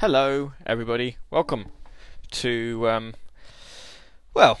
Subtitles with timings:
[0.00, 1.18] Hello, everybody.
[1.30, 1.66] Welcome
[2.32, 3.14] to, um,
[4.34, 4.58] well,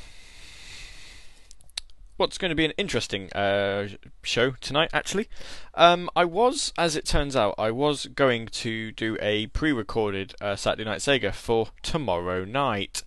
[2.16, 3.88] what's going to be an interesting uh,
[4.22, 5.28] show tonight, actually.
[5.74, 10.36] Um, I was, as it turns out, I was going to do a pre recorded
[10.40, 13.02] uh, Saturday Night Sega for tomorrow night.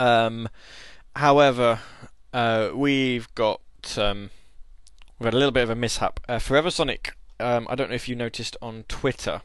[0.00, 0.48] Um,
[1.14, 1.78] however,
[2.32, 3.60] uh, we've got.
[3.96, 4.30] Um,
[5.20, 6.18] we've had a little bit of a mishap.
[6.28, 9.42] Uh, Forever Sonic, um, I don't know if you noticed on Twitter.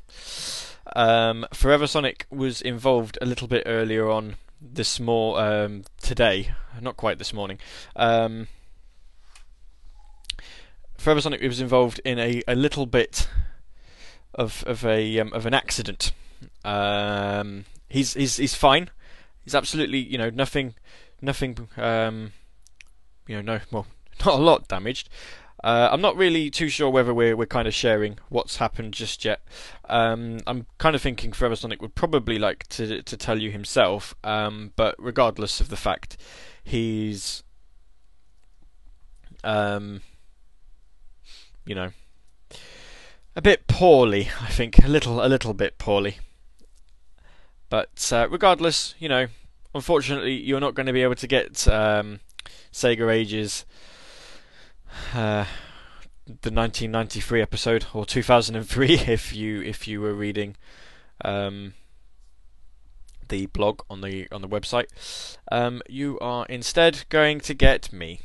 [0.95, 6.98] Um, Forever Sonic was involved a little bit earlier on this more um, today, not
[6.98, 7.59] quite this morning.
[7.95, 8.48] Um,
[10.98, 13.29] Forever Sonic was involved in a, a little bit
[14.34, 16.12] of of a um, of an accident.
[16.63, 18.90] Um, he's he's he's fine.
[19.43, 20.76] He's absolutely you know nothing
[21.21, 22.34] nothing um,
[23.27, 23.88] you know no well
[24.26, 25.09] not a lot damaged.
[25.63, 29.25] Uh, I'm not really too sure whether we're we're kind of sharing what's happened just
[29.25, 29.41] yet.
[29.89, 34.13] Um, I'm kind of thinking Forever Sonic would probably like to to tell you himself,
[34.23, 36.17] um, but regardless of the fact,
[36.63, 37.43] he's
[39.43, 40.01] um,
[41.65, 41.91] you know
[43.35, 44.29] a bit poorly.
[44.41, 46.20] I think a little a little bit poorly.
[47.70, 49.27] But uh, regardless, you know,
[49.73, 52.20] unfortunately, you're not going to be able to get um,
[52.71, 53.65] Sega Ages
[55.13, 55.45] uh,
[56.26, 60.55] the 1993 episode or 2003 if you if you were reading
[61.23, 61.73] um,
[63.29, 64.88] the blog on the on the website.
[65.51, 68.22] Um, you are instead going to get me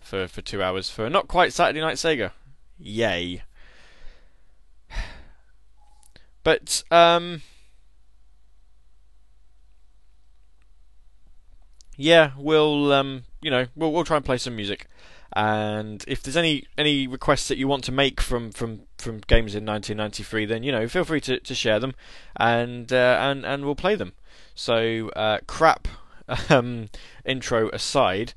[0.00, 2.32] for for two hours for not quite Saturday Night Sega.
[2.78, 3.42] Yay!
[6.44, 7.42] But um,
[11.96, 14.86] yeah, we'll um, you know, we'll we'll try and play some music.
[15.34, 19.54] And if there's any any requests that you want to make from from from games
[19.54, 21.94] in 1993, then you know, feel free to, to share them,
[22.36, 24.12] and uh, and and we'll play them.
[24.54, 25.88] So uh, crap
[26.50, 26.90] um,
[27.24, 28.34] intro aside,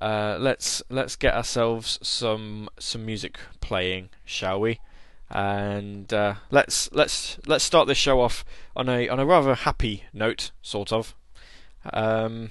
[0.00, 4.80] uh, let's let's get ourselves some some music playing, shall we?
[5.30, 8.44] And uh, let's let's let's start this show off
[8.76, 11.14] on a on a rather happy note, sort of.
[11.92, 12.50] Um,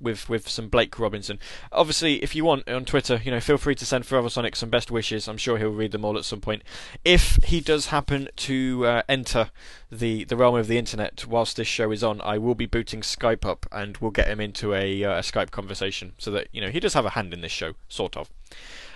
[0.00, 1.38] with with some Blake Robinson.
[1.72, 4.70] Obviously, if you want on Twitter, you know, feel free to send Forever Sonic some
[4.70, 5.28] best wishes.
[5.28, 6.62] I'm sure he'll read them all at some point.
[7.04, 9.50] If he does happen to uh, enter
[9.90, 13.00] the the realm of the internet whilst this show is on, I will be booting
[13.00, 16.60] Skype up and we'll get him into a, uh, a Skype conversation so that you
[16.60, 18.30] know he does have a hand in this show, sort of.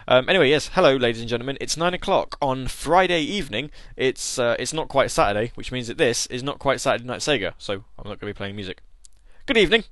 [0.07, 1.57] Um, anyway, yes, hello, ladies and gentlemen.
[1.61, 3.71] It's nine o'clock on Friday evening.
[3.97, 7.21] It's uh, it's not quite Saturday, which means that this is not quite Saturday Night
[7.21, 7.55] Sega.
[7.59, 8.83] So I'm not going to be playing music.
[9.47, 9.85] Good evening.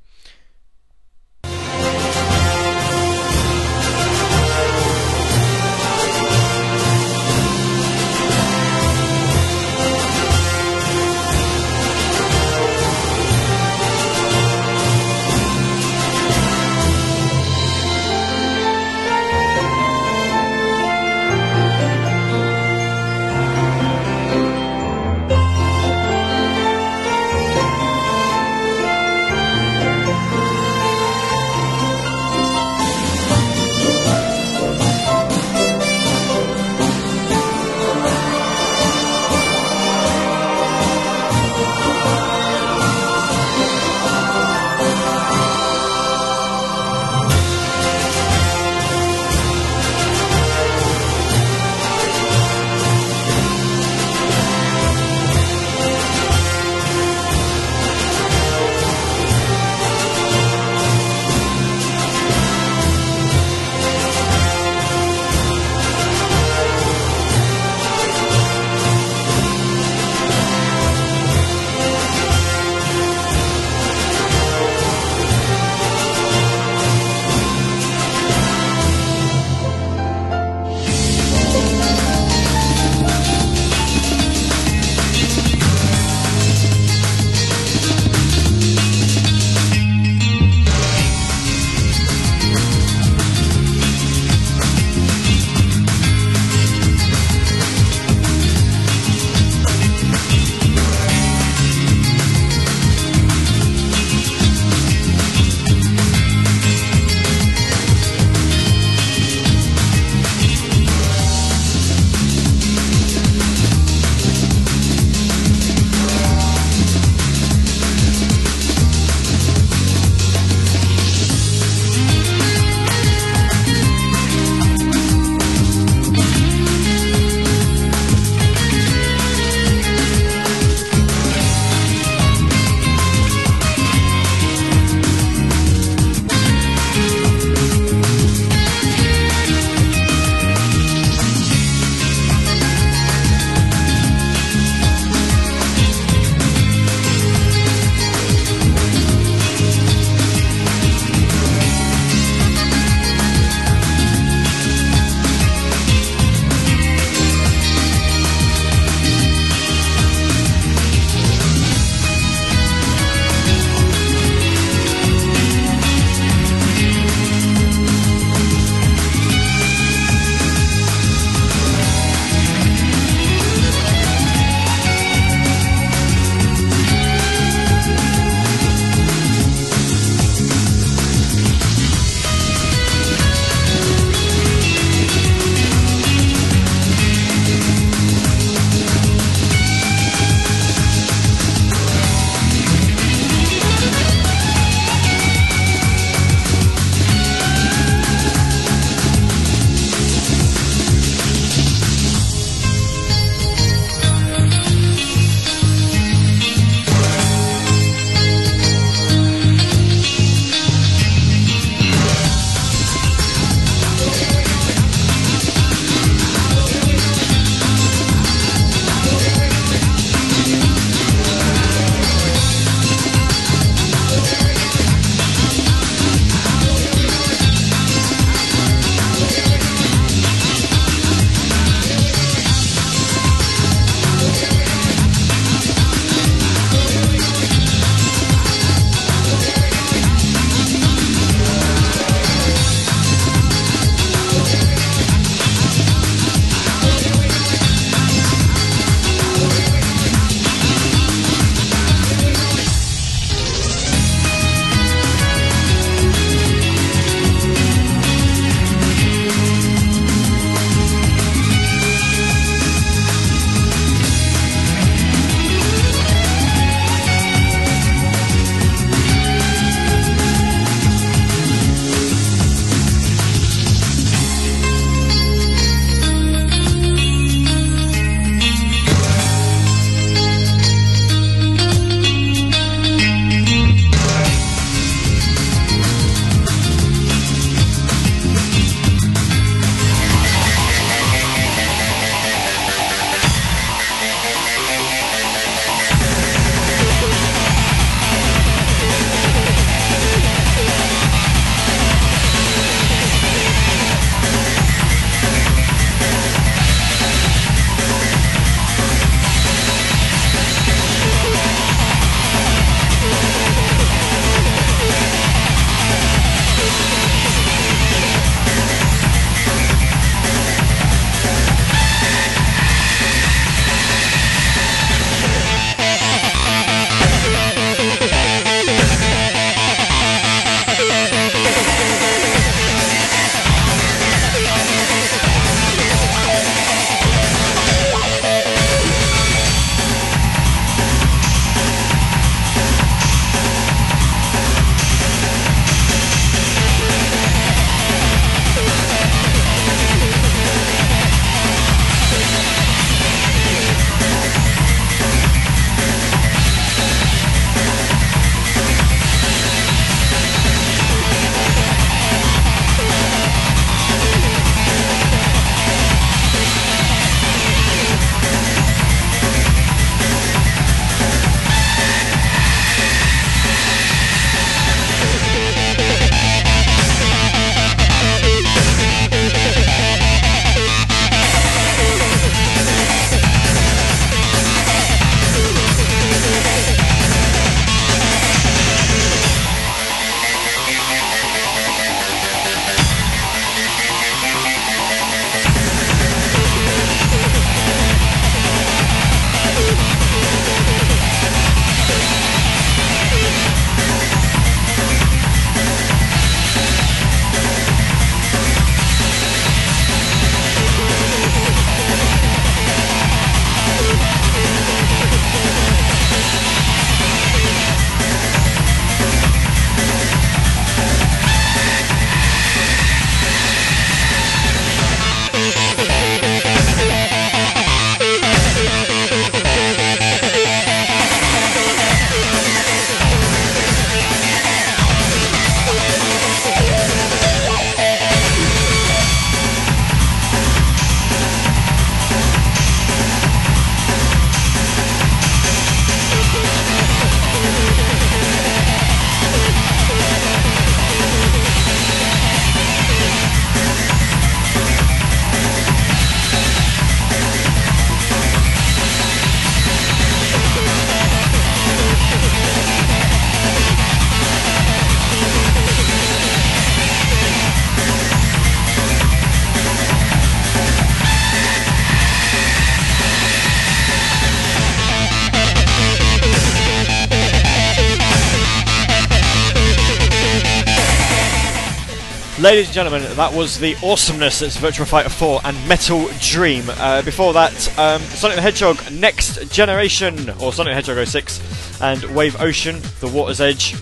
[482.53, 486.67] Ladies and gentlemen, that was the awesomeness that's Virtua Fighter 4 and Metal Dream.
[486.69, 492.05] Uh, before that, um, Sonic the Hedgehog Next Generation, or Sonic the Hedgehog 06, and
[492.15, 493.75] Wave Ocean, The Water's Edge.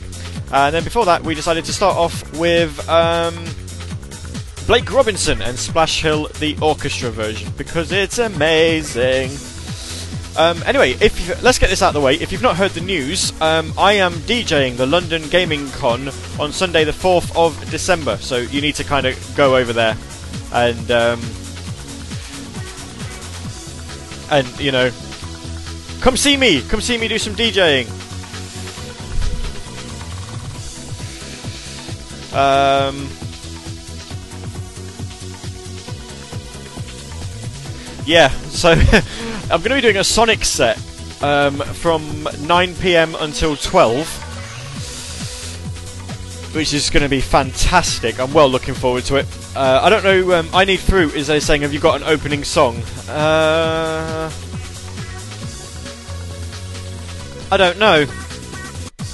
[0.52, 3.34] And then before that, we decided to start off with um,
[4.68, 9.30] Blake Robinson and Splash Hill, the orchestra version, because it's amazing.
[10.40, 12.14] Um, anyway, if let's get this out of the way.
[12.14, 16.50] If you've not heard the news, um, I am DJing the London Gaming Con on
[16.50, 18.16] Sunday, the 4th of December.
[18.16, 19.98] So you need to kind of go over there
[20.54, 21.20] and, um,
[24.30, 24.90] and you know,
[26.00, 26.62] come see me.
[26.62, 27.84] Come see me do some DJing.
[32.32, 33.10] Um,
[38.04, 38.70] yeah, so
[39.50, 40.78] I'm going to be doing a Sonic set
[41.22, 44.06] um, from 9 pm until 12,
[46.54, 48.18] which is going to be fantastic.
[48.20, 49.26] I'm well looking forward to it.
[49.56, 52.06] Uh, I don't know, um, I Need Fruit is they saying, have you got an
[52.06, 52.82] opening song?
[53.08, 54.30] Uh,
[57.52, 58.06] I don't know.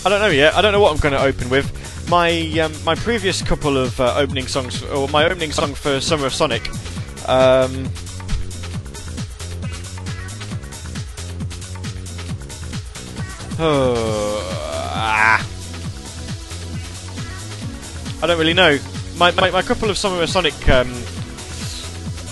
[0.05, 0.55] I don't know yet.
[0.55, 1.73] I don't know what I'm going to open with.
[2.09, 6.27] My um, my previous couple of uh, opening songs, or my opening song for Summer
[6.27, 6.69] of Sonic,
[7.29, 7.91] um,
[18.23, 18.79] I don't really know.
[19.17, 20.93] My, my, my couple of Summer of Sonic um,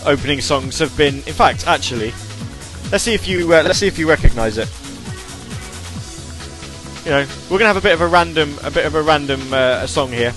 [0.04, 2.12] opening songs have been, in fact, actually,
[2.92, 4.68] let's see if you uh, let's see if you recognise it.
[7.04, 9.40] You know, we're gonna have a bit of a random a bit of a random
[9.52, 10.32] uh, song here.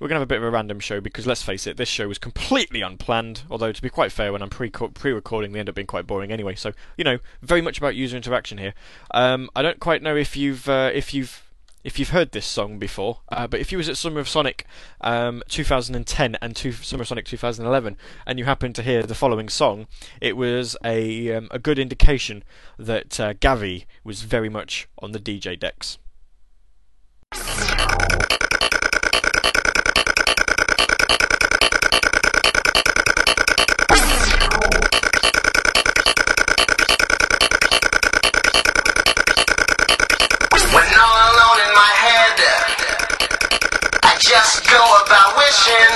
[0.00, 1.88] We're going to have a bit of a random show because let's face it, this
[1.88, 3.42] show was completely unplanned.
[3.50, 4.70] Although, to be quite fair, when I'm pre
[5.12, 6.54] recording, they end up being quite boring anyway.
[6.54, 8.72] So, you know, very much about user interaction here.
[9.10, 11.42] Um, I don't quite know if you've uh, if you've
[11.84, 14.66] if you've heard this song before, uh, but if you was at Summer of Sonic
[15.02, 19.50] um, 2010 and two, Summer of Sonic 2011, and you happened to hear the following
[19.50, 19.86] song,
[20.20, 22.42] it was a um, a good indication
[22.78, 25.98] that uh, Gavi was very much on the DJ decks.
[44.30, 45.94] Just go about wishing.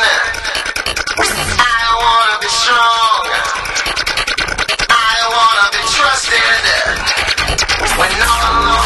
[1.22, 3.30] I wanna be strong.
[4.90, 6.58] I wanna be trusted.
[7.94, 8.83] When all alone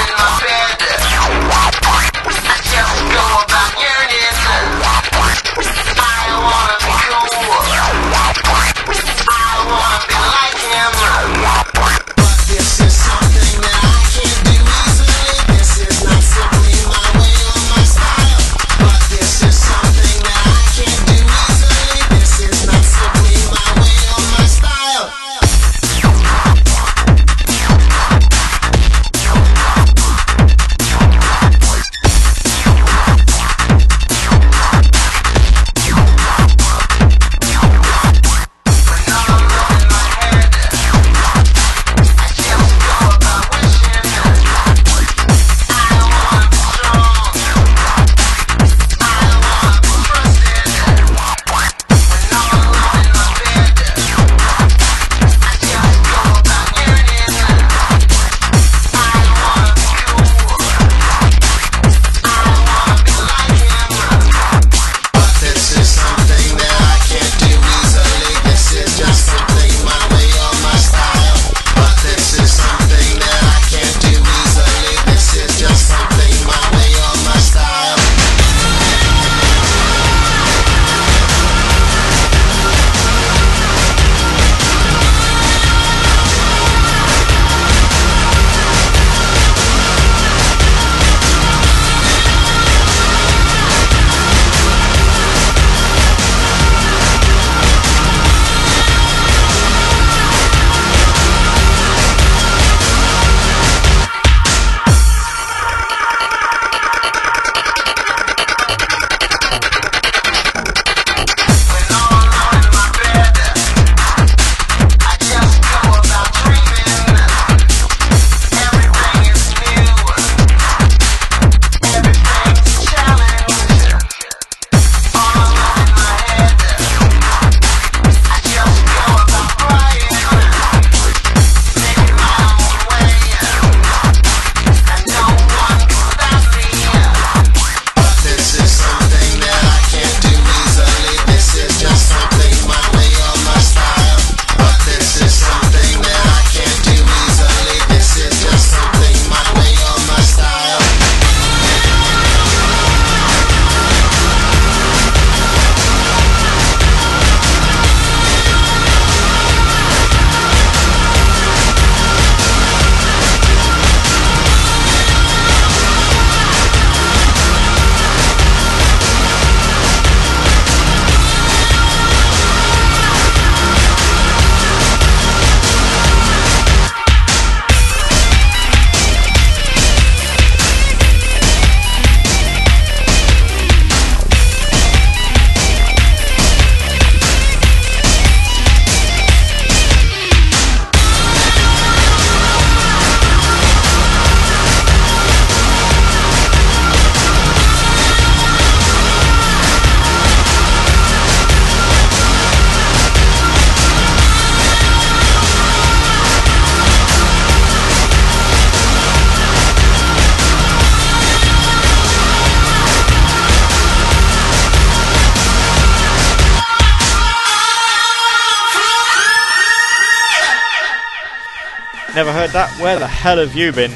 [222.58, 222.80] that?
[222.80, 223.94] Where the hell have you been?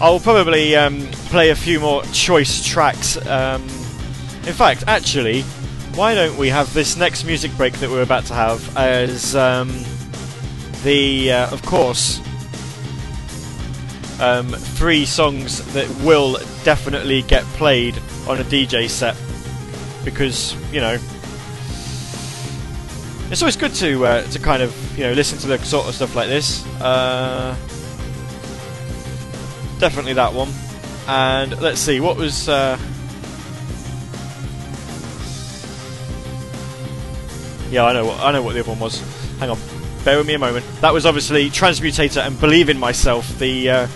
[0.00, 3.16] I'll probably um, play a few more choice tracks.
[3.24, 3.62] Um,
[4.48, 5.42] in fact, actually,
[5.94, 9.68] why don't we have this next music break that we're about to have as um,
[10.82, 12.18] the, uh, of course,
[14.20, 16.32] um, three songs that will
[16.64, 19.16] definitely get played on a DJ set
[20.04, 20.98] because you know
[23.30, 25.94] it's always good to uh, to kind of you know listen to the sort of
[25.94, 26.66] stuff like this.
[26.80, 27.54] Uh,
[29.78, 30.48] definitely that one.
[31.06, 32.48] And let's see what was.
[32.48, 32.78] Uh,
[37.70, 39.00] yeah, I know what I know what the other one was.
[39.38, 39.58] Hang on,
[40.04, 40.66] bear with me a moment.
[40.80, 43.86] That was obviously Transmutator and Believe in Myself, the uh,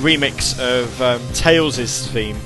[0.00, 2.36] remix of um, Tails' theme.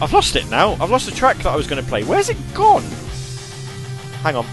[0.00, 0.72] I've lost it now.
[0.80, 2.04] I've lost the track that I was going to play.
[2.04, 2.82] Where's it gone?
[4.22, 4.44] Hang on.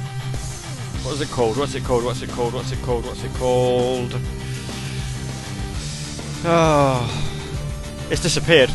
[1.03, 1.57] What is it called?
[1.57, 2.03] What's it called?
[2.03, 2.53] What's it called?
[2.53, 3.05] What's it called?
[3.05, 4.13] What's it called?
[6.45, 8.07] Oh.
[8.09, 8.69] It's disappeared.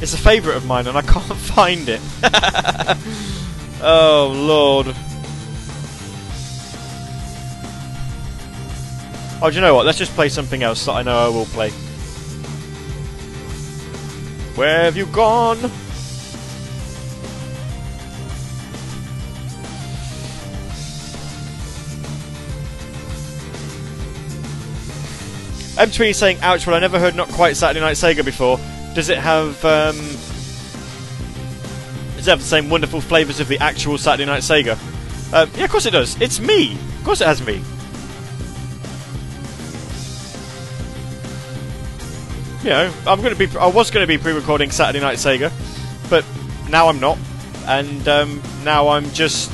[0.00, 2.00] It's a favourite of mine and I can't find it.
[3.82, 4.94] oh, Lord.
[9.40, 9.86] Oh, do you know what?
[9.86, 11.70] Let's just play something else that I know I will play.
[14.56, 15.58] Where have you gone?
[25.78, 28.58] M20 saying, ouch, well I never heard Not Quite Saturday Night Sega before.
[28.96, 29.96] Does it have, um...
[32.16, 34.76] Does it have the same wonderful flavours of the actual Saturday Night Sega?
[35.32, 36.20] Uh, yeah, of course it does.
[36.20, 36.72] It's me!
[36.72, 37.62] Of course it has me.
[42.68, 43.56] You know, I'm going to be.
[43.56, 45.50] I was going to be pre-recording Saturday Night Sega,
[46.10, 46.22] but
[46.68, 47.16] now I'm not,
[47.64, 49.50] and um, now I'm just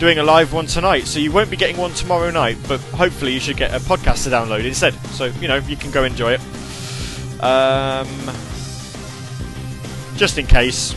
[0.00, 1.06] doing a live one tonight.
[1.06, 4.24] So you won't be getting one tomorrow night, but hopefully you should get a podcast
[4.24, 4.94] to download instead.
[5.10, 7.42] So you know you can go enjoy it.
[7.42, 8.08] Um,
[10.16, 10.96] just in case.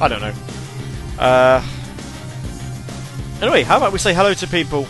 [0.00, 0.34] I don't know.
[1.18, 1.62] Uh,
[3.42, 4.88] anyway, how about we say hello to people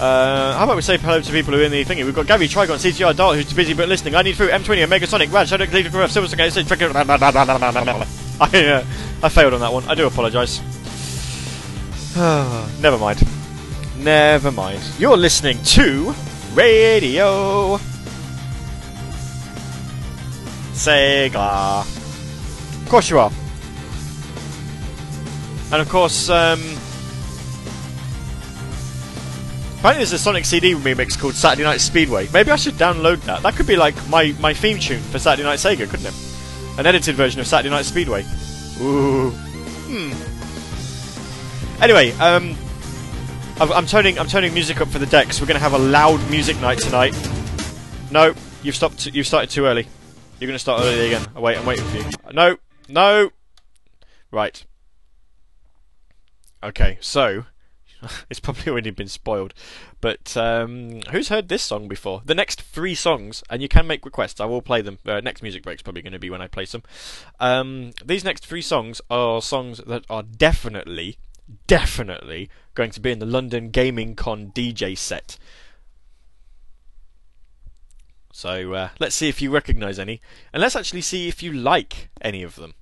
[0.00, 2.06] Uh, how about we say hello to people who are in the thingy?
[2.06, 4.14] We've got Gary Trigon, CTR Dart, who's busy but listening.
[4.14, 4.48] I need food.
[4.48, 6.40] M20, Omega Sonic, Rad, Shadow, Cleaver, Graph, Silver Trick.
[6.50, 6.54] I,
[8.66, 8.84] uh,
[9.22, 9.84] I failed on that one.
[9.84, 10.60] I do apologise.
[12.80, 13.22] Never mind.
[13.98, 14.80] Never mind.
[14.98, 16.14] You're listening to
[16.54, 17.76] Radio
[20.72, 21.82] Sega.
[21.82, 23.30] Of course you are.
[25.72, 26.78] And of course, um,
[29.80, 32.28] Apparently there's a Sonic CD remix called Saturday Night Speedway.
[32.34, 33.42] Maybe I should download that.
[33.42, 36.14] That could be like my, my theme tune for Saturday Night Sega, couldn't it?
[36.78, 38.22] An edited version of Saturday Night Speedway.
[38.82, 39.30] Ooh.
[39.30, 40.12] Hmm.
[41.82, 42.54] Anyway, um,
[43.58, 45.40] I'm turning I'm turning music up for the decks.
[45.40, 47.14] We're going to have a loud music night tonight.
[48.10, 49.06] No, you've stopped.
[49.06, 49.88] You've started too early.
[50.38, 51.26] You're going to start early again.
[51.34, 52.04] Oh, wait, I'm waiting for you.
[52.34, 53.30] No, no.
[54.30, 54.62] Right.
[56.62, 57.46] Okay, so
[58.30, 59.54] it's probably already been spoiled.
[60.00, 62.22] But um, who's heard this song before?
[62.24, 64.40] The next three songs, and you can make requests.
[64.40, 64.98] I will play them.
[65.06, 66.82] Uh, next music break's probably going to be when I play some.
[67.38, 71.18] Um, these next three songs are songs that are definitely,
[71.66, 75.38] definitely going to be in the London Gaming Con DJ set.
[78.32, 80.20] So uh, let's see if you recognise any,
[80.52, 82.74] and let's actually see if you like any of them.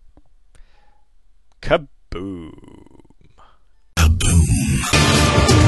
[4.59, 5.68] Kaboom!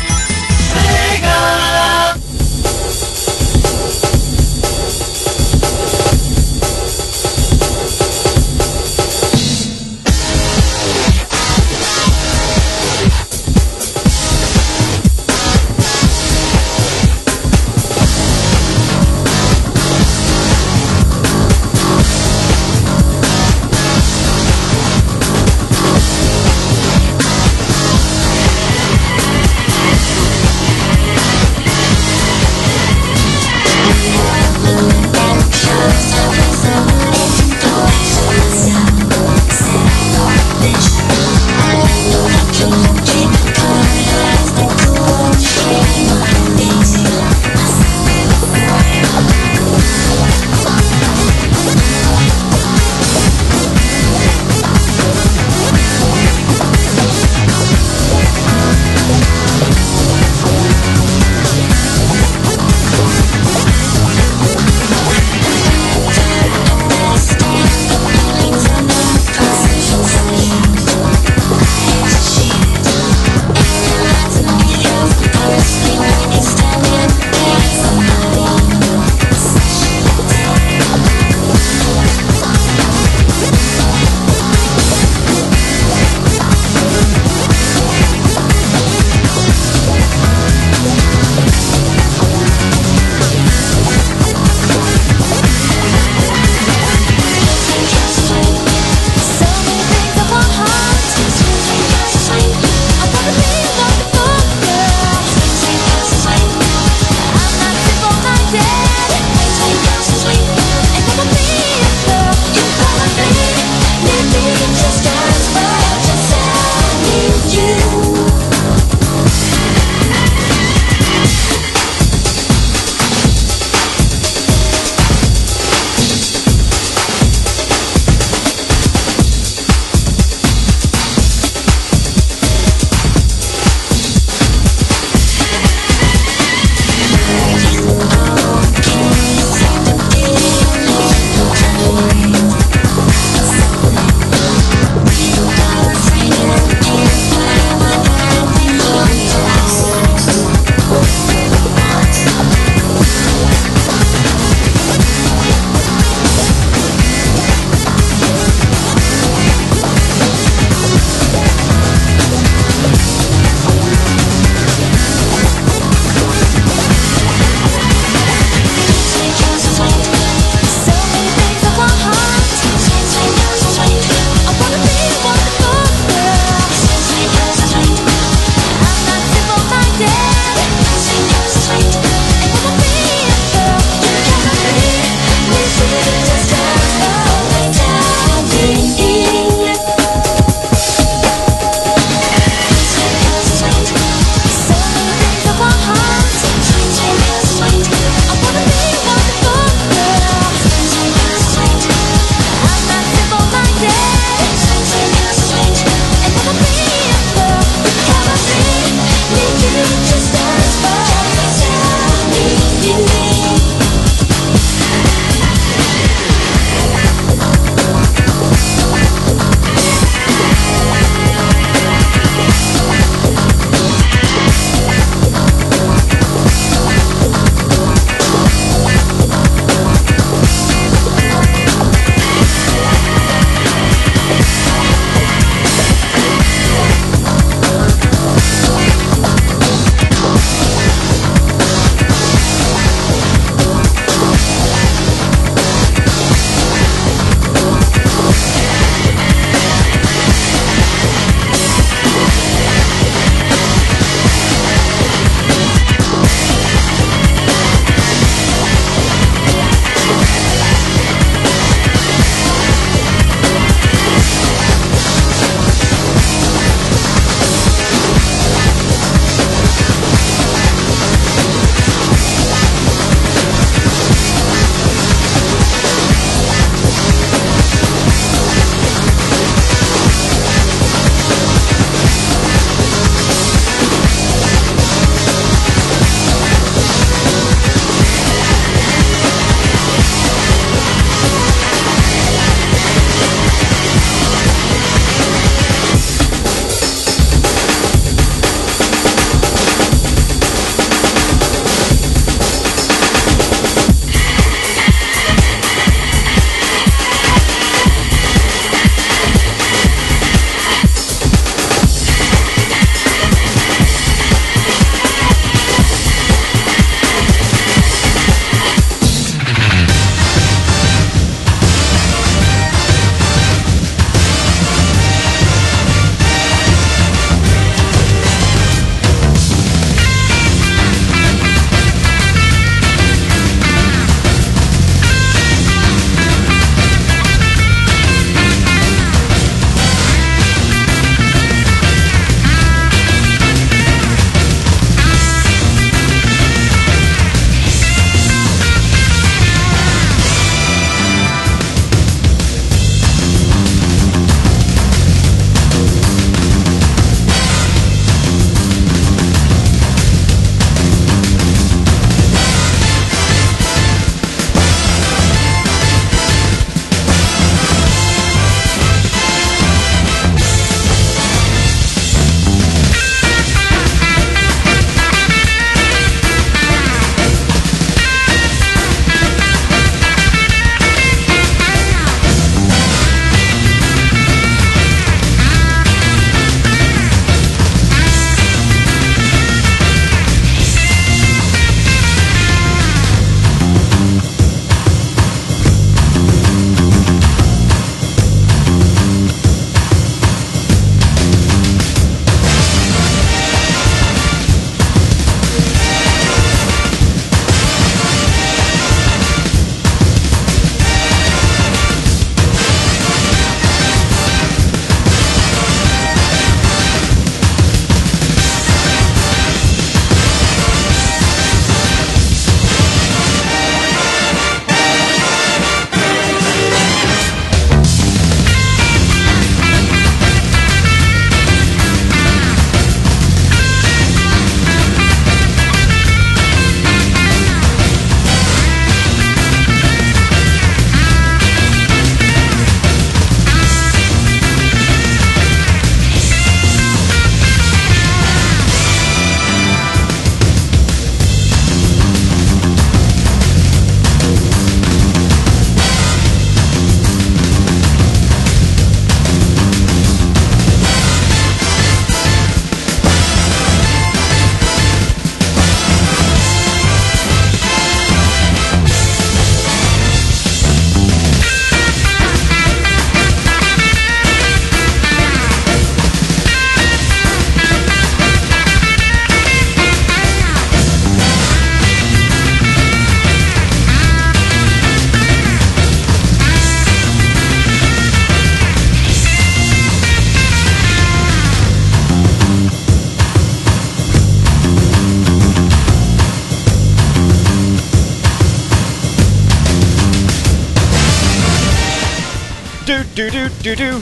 [503.75, 504.01] Do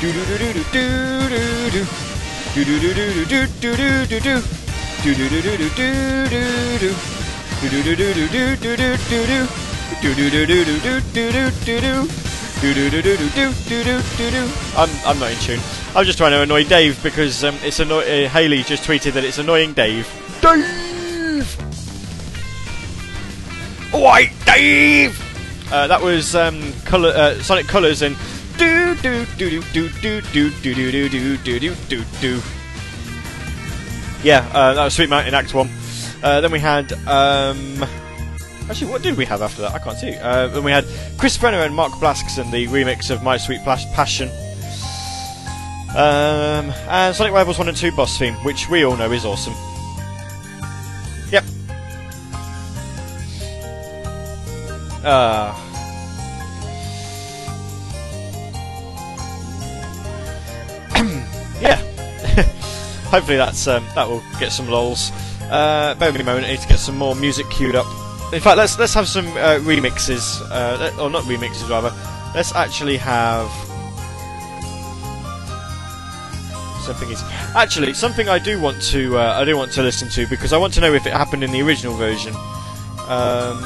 [0.00, 0.52] do do do.
[0.52, 0.94] Do do do do do
[1.28, 1.86] do do.
[2.54, 4.42] Do do do do do do do do do.
[5.02, 6.42] Do do do do do do do
[6.78, 6.90] do.
[7.60, 9.40] Do do do do do do do do do do.
[10.00, 12.08] Do do do do do do do do do do.
[12.60, 14.42] Do do do do do do do do do do.
[14.76, 15.60] I'm I'm not in tune.
[15.94, 19.24] I'm just trying to annoy Dave because um, it's anno- uh, Haley just tweeted that
[19.24, 20.06] it's annoying Dave.
[20.40, 21.46] Dave.
[23.92, 25.18] White Dave.
[25.72, 28.16] Uh, that was um, color uh, Sonic Colors and
[29.02, 32.42] do do do do do do do do do do do do do.
[34.22, 35.70] Yeah, uh, that was Sweet Mountain Act One.
[36.22, 37.82] Uh, then we had um,
[38.68, 39.72] actually, what did we have after that?
[39.72, 40.14] I can't see.
[40.14, 40.84] Uh, then we had
[41.18, 44.28] Chris Brenner and Mark Blasks and the remix of My Sweet Plas- Passion.
[45.90, 49.54] Um, and Sonic Rivals 1 and 2 boss theme, which we all know is awesome.
[51.32, 51.44] Yep.
[55.02, 55.49] Uh,
[63.10, 65.10] Hopefully that's um, that will get some lols.
[65.42, 66.46] Uh, bear with me a moment.
[66.46, 67.86] I need to get some more music queued up.
[68.32, 71.92] In fact, let's let's have some uh, remixes, uh, or not remixes rather.
[72.36, 73.50] Let's actually have
[76.82, 77.22] something is
[77.56, 80.58] actually something I do want to uh, I do want to listen to because I
[80.58, 82.32] want to know if it happened in the original version.
[83.08, 83.60] Um,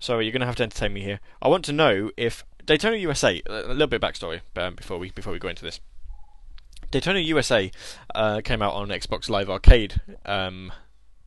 [0.00, 1.20] sorry, you're going to have to entertain me here.
[1.40, 3.40] I want to know if Daytona USA.
[3.46, 5.80] A little bit of backstory um, before we before we go into this.
[6.90, 7.70] Daytona USA
[8.14, 10.72] uh, came out on Xbox Live Arcade um,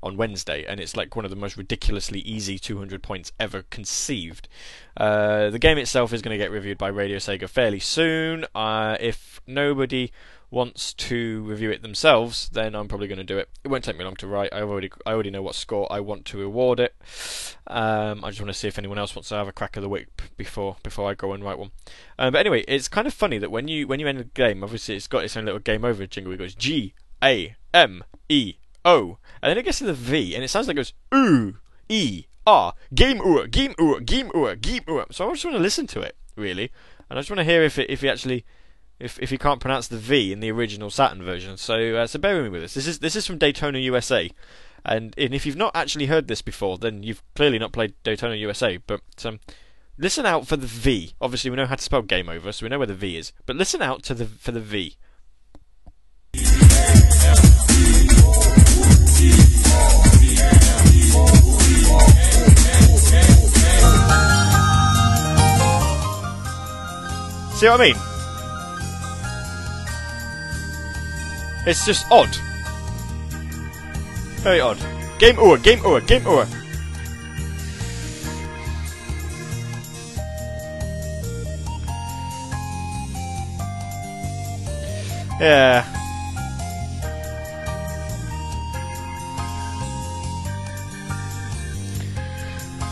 [0.01, 4.47] on Wednesday, and it's like one of the most ridiculously easy 200 points ever conceived.
[4.95, 8.45] Uh, the game itself is going to get reviewed by Radio Sega fairly soon.
[8.55, 10.11] Uh, if nobody
[10.51, 13.49] wants to review it themselves, then I'm probably going to do it.
[13.63, 14.53] It won't take me long to write.
[14.53, 16.95] I already I already know what score I want to award it.
[17.67, 19.83] Um, I just want to see if anyone else wants to have a crack of
[19.83, 21.71] the whip before before I go and write one.
[22.17, 24.63] Um, but anyway, it's kind of funny that when you when you end a game,
[24.63, 26.33] obviously it's got its own little game over jingle.
[26.33, 26.93] It goes G
[27.23, 30.75] A M E O, and then it gets to the V, and it sounds like
[30.75, 35.05] it goes ooh E R game ooh game ooh game ooh game ooh.
[35.11, 36.71] So I just want to listen to it really,
[37.09, 38.45] and I just want to hear if it if it actually
[38.99, 41.57] if if you can't pronounce the V in the original Saturn version.
[41.57, 42.73] So uh, so bear with me with this.
[42.73, 44.29] This is this is from Daytona USA,
[44.85, 48.35] and, and if you've not actually heard this before, then you've clearly not played Daytona
[48.35, 48.77] USA.
[48.77, 49.39] But um,
[49.97, 51.13] listen out for the V.
[51.21, 53.31] Obviously, we know how to spell game over, so we know where the V is.
[53.45, 54.95] But listen out to the for the V.
[67.55, 68.18] See what I mean?
[71.65, 72.35] It's just odd.
[74.41, 74.77] Very odd.
[75.19, 76.47] Game over, game over, game over.
[85.39, 85.85] Yeah.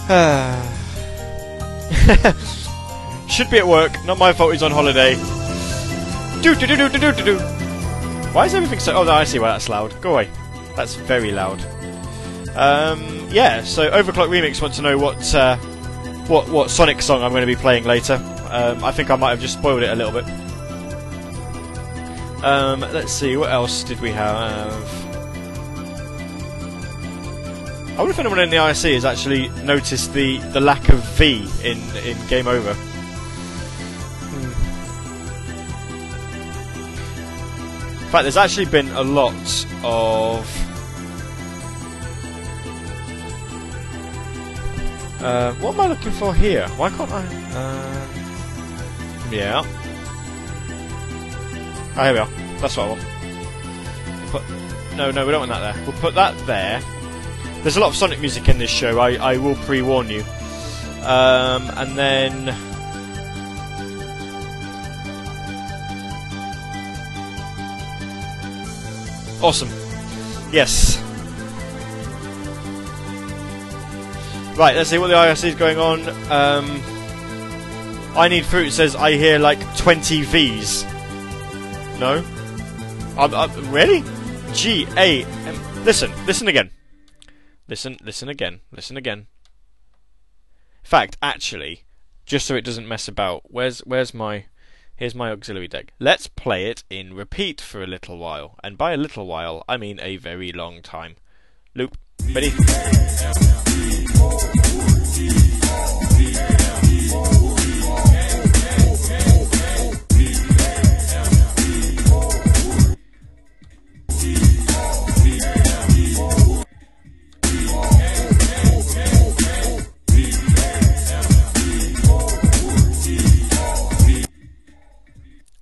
[3.27, 3.91] Should be at work.
[4.05, 4.53] Not my fault.
[4.53, 5.15] He's on holiday.
[6.41, 7.56] Do do do do do do do.
[8.33, 8.95] Why is everything so?
[8.95, 9.99] Oh, no, I see why that's loud.
[10.01, 10.29] Go away.
[10.75, 11.59] That's very loud.
[12.55, 13.63] Um, yeah.
[13.63, 15.57] So Overclock Remix want to know what uh,
[16.27, 18.15] what what Sonic song I'm going to be playing later.
[18.49, 20.25] Um, I think I might have just spoiled it a little bit.
[22.43, 23.35] Um, let's see.
[23.37, 25.07] What else did we have?
[27.97, 31.49] I wonder if anyone in the IRC has actually noticed the, the lack of V
[31.63, 32.75] in in Game Over.
[38.07, 39.35] In fact, there's actually been a lot
[39.83, 40.47] of.
[45.21, 46.69] Uh, what am I looking for here?
[46.77, 47.25] Why can't I?
[47.51, 48.07] Uh,
[49.29, 49.61] yeah.
[51.97, 52.29] Ah, here we are.
[52.61, 53.01] That's what I want.
[54.31, 54.41] Put,
[54.95, 55.83] no, no, we don't want that there.
[55.83, 56.81] We'll put that there.
[57.63, 58.99] There's a lot of Sonic music in this show.
[59.01, 60.23] I, I will pre-warn you.
[61.03, 62.66] Um, and then.
[69.41, 69.69] Awesome.
[70.51, 71.01] Yes.
[74.57, 75.99] Right, let's see what the IRC is going on.
[76.31, 76.81] Um,
[78.17, 80.83] I Need Fruit says I hear like 20 V's.
[81.99, 82.23] No?
[83.17, 84.03] I'm, I'm, really?
[84.53, 85.83] G A M.
[85.85, 86.71] Listen, listen again.
[87.67, 88.61] Listen, listen again.
[88.71, 89.19] Listen again.
[89.19, 91.83] In fact, actually,
[92.25, 94.45] just so it doesn't mess about, where's where's my
[94.97, 95.93] here's my auxiliary deck.
[95.99, 99.77] Let's play it in repeat for a little while, and by a little while, I
[99.77, 101.15] mean a very long time.
[101.73, 101.97] Loop,
[102.33, 102.51] ready?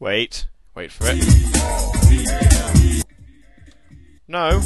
[0.05, 0.45] Wait.
[0.75, 1.17] Wait for it.
[4.27, 4.61] No.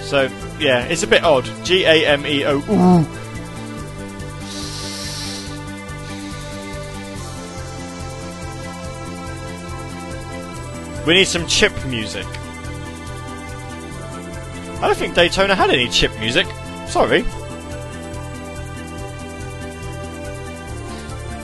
[0.00, 1.44] So, yeah, it's a bit odd.
[1.62, 2.56] G A M E O.
[2.56, 3.06] Ooh.
[11.06, 12.26] We need some chip music.
[14.84, 16.46] I don't think Daytona had any chip music.
[16.88, 17.24] Sorry.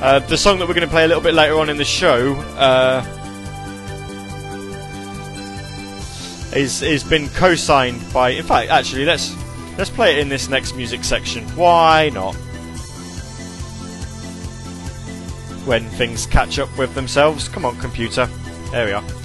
[0.02, 1.84] Uh, the song that we're going to play a little bit later on in the
[1.84, 3.02] show uh,
[6.54, 8.28] is is been co-signed by.
[8.28, 9.34] In fact, actually, let's
[9.78, 11.42] let's play it in this next music section.
[11.56, 12.34] Why not?
[15.64, 17.48] When things catch up with themselves.
[17.48, 18.26] Come on, computer.
[18.70, 19.19] There we are.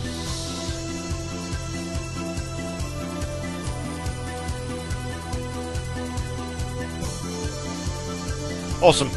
[8.85, 9.09] Awesome.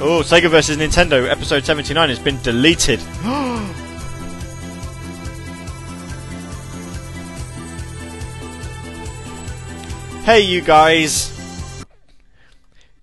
[0.00, 0.76] Oh, Sega vs.
[0.76, 3.00] Nintendo episode 79 has been deleted.
[10.24, 11.84] hey, you guys.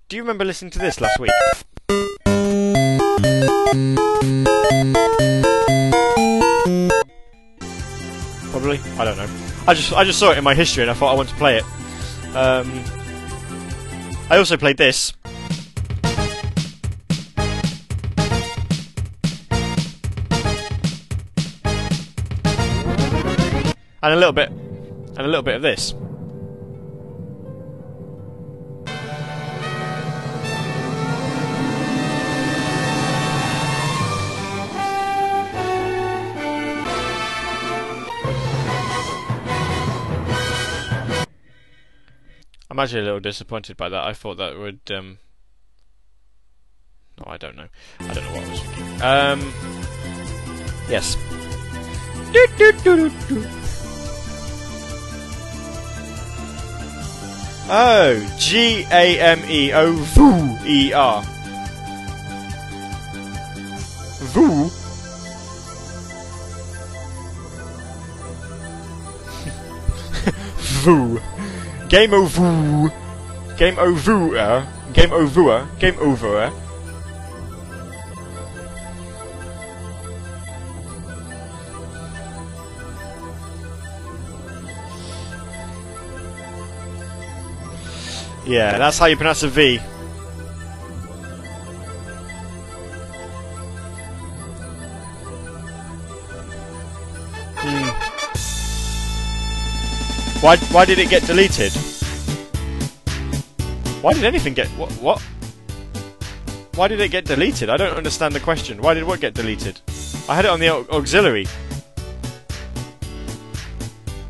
[0.07, 1.31] Do you remember listening to this last week?
[8.57, 8.79] Probably.
[8.97, 9.29] I don't know.
[9.67, 11.35] I just I just saw it in my history and I thought I want to
[11.35, 11.63] play it.
[12.35, 12.83] Um,
[14.31, 15.13] I also played this.
[24.01, 25.93] And a little bit and a little bit of this.
[42.77, 44.05] I'm actually a little disappointed by that.
[44.05, 44.81] I thought that would.
[44.91, 45.17] Um...
[47.17, 47.69] No, I don't know.
[48.01, 49.01] I don't know what I was thinking.
[49.01, 49.51] Um.
[50.87, 51.15] Yes.
[52.31, 53.11] Do, do, do.
[57.67, 61.23] Oh, G A M E O V E R.
[64.21, 64.69] Voo.
[71.17, 71.36] Voo.
[71.89, 72.91] Game over.
[73.57, 74.37] Game over.
[74.37, 74.65] Eh?
[74.93, 75.51] Game over.
[75.51, 75.65] Eh?
[75.79, 76.41] Game over.
[76.41, 76.51] Eh?
[88.45, 89.79] Yeah, that's how you pronounce a V.
[100.41, 101.73] Why, why did it get deleted?
[104.01, 104.67] Why did anything get...
[104.69, 104.91] What?
[104.93, 105.21] What?
[106.75, 107.69] Why did it get deleted?
[107.69, 108.81] I don't understand the question.
[108.81, 109.81] Why did what get deleted?
[110.29, 111.47] I had it on the auxiliary.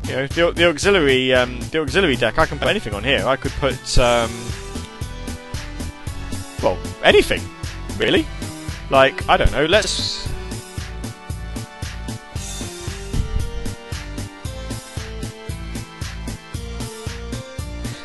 [0.06, 2.38] You know, the, the auxiliary, um, the auxiliary deck.
[2.38, 3.26] I can put anything on here.
[3.26, 4.30] I could put, um,
[6.62, 7.42] well, anything,
[7.98, 8.26] really.
[8.90, 9.66] Like I don't know.
[9.66, 10.26] Let's.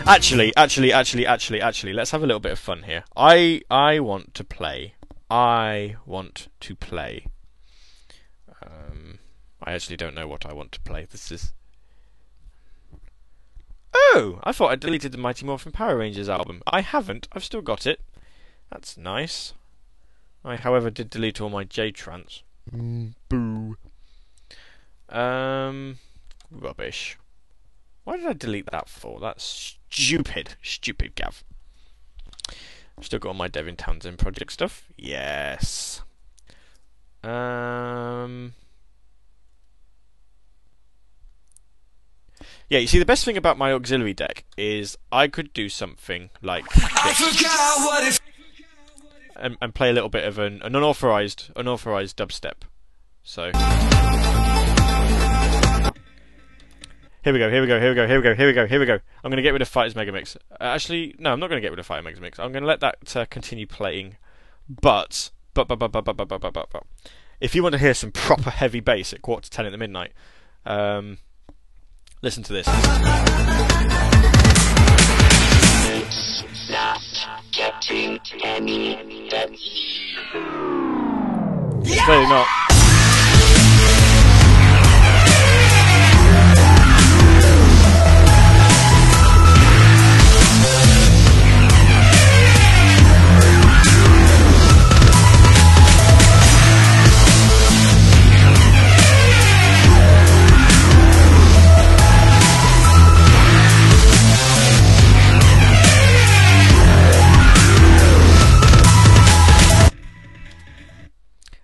[0.06, 3.06] Actually, actually, actually, actually, actually, let's have a little bit of fun here.
[3.16, 4.96] I I want to play.
[5.30, 7.28] I want to play.
[8.62, 9.20] Um,
[9.64, 11.08] I actually don't know what I want to play.
[11.10, 11.54] This is.
[13.96, 16.62] Oh, I thought I deleted the Mighty Morphin Power Rangers album.
[16.68, 17.28] I haven't.
[17.32, 18.02] I've still got it.
[18.70, 19.54] That's nice.
[20.44, 22.44] I, however, did delete all my J trans.
[22.72, 23.78] boo.
[25.08, 26.00] Um,
[26.52, 27.18] rubbish.
[28.04, 29.20] Why did I delete that for?
[29.20, 30.56] That's stupid.
[30.62, 31.44] Stupid, Gav.
[33.02, 34.88] Still got all my Devin Townsend project stuff.
[34.98, 36.02] Yes.
[37.24, 38.54] Um.
[42.70, 46.30] Yeah, you see, the best thing about my auxiliary deck is I could do something
[46.42, 48.20] like this
[49.36, 52.64] and, and play a little bit of an, an unauthorized unauthorized dubstep.
[53.24, 53.52] So
[57.24, 58.68] here we go, here we go, here we go, here we go, here we go,
[58.68, 59.00] here we go.
[59.24, 60.36] I'm going to get rid of Fighters Megamix.
[60.36, 62.38] Uh, actually, no, I'm not going to get rid of Fighter Megamix.
[62.38, 64.18] I'm going to let that uh, continue playing.
[64.68, 66.84] But, but, but, but, but, but, but, but, but, but,
[67.40, 69.78] if you want to hear some proper heavy bass at quarter to ten at the
[69.78, 70.12] midnight,
[70.66, 71.20] um,
[72.22, 72.68] listen to this.
[76.70, 77.02] not
[77.54, 79.54] getting any better.
[82.04, 82.73] clearly not.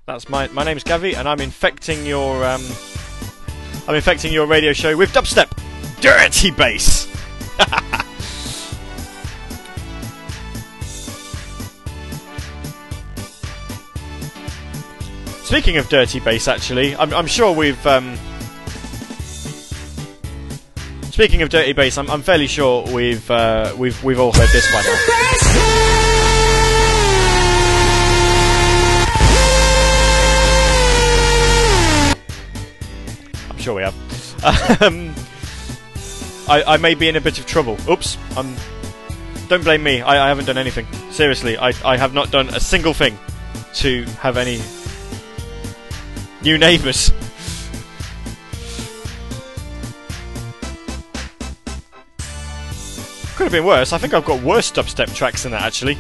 [0.10, 2.64] That's my my name's Gavi, and I'm infecting your um,
[3.88, 5.52] I'm infecting your radio show with dubstep,
[6.02, 7.06] dirty bass.
[15.44, 17.86] Speaking of dirty bass, actually, I'm, I'm sure we've.
[17.86, 18.18] Um,
[21.12, 24.74] speaking of dirty bass, I'm, I'm fairly sure we've uh, we've we've all heard this
[24.74, 26.16] by now.
[33.70, 34.82] sure we have.
[34.82, 35.14] Um,
[36.48, 37.78] I, I may be in a bit of trouble.
[37.88, 38.18] Oops.
[38.36, 38.56] Um,
[39.48, 40.02] don't blame me.
[40.02, 40.88] I, I haven't done anything.
[41.12, 43.18] Seriously, I, I have not done a single thing
[43.76, 44.60] to have any
[46.42, 47.12] new neighbours.
[53.36, 53.94] Could have been worse.
[53.94, 55.98] I think I've got worse dubstep tracks than that actually.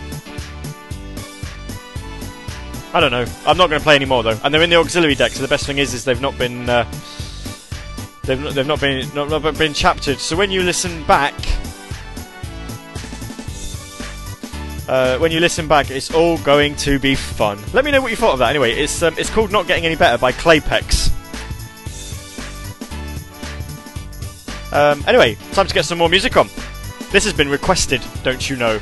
[2.93, 3.25] I don't know.
[3.45, 5.33] I'm not going to play any more though, and they're in the auxiliary deck.
[5.33, 6.91] So the best thing is, is they've not been uh,
[8.29, 10.19] they've not, they've not been not, not been chaptered.
[10.19, 11.33] So when you listen back,
[14.87, 17.59] uh, when you listen back, it's all going to be fun.
[17.73, 18.51] Let me know what you thought of that.
[18.51, 21.07] Anyway, it's um, it's called "Not Getting Any Better" by Claypex.
[24.71, 26.47] Um, anyway, time to get some more music on.
[27.11, 28.79] This has been requested, don't you know?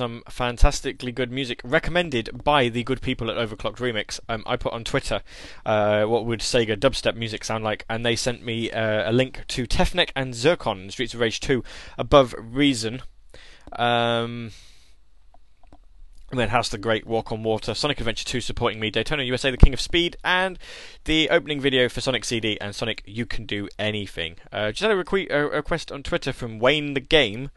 [0.00, 4.18] Some fantastically good music recommended by the good people at Overclocked Remix.
[4.30, 5.20] Um, I put on Twitter
[5.66, 9.44] uh, what would Sega dubstep music sound like, and they sent me uh, a link
[9.48, 11.62] to Tefnek and Zircon Streets of Rage 2
[11.98, 13.02] Above Reason.
[13.72, 14.52] Um,
[16.30, 19.50] and then House the Great, Walk on Water, Sonic Adventure 2 supporting me, Daytona USA,
[19.50, 20.58] The King of Speed, and
[21.04, 24.36] the opening video for Sonic CD and Sonic You Can Do Anything.
[24.50, 27.50] Uh, just had a, requ- a request on Twitter from Wayne the Game.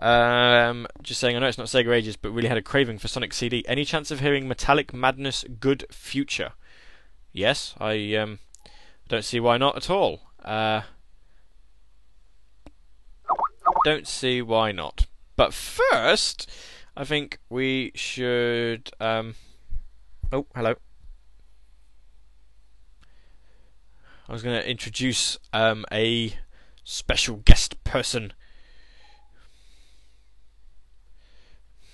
[0.00, 3.08] Um, just saying, I know it's not Sega Ages, but really had a craving for
[3.08, 3.64] Sonic CD.
[3.66, 6.52] Any chance of hearing Metallic Madness Good Future?
[7.32, 8.38] Yes, I um,
[9.08, 10.22] don't see why not at all.
[10.44, 10.82] Uh,
[13.84, 15.06] don't see why not.
[15.36, 16.50] But first,
[16.96, 18.90] I think we should.
[19.00, 19.34] Um,
[20.32, 20.74] oh, hello.
[24.28, 26.34] I was going to introduce um, a
[26.84, 28.32] special guest person.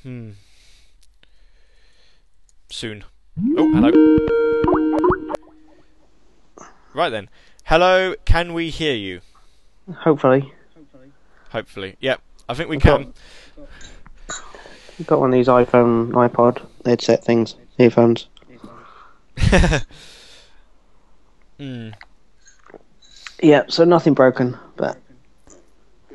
[0.03, 0.31] Hmm.
[2.71, 3.05] Soon.
[3.57, 3.91] Oh, hello.
[6.95, 7.29] Right then.
[7.65, 9.21] Hello, can we hear you?
[9.99, 10.53] Hopefully.
[11.51, 11.97] Hopefully.
[12.01, 13.13] Yep, I think we I've got- can.
[15.01, 18.29] I've got one of these iPhone, iPod headset things, earphones.
[21.59, 21.91] Hmm.
[23.41, 24.97] Yeah, so nothing broken, but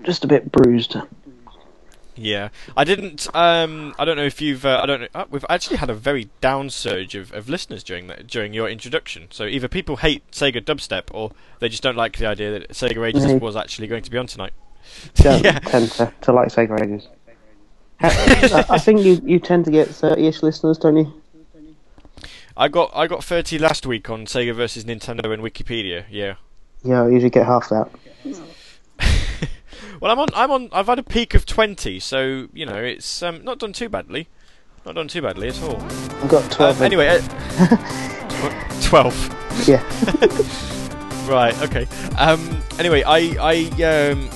[0.01, 0.97] just a bit bruised.
[2.17, 3.27] Yeah, I didn't.
[3.35, 4.65] Um, I don't know if you've.
[4.65, 5.07] Uh, I don't know.
[5.13, 8.67] Uh, we've actually had a very down surge of, of listeners during that during your
[8.67, 9.27] introduction.
[9.29, 13.07] So either people hate Sega dubstep, or they just don't like the idea that Sega
[13.07, 13.39] Ages Mhm.
[13.39, 14.53] was actually going to be on tonight.
[15.15, 15.59] Don't Yeah.
[15.59, 17.07] tend to, to like Sega Ages.
[17.99, 21.13] I, I think you, you tend to get 30-ish listeners, don't you?
[22.55, 26.05] I got I got thirty last week on Sega versus Nintendo and Wikipedia.
[26.09, 26.35] Yeah.
[26.83, 27.89] Yeah, I usually get half that.
[29.99, 30.27] Well, I'm on.
[30.33, 30.69] I'm on.
[30.71, 34.27] I've had a peak of twenty, so you know it's um, not done too badly.
[34.85, 35.81] Not done too badly at all.
[35.81, 36.77] I've got 12.
[36.77, 37.19] Um, anyway, uh,
[38.29, 39.67] tw- twelve.
[39.67, 39.83] Yeah.
[41.27, 41.61] Right.
[41.61, 41.85] Okay.
[42.17, 42.61] Um.
[42.79, 44.29] Anyway, I I um.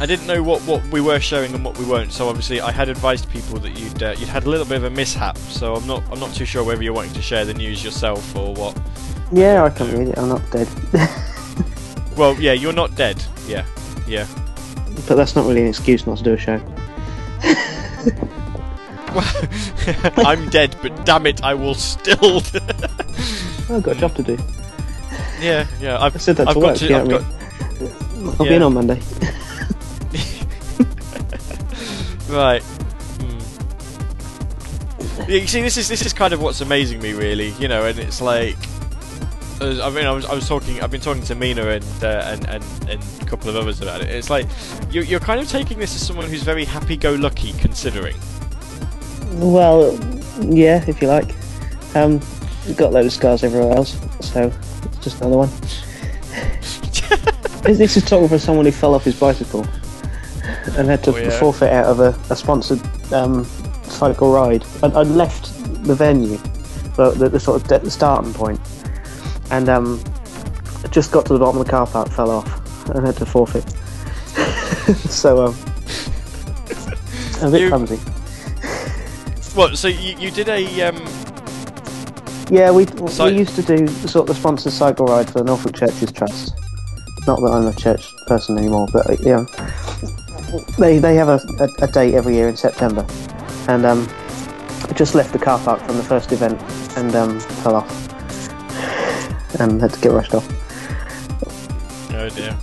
[0.00, 2.70] I didn't know what, what we were showing and what we weren't, so obviously I
[2.70, 5.36] had advised people that you'd uh, you'd had a little bit of a mishap.
[5.38, 8.36] So I'm not I'm not too sure whether you're wanting to share the news yourself
[8.36, 8.80] or what.
[9.32, 10.18] Yeah, I can read it.
[10.18, 10.68] I'm not dead.
[12.16, 13.22] Well, yeah, you're not dead.
[13.48, 13.64] Yeah,
[14.06, 14.26] yeah.
[15.06, 16.60] But that's not really an excuse not to do a show.
[20.16, 22.36] I'm dead, but damn it, I will still.
[23.70, 24.38] I've got a job to do.
[25.40, 25.98] yeah, yeah.
[26.00, 26.94] I've I said that I've to got work, to.
[26.94, 27.24] I've got,
[28.40, 29.00] I'll be in on Monday.
[32.30, 32.62] Right.
[32.62, 33.40] Hmm.
[35.30, 37.48] You see, this is this is kind of what's amazing me, really.
[37.58, 38.56] You know, and it's like,
[39.60, 42.48] I mean, I was I was talking, I've been talking to Mina and uh, and,
[42.48, 44.08] and and a couple of others about it.
[44.08, 44.46] It's like
[44.90, 48.16] you're you're kind of taking this as someone who's very happy-go-lucky, considering.
[49.34, 49.98] Well,
[50.40, 51.34] yeah, if you like.
[51.94, 52.20] Um,
[52.76, 54.52] got a load of scars everywhere else, so
[54.84, 55.50] it's just another one.
[57.62, 59.66] This- is talking from someone who fell off his bicycle
[60.78, 61.30] and had to Oh, yeah.
[61.38, 62.80] forfeit out of a, a sponsored
[63.12, 63.44] um,
[63.84, 64.64] cycle ride.
[64.82, 65.52] I, I left
[65.84, 66.38] the venue,
[66.96, 68.58] the, the, the sort of de- the starting point,
[69.50, 70.02] and um,
[70.90, 73.68] just got to the bottom of the car park, fell off, and had to forfeit.
[75.10, 75.56] so um,
[77.42, 77.96] a bit You- clumsy.
[79.54, 79.76] What?
[79.76, 80.96] So you you did a um.
[82.50, 85.44] Yeah, we So- we used to do sort of the sponsored cycle ride for the
[85.44, 86.54] Norfolk Churches Trust.
[87.26, 89.44] Not that I'm a church person anymore, but uh, yeah,
[90.78, 93.06] they they have a, a, a date every year in September,
[93.68, 94.08] and um,
[94.88, 96.60] I just left the car park from the first event
[96.96, 98.09] and um, fell off,
[99.58, 100.46] and had to get rushed off.
[102.12, 102.56] Oh dear.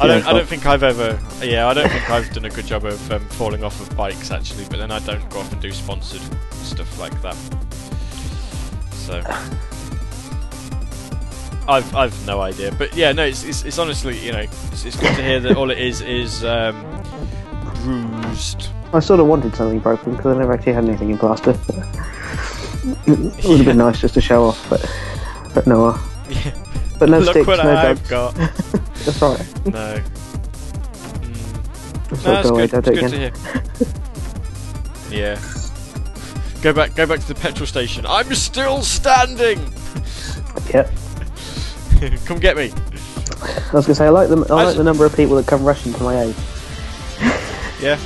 [0.00, 0.26] I don't.
[0.26, 1.18] I don't think I've ever.
[1.44, 4.30] Yeah, I don't think I've done a good job of um, falling off of bikes
[4.30, 4.64] actually.
[4.70, 7.36] But then I don't go off and do sponsored stuff like that.
[8.92, 9.20] So
[11.68, 12.72] I've I've no idea.
[12.72, 15.56] But yeah, no, it's it's, it's honestly you know it's, it's good to hear that
[15.56, 16.84] all it is is um,
[17.82, 18.68] bruised.
[18.92, 21.50] I sort of wanted something broken because I never actually had anything in plaster.
[23.06, 24.80] it would have been nice just to show off, but
[25.54, 25.86] but no.
[25.88, 25.98] uh,
[26.28, 26.52] Yeah.
[26.98, 28.34] But no Look sticks, what no I've got.
[28.34, 29.46] That's right.
[29.66, 30.02] No.
[31.20, 32.10] Mm.
[32.10, 32.82] That's No, that's go away, good.
[32.82, 33.84] don't do It's it good
[35.08, 35.20] to hear.
[35.36, 35.40] yeah.
[36.62, 36.94] Go back.
[36.94, 38.04] Go back to the petrol station.
[38.06, 39.58] I'm still standing.
[40.74, 40.90] Yep.
[42.26, 42.72] Come get me.
[43.42, 45.46] I was gonna say I like the I I like the number of people that
[45.46, 46.34] come rushing to my aid.
[47.80, 47.98] Yeah.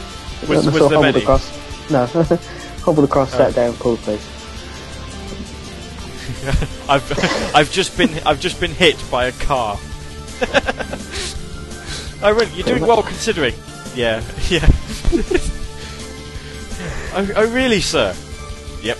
[0.49, 1.21] Was, was there many?
[1.23, 1.51] across.
[1.91, 2.07] No,
[2.83, 3.39] hobbled across, Oh.
[3.39, 4.25] sat down, called please.
[6.89, 9.79] I've I've just been I've just been hit by a car.
[12.23, 12.53] oh, really?
[12.55, 13.55] You're doing well considering.
[13.95, 14.69] Yeah, yeah.
[17.15, 18.15] oh, oh, really, sir?
[18.83, 18.99] Yep.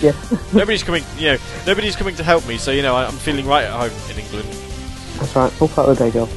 [0.00, 0.12] Yeah.
[0.52, 1.04] nobody's coming.
[1.16, 2.56] You know, nobody's coming to help me.
[2.56, 4.48] So you know, I, I'm feeling right at home in England.
[5.18, 5.52] That's right.
[5.60, 6.28] All part of the day job.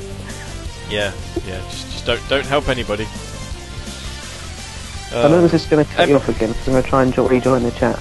[0.90, 1.14] Yeah,
[1.46, 1.62] yeah.
[1.70, 3.08] Just, just don't, don't help anybody.
[5.14, 6.54] I know Uh, this is going to cut um, you off again.
[6.54, 8.00] So I'm going to try and jo- rejoin the chat.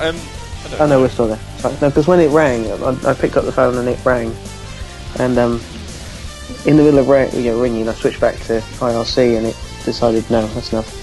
[0.00, 0.16] Um,
[0.64, 1.40] I don't Oh no, we're still there.
[1.58, 1.74] Sorry.
[1.80, 4.34] No, because when it rang, I, I picked up the phone and it rang,
[5.18, 5.60] and um,
[6.66, 9.56] in the middle of ra- you know, ringing, I switched back to IRC and it
[9.84, 10.94] decided no, that's enough.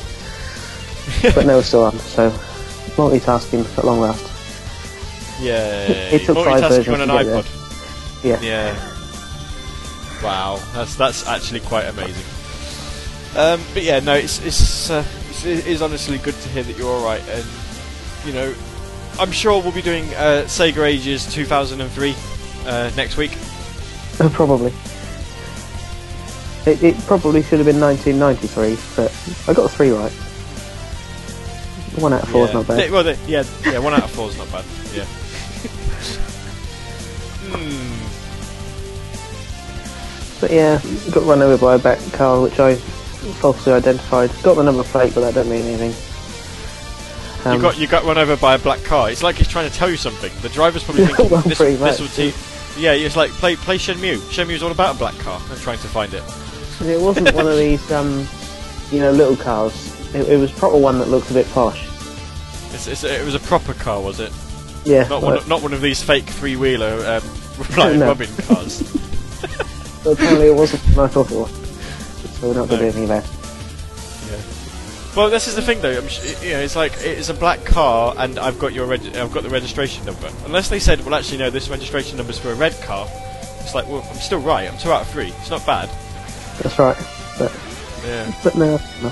[1.36, 1.98] but no, it's still on.
[2.00, 2.30] So
[2.96, 4.32] multitasking at long last.
[5.42, 5.88] Yeah.
[5.90, 7.42] It took five versions on an get there.
[7.42, 8.24] iPod.
[8.24, 8.40] Yeah.
[8.40, 8.92] Yeah.
[10.24, 12.24] Wow, that's that's actually quite amazing.
[13.36, 16.78] Um, but yeah, no, it's it's, uh, it's it is honestly good to hear that
[16.78, 17.46] you're all right, and
[18.26, 18.56] you know,
[19.20, 22.16] I'm sure we'll be doing uh, Sega Ages 2003
[22.66, 23.32] uh, next week.
[24.34, 24.74] probably.
[26.66, 29.12] It, it probably should have been 1993, but
[29.48, 30.12] I got three right.
[32.02, 32.78] One out of four is not bad.
[32.80, 34.66] They- well, they- yeah, yeah, one out of four is not bad.
[34.94, 35.06] Yeah.
[37.52, 37.92] Hmm.
[40.42, 40.82] But yeah,
[41.12, 44.30] got run over by a back car, which I falsely identified.
[44.44, 45.94] Got the number plate, but that don't mean anything.
[47.46, 49.10] Um, you got you got run over by a black car.
[49.10, 50.32] It's like he's trying to tell you something.
[50.42, 52.00] The driver's probably thinking Well, this, this much.
[52.00, 52.34] will te-
[52.78, 54.18] Yeah, it's like play play Shenmue.
[54.32, 56.24] Shenmue's all about a black car and trying to find it.
[56.82, 58.28] It wasn't one of these, um,
[58.92, 59.74] you know, little cars.
[60.14, 61.86] It, it was proper one that looked a bit posh.
[62.74, 64.34] It's, it's, it was a proper car, was it?
[64.84, 68.08] Yeah, Not one, of, not one of these fake three wheeler um, flying No.
[68.08, 68.82] robin cars.
[70.06, 71.52] apparently it wasn't what I thought it was.
[72.40, 72.78] So we're not going to No.
[72.78, 73.30] do anything about it.
[75.16, 75.98] Well, this is the thing, though.
[75.98, 79.16] I'm sh- you know, it's like it's a black car, and I've got your reg-
[79.16, 80.30] I've got the registration number.
[80.46, 83.08] Unless they said, well, actually, no, this registration number's for a red car.
[83.62, 84.70] It's like, well, I'm still right.
[84.72, 85.30] I'm two out of three.
[85.40, 85.90] It's not bad.
[86.62, 86.98] That's right.
[87.40, 87.52] But,
[88.06, 88.32] Yeah.
[88.44, 89.10] but no, no.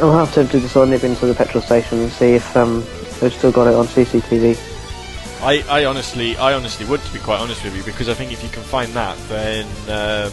[0.00, 2.84] Half tempted to sort of nip into the petrol station and see if um,
[3.20, 4.58] they've still got it on CCTV.
[5.42, 8.32] I, I honestly, I honestly would, to be quite honest with you, because I think
[8.32, 10.32] if you can find that, then um,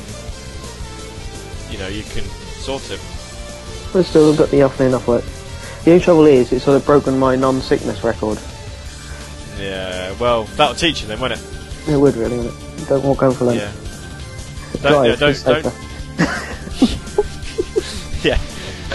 [1.71, 2.23] you know you can
[2.67, 2.99] sort it.
[3.93, 5.23] But still, I've got the afternoon off work.
[5.85, 8.37] The only trouble is, it's sort of broken my non-sickness record.
[9.57, 10.13] Yeah.
[10.19, 11.41] Well, that'll teach you then, won't it?
[11.87, 12.89] It would really, wouldn't it?
[12.89, 13.59] Don't walk home for lunch.
[13.59, 13.71] Yeah.
[14.81, 15.63] Don't, yeah, don't, be don't,
[18.25, 18.37] yeah.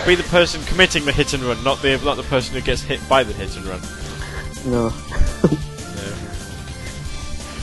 [0.07, 2.83] Be the person committing the hit and run, not the not the person who gets
[2.83, 3.81] hit by the hit and run.
[4.67, 4.91] No.
[4.91, 4.95] No.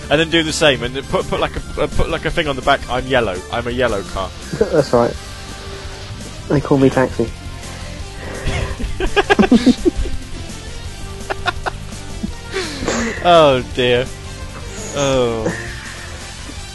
[0.10, 2.48] And then do the same, and then put put like a put like a thing
[2.48, 2.82] on the back.
[2.90, 3.40] I'm yellow.
[3.52, 4.32] I'm a yellow car.
[4.60, 5.16] That's right.
[6.50, 7.30] They call me taxi.
[13.22, 14.06] Oh dear.
[14.96, 15.44] Oh.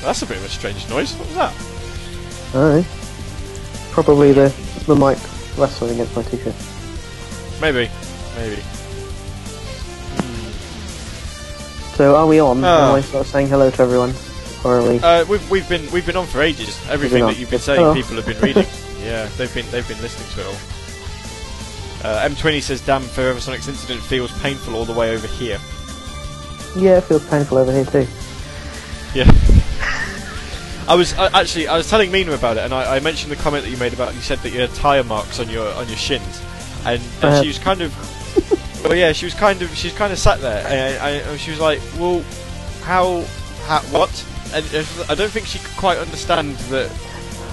[0.03, 1.15] That's a bit of a strange noise.
[1.17, 2.55] What was that?
[2.55, 2.85] Alright.
[3.93, 4.55] Probably the
[4.87, 5.19] the mic
[5.57, 6.55] wrestling against my t-shirt.
[7.61, 7.91] Maybe.
[8.37, 8.61] Maybe.
[11.97, 12.63] So are we on?
[12.65, 12.91] Ah.
[12.91, 14.13] Am I sort of saying hello to everyone?
[14.65, 14.99] Or are we?
[15.01, 16.79] Uh, we've we've been we've been on for ages.
[16.91, 17.95] Everything that you've been saying, Oh.
[17.95, 18.67] people have been reading.
[19.05, 22.11] yeah, they've been they've been listening to it all.
[22.11, 25.59] Uh, M20 says, "Damn, Forever Sonic's incident feels painful all the way over here."
[26.77, 28.07] Yeah, it feels painful over here too.
[29.15, 29.31] Yeah.
[30.89, 33.37] I was uh, actually I was telling Mina about it, and I, I mentioned the
[33.37, 35.89] comment that you made about you said that you had tire marks on your on
[35.89, 36.43] your shins,
[36.85, 37.41] and, and Uh.
[37.43, 37.95] she was kind of
[38.85, 41.51] well, yeah, she was kind of she's kind of sat there, and, I, and she
[41.53, 42.23] was like, "Well,
[42.83, 43.23] how,
[43.67, 44.11] how what?"
[44.53, 44.65] And
[45.09, 46.91] I don't think she could quite understand that,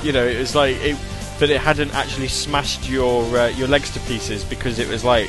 [0.04, 0.98] you know, it was like it,
[1.42, 5.28] that it hadn't actually smashed your uh, your legs to pieces because it was like,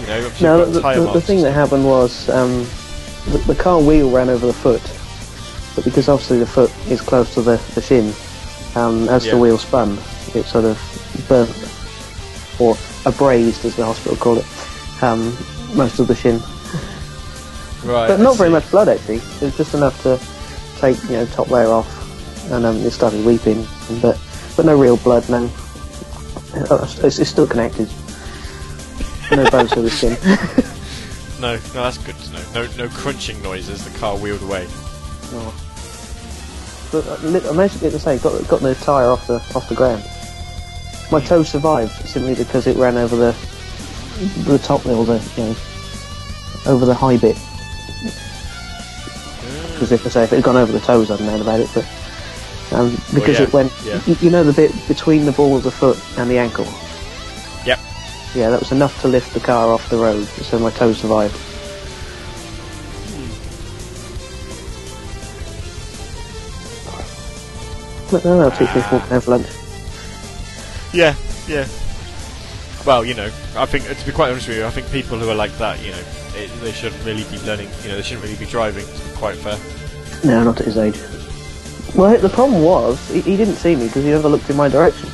[0.00, 2.64] you know, No, the, tire the, the thing that happened was um,
[3.32, 4.80] the, the car wheel ran over the foot,
[5.74, 8.14] but because obviously the foot is close to the, the shin,
[8.76, 9.32] um, as Yeah.
[9.32, 9.98] the wheel spun,
[10.36, 10.78] it sort of
[11.28, 11.50] burnt
[12.60, 12.76] or
[13.06, 14.46] abrased, as the hospital call it,
[15.02, 15.36] um,
[15.74, 16.38] most of the shin.
[17.84, 19.16] right, But not very much blood actually.
[19.16, 20.20] It was just enough to
[20.78, 21.90] take you know top layer off,
[22.52, 23.66] and um, it started weeping.
[24.00, 24.16] But
[24.60, 25.26] but no real blood.
[25.30, 25.50] No,
[26.52, 27.88] Uh, it's, it's still connected.
[29.30, 30.18] No bones to the skin.
[31.40, 32.42] No, no, that's good to know.
[32.52, 34.66] No, no crunching noise as the car wheeled away.
[34.68, 35.54] Oh.
[36.92, 39.66] But uh, I managed to get to say got got the tyre off the off
[39.70, 40.04] the ground.
[41.10, 43.34] My toe survived simply because it ran over the
[44.44, 45.56] the top wheel, the you know
[46.66, 47.36] over the high bit.
[49.72, 51.70] Because if I say if it had gone over the toes, I'd known about it.
[51.74, 51.86] But
[52.72, 54.00] um, because yeah, it went, yeah.
[54.06, 56.66] you, you know, the bit between the ball of the foot and the ankle.
[57.66, 57.78] Yep.
[58.34, 61.34] Yeah, that was enough to lift the car off the road, so my toe survived.
[68.10, 69.46] But no, I'll teach me to have lunch.
[70.92, 71.14] Yeah,
[71.46, 71.68] yeah.
[72.84, 75.28] Well, you know, I think to be quite honest with you, I think people who
[75.28, 76.02] are like that, you know,
[76.34, 77.68] it, they shouldn't really be learning.
[77.82, 78.86] You know, they shouldn't really be driving.
[78.86, 79.58] To be quite fair.
[80.24, 80.98] No, not at his age.
[81.94, 84.68] Well, the problem was he, he didn't see me because he never looked in my
[84.68, 85.08] direction.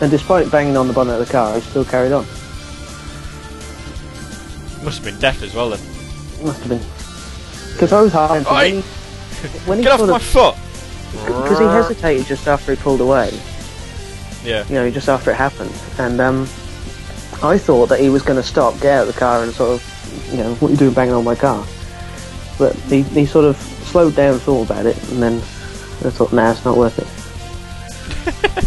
[0.00, 2.26] And despite banging on the bonnet of the car, I still carried on.
[4.84, 5.80] Must have been deaf as well then.
[6.44, 6.96] Must have been
[7.72, 8.42] because I was Oi!
[8.46, 8.80] When he,
[9.66, 10.54] when he Get off my of foot!
[11.12, 13.38] because he hesitated just after he pulled away.
[14.44, 14.66] Yeah.
[14.68, 15.72] you know, just after it happened.
[15.98, 16.42] And um,
[17.42, 19.80] I thought that he was going to stop, get out of the car, and sort
[19.80, 21.66] of, you know, what are you doing banging on my car?
[22.58, 23.56] But he, he sort of
[23.96, 27.08] slowed down, thought about it, and then I thought, nah, it's not worth it.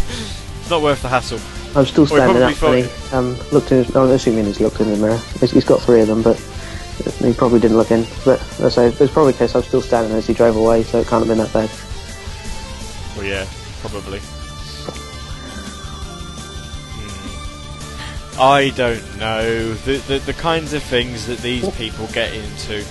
[0.60, 1.38] It's not worth the hassle.
[1.76, 3.94] I'm still standing up, and he um, looked in his.
[3.96, 5.18] I'm assuming he's looked in the mirror.
[5.38, 6.36] He's, he's got three of them, but
[7.18, 8.06] he probably didn't look in.
[8.24, 10.56] But I say, it was probably a case I was still standing as he drove
[10.56, 11.70] away, so it can't have been that bad.
[13.16, 13.46] Well, yeah,
[13.82, 14.20] probably.
[18.34, 18.40] Hmm.
[18.40, 22.84] I don't know the, the the kinds of things that these people get into.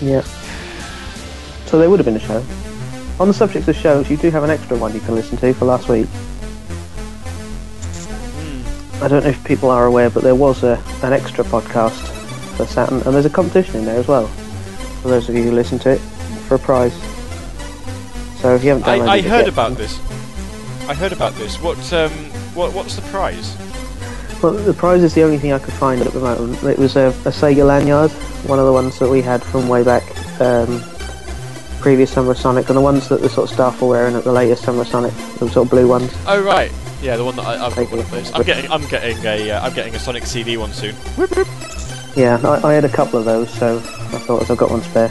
[0.00, 0.24] Yeah.
[1.70, 2.44] So there would have been a show.
[3.20, 5.52] On the subject of shows, you do have an extra one you can listen to
[5.54, 6.08] for last week.
[9.02, 11.98] I don't know if people are aware, but there was a, an extra podcast
[12.56, 14.26] for Saturn, and there's a competition in there as well.
[15.02, 15.98] For those of you who listen to it,
[16.48, 16.92] for a prize.
[18.40, 19.98] So if you haven't I, downloaded I it heard yet- about this.
[20.88, 21.60] I heard about this.
[21.62, 22.10] What um
[22.54, 23.56] what what's the prize?
[24.42, 26.62] Well, the prize is the only thing I could find at the moment.
[26.64, 28.10] It was a, a Sega lanyard,
[28.48, 30.02] one of the ones that we had from way back,
[30.40, 30.82] um,
[31.80, 34.24] previous Summer of Sonic, and the ones that the sort of staff were wearing at
[34.24, 36.12] the latest Summer of Sonic, the sort of blue ones.
[36.26, 36.70] Oh right,
[37.02, 38.32] yeah, the one that I, I've got one of those.
[38.32, 40.94] I'm getting I'm getting a uh, I'm getting a Sonic CD one soon.
[42.16, 44.82] Yeah, I, I had a couple of those, so I thought if I've got one
[44.82, 45.08] spare,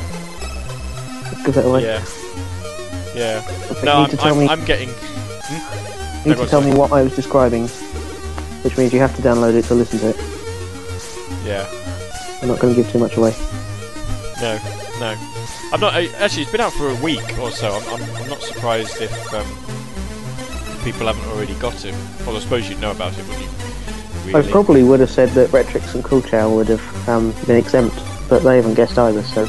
[1.45, 1.83] give it away.
[1.83, 2.05] Yeah.
[3.15, 3.81] Yeah.
[3.83, 4.89] No, I'm, I'm, me, I'm getting.
[4.89, 7.67] you need to tell me what I was describing,
[8.63, 10.17] which means you have to download it to listen to it.
[11.45, 11.67] Yeah.
[12.41, 13.33] I'm not going to give too much away.
[14.41, 14.59] No.
[14.99, 15.38] No.
[15.71, 15.93] I'm not.
[15.93, 17.71] I, actually, it's been out for a week or so.
[17.71, 19.45] I'm, I'm, I'm not surprised if, um,
[20.83, 21.93] people haven't already got it.
[22.25, 24.35] Well, I suppose you'd know about it, wouldn't you?
[24.35, 27.97] I probably would have said that Retrix and Cool Chow would have um, been exempt,
[28.29, 29.45] but they haven't guessed either, so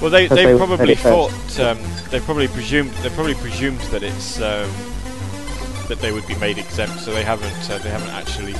[0.00, 1.78] Well, they, they, they probably thought um,
[2.10, 4.70] they probably presumed they probably presumed that it's um,
[5.88, 8.54] that they would be made exempt, so they haven't uh, they haven't actually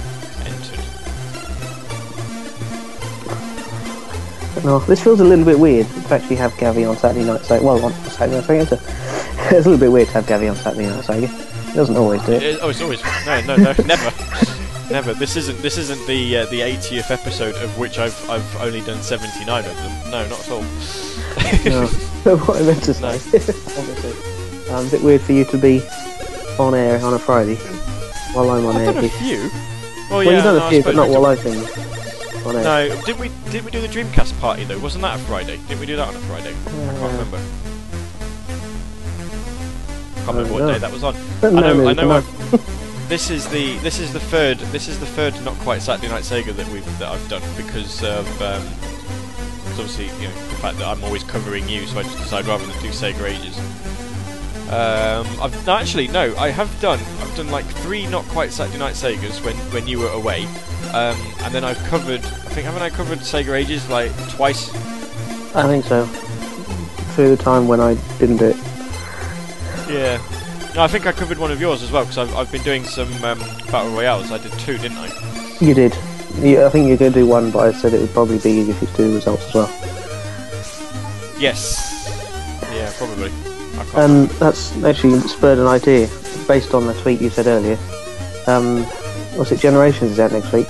[4.63, 7.45] no, this feels a little bit weird to actually have Gavi on Saturday night.
[7.45, 8.81] So, well, on Saturday night, Sega.
[9.47, 11.05] It's a little bit weird to have Gavi on Saturday night.
[11.05, 11.29] Sega.
[11.69, 12.43] He doesn't always do it.
[12.43, 14.13] It- oh, it's always no, no, no, never,
[14.91, 15.13] never.
[15.15, 19.03] This isn't this isn't the uh, the 80th episode of which I've I've only done
[19.03, 20.11] 79 of them.
[20.11, 20.65] No, not at all.
[22.25, 22.37] No.
[22.47, 25.83] What I meant to say, obviously, um, a bit weird for you to be
[26.59, 27.57] on air on a Friday
[28.33, 28.93] while I'm on I've air.
[28.95, 29.39] done a few.
[29.39, 29.51] well,
[30.11, 31.61] Oh yeah, you've done no, a few, but not while I've been
[32.47, 32.55] on.
[32.62, 34.79] No, did we did we do the Dreamcast party though?
[34.79, 35.59] Wasn't that a Friday?
[35.69, 36.51] Didn't we do that on a Friday?
[36.51, 37.41] I can't remember.
[40.16, 41.15] Can't remember what day that was on.
[41.43, 41.75] I know.
[41.75, 42.21] no, I know.
[43.09, 46.23] this is the this is the third this is the third not quite Saturday Night
[46.23, 48.62] Sega that we've that I've done because of um,
[49.79, 52.65] obviously you know the fact that I'm always covering you, so I just decide rather
[52.65, 53.59] than do Sega Ages.
[54.65, 58.78] Um, I've no, actually no, I have done I've done like three not quite Saturday
[58.78, 60.47] Night Segas when when you were away,
[60.93, 64.74] um, and then I've covered I think haven't I covered Sega Ages like twice?
[65.55, 66.07] I think so.
[67.15, 68.57] Through the time when I didn't do it.
[69.89, 70.20] Yeah.
[70.74, 72.85] No, I think I covered one of yours as well because I've, I've been doing
[72.85, 73.39] some um,
[73.70, 74.32] battle royales.
[74.32, 75.59] I did two, didn't I?
[75.61, 75.97] You did.
[76.41, 78.51] You, I think you're going to do one, but I said it would probably be
[78.51, 79.69] easier if you do results as well.
[81.39, 82.11] Yes.
[82.73, 83.54] Yeah, probably.
[83.97, 86.09] And that's actually spurred an idea
[86.49, 87.79] based on the tweet you said earlier.
[88.47, 88.85] Um,
[89.39, 90.69] was it Generations is out next week?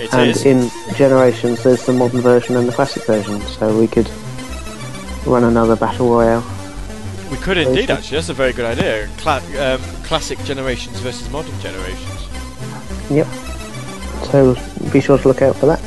[0.00, 0.44] It and is.
[0.46, 4.08] in Generations there's the modern version and the classic version, so we could
[5.26, 6.44] run another battle royale.
[7.30, 7.90] We could indeed, version.
[7.96, 8.16] actually.
[8.16, 9.08] That's a very good idea.
[9.18, 12.26] Cla- um, classic generations versus modern generations.
[13.10, 13.26] Yep.
[14.30, 14.56] So
[14.92, 15.80] be sure to look out for that.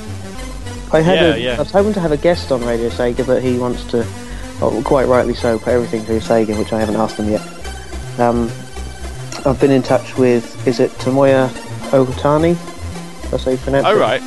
[0.93, 1.55] I had Yeah, a, yeah.
[1.55, 4.03] I was hoping to have a guest on Radio Sega, but he wants to,
[4.83, 7.41] quite rightly so, put everything through Sega, which I haven't asked them yet.
[8.19, 8.51] Um,
[9.45, 11.49] I've been in touch with, is it Tomoya
[11.91, 12.55] Ohtani?
[13.29, 13.99] That's how you pronounce Oh it.
[13.99, 14.21] right.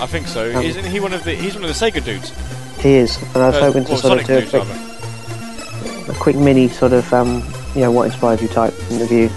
[0.00, 0.50] I think so.
[0.56, 1.32] Um, Isn't he one of the?
[1.34, 2.32] He's one of the Sega dudes.
[2.80, 6.36] He is, and I was Uh, hoping to sort of do a quick, a quick
[6.36, 7.44] mini sort of, um,
[7.76, 9.28] you know, what inspired you type interview.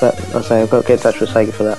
[0.00, 1.78] But I say I've got to get in touch with Sega for that.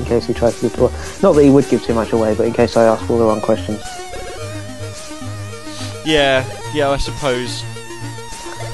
[0.00, 2.34] In case he tries to give, well, not that he would give too much away,
[2.34, 3.82] but in case I ask all the wrong questions.
[6.08, 7.62] Yeah, yeah, I suppose.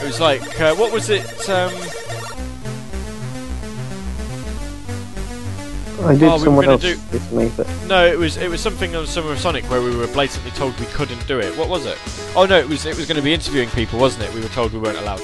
[0.01, 1.25] It was like, uh, what was it?
[1.51, 1.73] Um,
[6.07, 8.61] I did Oh, someone gonna else do- did me, but no, it was it was
[8.61, 11.57] something on Summer of Sonic where we were blatantly told we couldn't do it.
[11.59, 11.99] What was it?
[12.37, 14.35] Oh no, it was it was going to be interviewing people, wasn't it?
[14.35, 15.23] We were told we weren't allowed.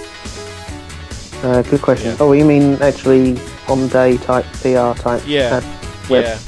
[1.45, 2.11] uh, good question.
[2.11, 2.17] Yeah.
[2.19, 3.39] Oh, you mean actually
[3.69, 5.23] on day type PR type?
[5.27, 5.63] Yeah, uh,
[6.09, 6.39] web yeah.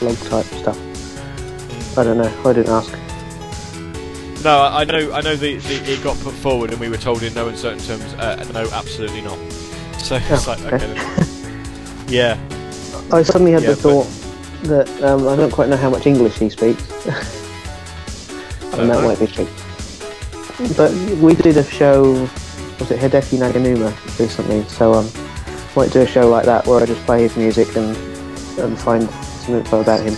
[0.00, 1.96] blog type stuff.
[1.96, 2.32] I don't know.
[2.44, 2.92] I didn't ask.
[4.44, 5.36] No, I I know, I know.
[5.36, 8.44] The, the it got put forward, and we were told in no uncertain terms, uh,
[8.52, 9.38] no, absolutely not.
[9.98, 10.90] So it's Oh, like, okay.
[10.92, 11.64] okay.
[12.08, 12.38] yeah,
[13.12, 14.06] I suddenly had Yeah, the but- thought
[14.68, 19.02] that um, I don't quite know how much English he speaks, and that Uh-huh.
[19.08, 19.48] might be true.
[20.76, 22.12] But we did a show,
[22.78, 24.62] was it Hideki Naganuma recently?
[24.68, 25.08] So um,
[25.76, 27.96] might do a show like that where I just play his music and
[28.58, 29.08] and find
[29.44, 30.14] some info about him.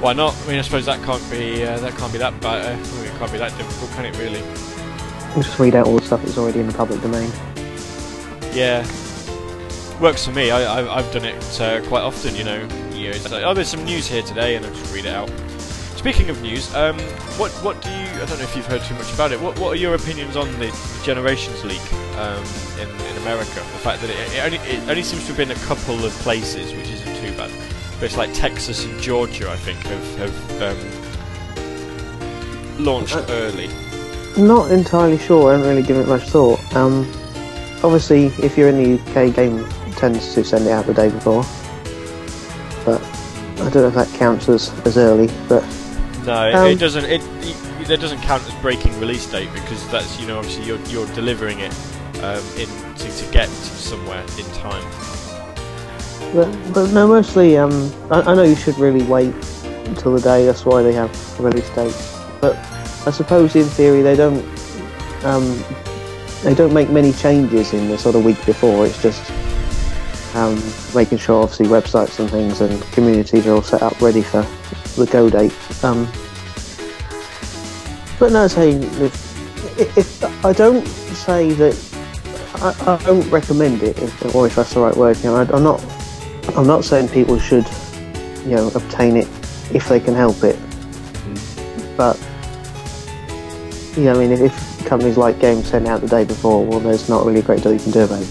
[0.00, 0.34] Why not?
[0.44, 2.64] I mean, I suppose that can't be uh, that can't be that bad.
[2.64, 4.18] Uh, I mean, it can't be that difficult, can it?
[4.18, 4.40] Really?
[4.40, 7.30] And just read out all the stuff that's already in the public domain.
[8.52, 8.80] Yeah,
[10.00, 10.50] works for me.
[10.50, 12.34] I, I I've done it uh, quite often.
[12.34, 15.04] You know, you know, like, oh, there's some news here today, and I just read
[15.04, 15.30] it out.
[15.96, 16.98] Speaking of news, um,
[17.36, 17.94] what what do you?
[17.94, 19.40] I don't know if you've heard too much about it.
[19.40, 20.74] What what are your opinions on the
[21.04, 22.42] Generations leak um,
[22.80, 23.54] in in America?
[23.54, 26.12] The fact that it, it only it only seems to have been a couple of
[26.24, 27.50] places, which isn't too bad.
[28.00, 30.78] But it's like Texas and Georgia, I think, have have um,
[32.82, 33.68] launched Uh, early.
[34.38, 35.50] Not entirely sure.
[35.50, 36.60] I haven't really given it much thought.
[36.74, 37.06] Um,
[37.84, 41.44] obviously, if you're in the UK, game tends to send it out the day before.
[42.86, 43.02] But
[43.60, 45.28] I don't know if that counts as, as early.
[45.46, 45.62] But
[46.24, 47.04] No, it, Um, it doesn't.
[47.04, 47.56] It, it
[47.88, 51.58] that doesn't count as breaking release date because that's you know obviously you're you're delivering
[51.58, 51.74] it
[52.22, 54.84] um, in to, to get somewhere in time.
[56.34, 57.56] But, but no, mostly.
[57.56, 59.34] Um, I, I know you should really wait
[59.86, 60.46] until the day.
[60.46, 62.18] That's why they have release dates.
[62.40, 62.56] But
[63.06, 64.44] I suppose in theory they don't.
[65.24, 65.62] Um,
[66.42, 68.86] they don't make many changes in the sort of week before.
[68.86, 69.30] It's just
[70.34, 70.62] um,
[70.94, 74.42] making sure, obviously, websites and things and communities are all set up ready for
[74.96, 75.52] the go date.
[75.84, 76.10] Um,
[78.18, 81.76] but no, saying if, if I don't say that
[82.56, 85.42] I, I don't recommend it, if, or if that's the right word, you know, I,
[85.42, 85.80] I'm not.
[86.56, 87.66] I'm not saying people should,
[88.44, 89.28] you know, obtain it
[89.72, 90.58] if they can help it.
[91.96, 92.18] But
[93.96, 96.80] you know, I mean, if, if companies like Games send out the day before, well,
[96.80, 98.28] there's not really a great deal you can do about it.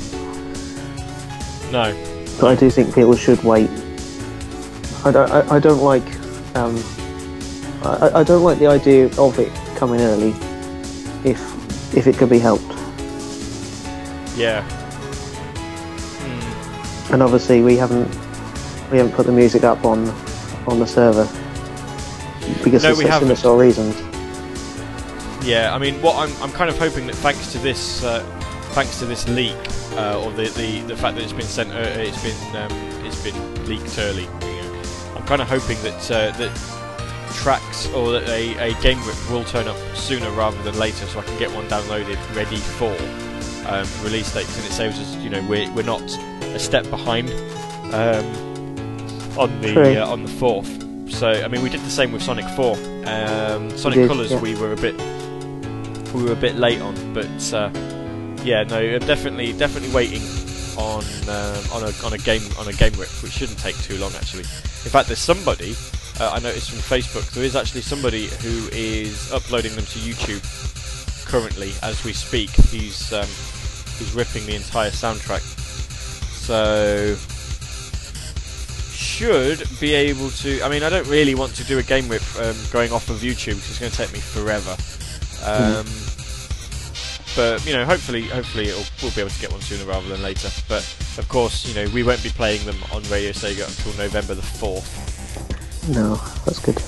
[1.71, 1.93] No,
[2.39, 3.69] But I do think people should wait.
[5.05, 5.31] I don't.
[5.31, 6.03] I, I don't like.
[6.55, 6.81] Um,
[7.83, 10.31] I, I don't like the idea of it coming early,
[11.23, 11.39] if
[11.95, 12.65] if it could be helped.
[14.35, 14.65] yeah,
[17.11, 18.07] And obviously, we haven't
[18.91, 20.07] we haven't put the music up on
[20.67, 21.25] on the server
[22.63, 23.27] because No, of we such haven't.
[23.29, 23.95] sinister reasons.
[25.45, 25.73] yeah.
[25.73, 28.21] I mean, what I'm I'm kind of hoping that thanks to this uh,
[28.73, 29.55] thanks to this leak
[29.97, 32.71] uh, or the, the the fact that it's been sent, uh, it's been um,
[33.05, 34.23] it's been leaked early.
[34.23, 34.83] You know,
[35.15, 36.55] I'm kind of hoping that uh, that
[37.33, 41.19] tracks or that a, a game rip will turn up sooner rather than later, so
[41.19, 42.91] I can get one downloaded ready for
[43.67, 45.15] um, release dates, and it saves us.
[45.17, 46.01] You know, we're we're not
[46.53, 47.29] a step behind
[47.93, 48.25] um,
[49.37, 50.67] on the uh, on the fourth.
[51.11, 52.75] So I mean, we did the same with Sonic Four.
[53.05, 54.41] Um, Sonic did, Colors, yeah.
[54.41, 54.95] we were a bit
[56.13, 57.71] we were a bit late on, but uh,
[58.43, 60.21] yeah, no, I'm definitely definitely waiting
[60.77, 63.97] on um, on a on a game on a game rip, which shouldn't take too
[63.97, 64.43] long actually.
[64.43, 65.75] In fact, there's somebody
[66.19, 67.31] uh, I noticed from Facebook.
[67.33, 70.43] There is actually somebody who is uploading them to YouTube
[71.25, 72.49] currently as we speak.
[72.49, 73.27] He's um,
[73.97, 75.43] he's ripping the entire soundtrack,
[76.49, 77.15] so
[78.91, 80.61] should be able to.
[80.63, 83.17] I mean, I don't really want to do a game rip um, going off of
[83.17, 84.75] YouTube because it's going to take me forever.
[85.45, 85.85] Um,
[87.35, 90.23] But you know, hopefully, hopefully it'll, we'll be able to get one sooner rather than
[90.23, 90.49] later.
[90.67, 90.81] But
[91.19, 94.41] of course, you know, we won't be playing them on Radio Sega until November the
[94.41, 94.89] fourth.
[95.87, 96.15] No,
[96.45, 96.81] that's good.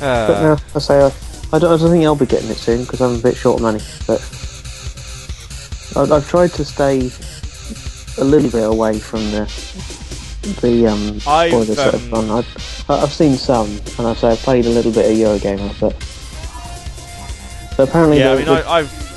[0.00, 1.06] But Uh, no, I say I,
[1.52, 3.56] I, don't, I don't think I'll be getting it soon because I'm a bit short
[3.56, 3.80] of money.
[4.06, 4.20] But
[5.96, 7.10] I, I've tried to stay
[8.20, 9.44] a little bit away from the
[10.62, 12.38] the um, I've, spoilers that have um, gone.
[12.38, 13.68] I've, I- I've seen some,
[13.98, 15.94] and I say I've played a little bit of Eurogamer, but
[17.76, 19.08] but apparently yeah, I the, mean, the- I, I've.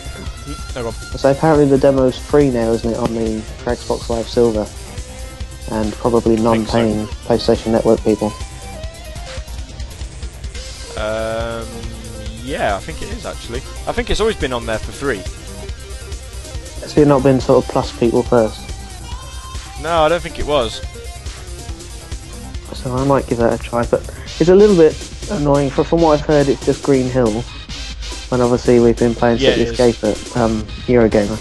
[0.75, 1.35] No, go on.
[1.35, 4.65] Apparently the demo's free now, isn't it, on the Xbox Live Silver,
[5.71, 8.31] and probably non-paying PlayStation Network people.
[11.01, 11.67] Um,
[12.43, 13.59] yeah, I think it is actually.
[13.87, 15.21] I think it's always been on there for free.
[16.87, 18.59] So you've not been sort of plus people first.
[19.81, 20.81] No, I don't think it was.
[22.77, 23.85] So I might give that a try.
[23.85, 24.01] But
[24.39, 24.95] it's a little bit
[25.31, 25.69] annoying.
[25.69, 27.41] For, from what I've heard, it's just Green Hill.
[28.29, 29.79] When obviously we've been playing Yeah, City it.
[29.79, 31.37] Escape at um, Eurogamer.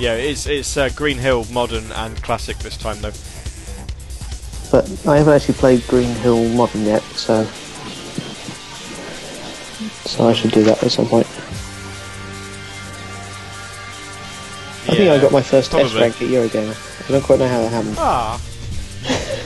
[0.00, 3.12] Yeah, it's it's uh, Green Hill modern and classic this time though.
[4.72, 7.46] But I haven't actually played Green Hill Modern yet, so
[10.04, 11.26] so I should do that at some point.
[14.86, 16.00] I think I got my first S probably.
[16.00, 16.76] rank at Eurogamer.
[17.08, 17.96] I don't quite know how that happened.
[17.98, 18.40] Ah,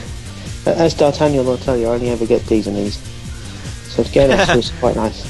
[0.67, 2.97] Uh, As D'Artagnan will tell you, I only ever get D's and E's.
[3.87, 5.23] So to get S was quite nice.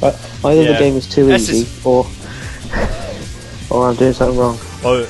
[0.00, 0.14] But
[0.44, 0.72] either Yeah.
[0.72, 2.04] the game is too S easy, is- or
[3.70, 4.58] or I'm doing something wrong.
[4.84, 5.06] oh,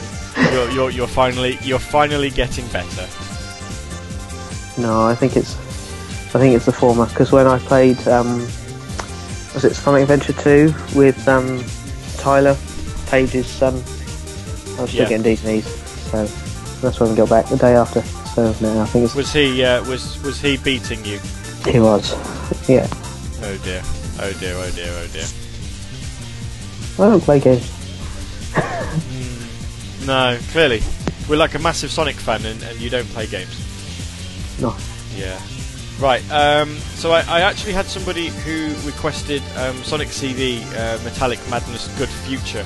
[0.53, 3.09] you're, you're you're finally you're finally getting better.
[4.81, 5.57] No, I think it's
[6.35, 8.41] I think it's the former because when I played um,
[9.55, 11.65] was it Sonic Adventure 2 with um,
[12.19, 12.57] Tyler
[13.07, 15.09] Page's son, I was still Yeah.
[15.09, 15.67] getting D's knees,
[16.11, 16.25] so
[16.83, 18.03] that's when we got back the day after.
[18.35, 21.19] So no, I think it's Was he uh, was was he beating you?
[21.67, 22.15] he was.
[22.69, 22.87] Yeah,
[23.43, 23.83] Oh dear.
[24.21, 24.55] Oh dear.
[24.57, 24.93] Oh dear.
[24.93, 25.25] Oh dear.
[26.99, 27.71] I don't play games.
[30.07, 30.83] No, clearly,
[31.29, 33.55] we're like a massive Sonic fan, and, and you don't play games.
[34.61, 34.75] No,
[35.15, 35.39] Yeah.
[35.99, 36.23] Right.
[36.31, 41.89] Um, so I, I actually had somebody who requested um, Sonic CD uh, Metallic Madness
[41.99, 42.65] Good Future.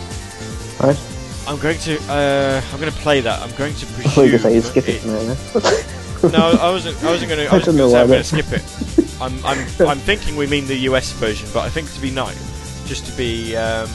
[0.81, 0.99] right?
[1.47, 3.41] I'm going to uh, I'm going to play that.
[3.41, 5.83] I'm going to I thought you were going to say skip it then.
[6.31, 7.03] No, I wasn't.
[7.03, 7.53] I wasn't going to.
[7.53, 9.21] I was going to say I'm going to skip it.
[9.21, 12.39] I'm I'm I'm thinking we mean the US version, but I think to be nice,
[12.87, 13.89] just to be um,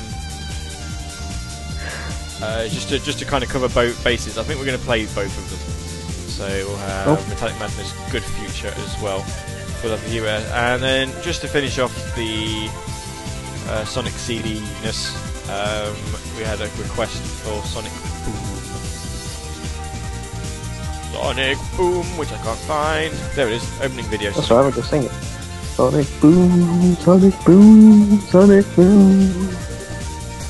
[2.41, 4.37] uh, just to just to kind of cover both bases.
[4.37, 5.66] I think we're going to play both of them.
[6.37, 7.25] So we'll have Oh.
[7.29, 9.25] Metallic Madness Good Future as well.
[9.83, 12.69] We'll the US, and then just to finish off the
[13.69, 15.17] uh, Sonic CD-ness,
[15.49, 15.95] um,
[16.37, 17.91] we had a request for Sonic
[18.23, 18.35] Boom.
[21.11, 23.13] Sonic Boom, which I can't find.
[23.33, 24.29] There it is, opening video.
[24.31, 25.11] That's right, I'll just sing it.
[25.73, 29.49] Sonic boom, Sonic boom, Sonic boom.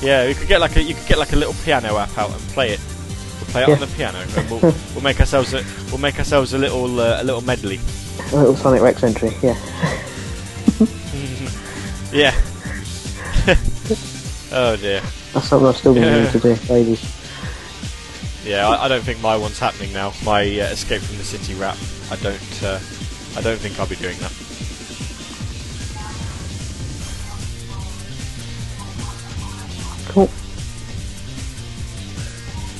[0.02, 2.30] Yeah, you could get like a you could get like a little piano app out
[2.32, 2.80] and play it.
[3.49, 4.60] Play it on the piano, and we'll,
[4.94, 7.80] we'll make ourselves a we'll make ourselves a little uh, a little medley.
[8.32, 9.56] A little Sonic Rex entry, yeah.
[12.11, 12.34] Yeah.
[14.53, 15.02] oh dear.
[15.34, 16.99] That's something I've still been meaning to do, baby.
[18.45, 20.14] Yeah, I, I don't think my one's happening now.
[20.24, 21.78] My uh, Escape from the City rap.
[22.10, 22.64] I don't.
[22.64, 22.80] Uh,
[23.36, 24.32] I don't think I'll be doing that.
[30.14, 30.30] Cool.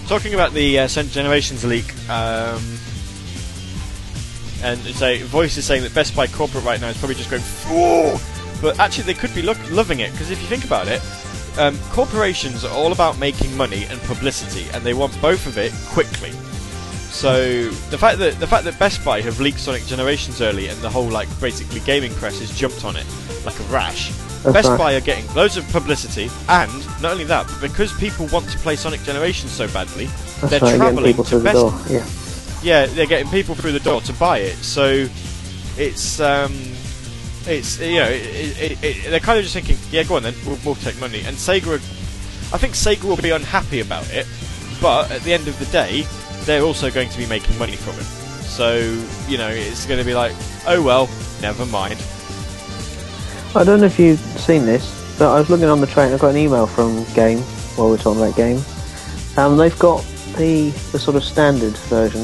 [0.08, 2.64] Talking about the uh, Generations leak, um,
[4.64, 7.42] and say Voice is saying that Best Buy corporate right now is probably just going,
[7.42, 8.18] "Whoa!"
[8.62, 11.02] but actually they could be look, loving it because if you think about it,
[11.60, 15.74] um, corporations are all about making money and publicity, and they want both of it
[15.88, 16.32] quickly.
[17.10, 20.80] So the fact that the fact that Best Buy have leaked Sonic Generations early, and
[20.80, 23.06] the whole like basically gaming press has jumped on it
[23.46, 24.14] like a rash.
[24.44, 24.78] That's Best right.
[24.78, 28.58] Buy are getting loads of publicity, and not only that, but because people want to
[28.60, 32.06] play Sonic Generations so badly, That's they're right, travelling to through the Best door, yeah.
[32.64, 34.56] yeah, they're getting people through the door to buy it.
[34.58, 35.08] So
[35.78, 36.54] it's um,
[37.46, 40.34] it's you know, it, it, it, they're kind of just thinking, yeah, go on then,
[40.46, 41.22] we'll, we'll take money.
[41.26, 44.28] And Sega, are- I think Sega will be unhappy about it,
[44.82, 46.06] but at the end of the day,
[46.46, 48.06] they're also going to be making money from it.
[48.44, 48.78] So
[49.28, 50.34] you know, it's going to be like,
[50.68, 51.10] oh well,
[51.42, 52.04] never mind.
[53.58, 56.14] I don't know if you've seen this, but I was looking on the train.
[56.14, 57.40] I got an email from Game
[57.76, 58.62] while we are talking about Game.
[59.36, 60.04] Um, they've got
[60.38, 62.22] the the sort of standard version,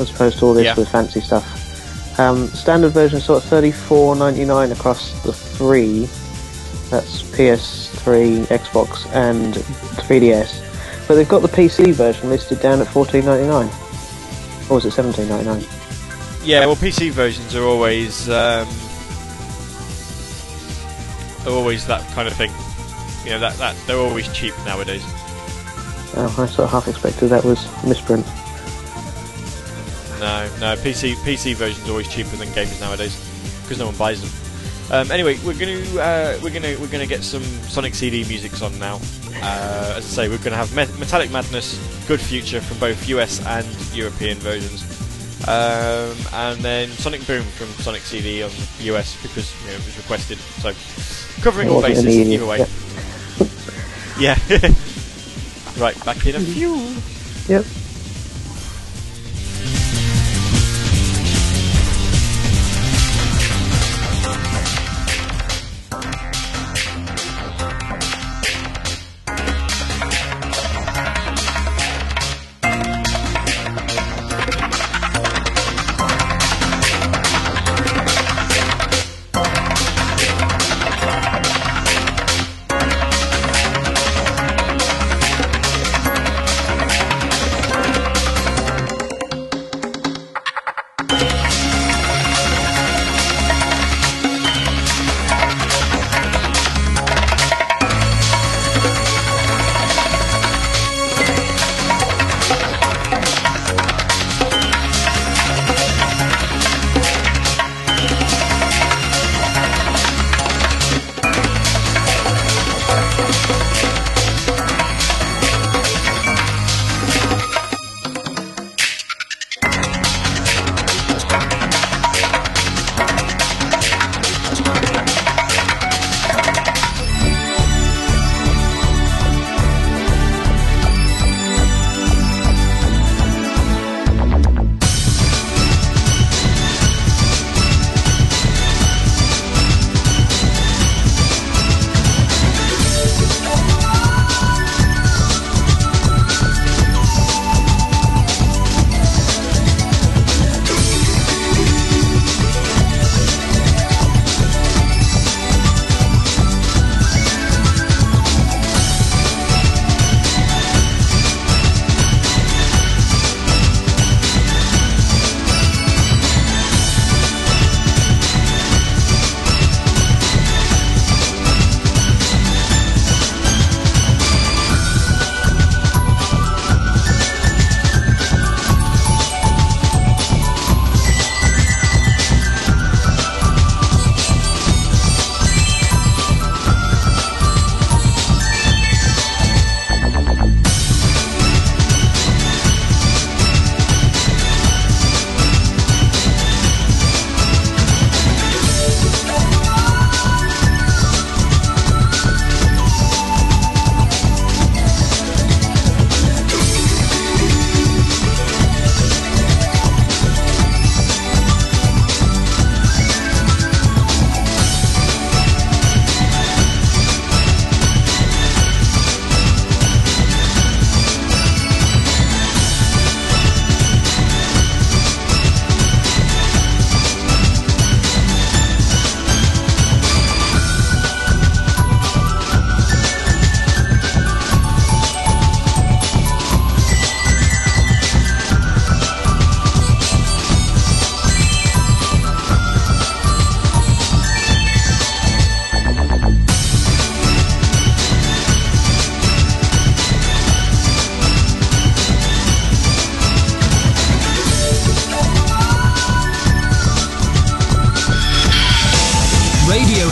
[0.00, 0.74] as opposed to all this Yeah.
[0.76, 1.54] with fancy stuff.
[2.20, 6.08] Um, standard version sort of thirty four ninety nine across the three.
[6.90, 9.54] That's PS3, Xbox, and
[10.06, 10.62] 3DS.
[11.06, 13.68] But they've got the PC version listed down at fourteen ninety nine.
[14.70, 15.64] Or was it seventeen ninety nine?
[16.44, 18.66] Yeah, well, PC versions are always um,
[21.48, 22.50] are always that kind of thing.
[23.24, 25.02] You know, that that they're always cheap nowadays.
[26.16, 28.26] Oh, I sort of half expected that was misprint.
[30.20, 30.74] No, no.
[30.76, 33.16] PC PC versions are always cheaper than games nowadays
[33.62, 34.30] because no one buys them.
[34.90, 38.76] Um, anyway, we're gonna uh, we're gonna we're gonna get some Sonic CD musics on
[38.78, 38.96] now.
[39.42, 43.44] Uh, as I say, we're gonna have Met- Metallic Madness, Good Future from both US
[43.44, 44.82] and European versions,
[45.46, 48.50] um, and then Sonic Boom from Sonic CD on
[48.80, 50.38] US because you know, it was requested.
[50.38, 50.72] So
[51.42, 52.66] covering all bases either way.
[54.18, 54.38] Yeah.
[55.78, 56.76] right, back in a few.
[57.48, 57.64] Yep.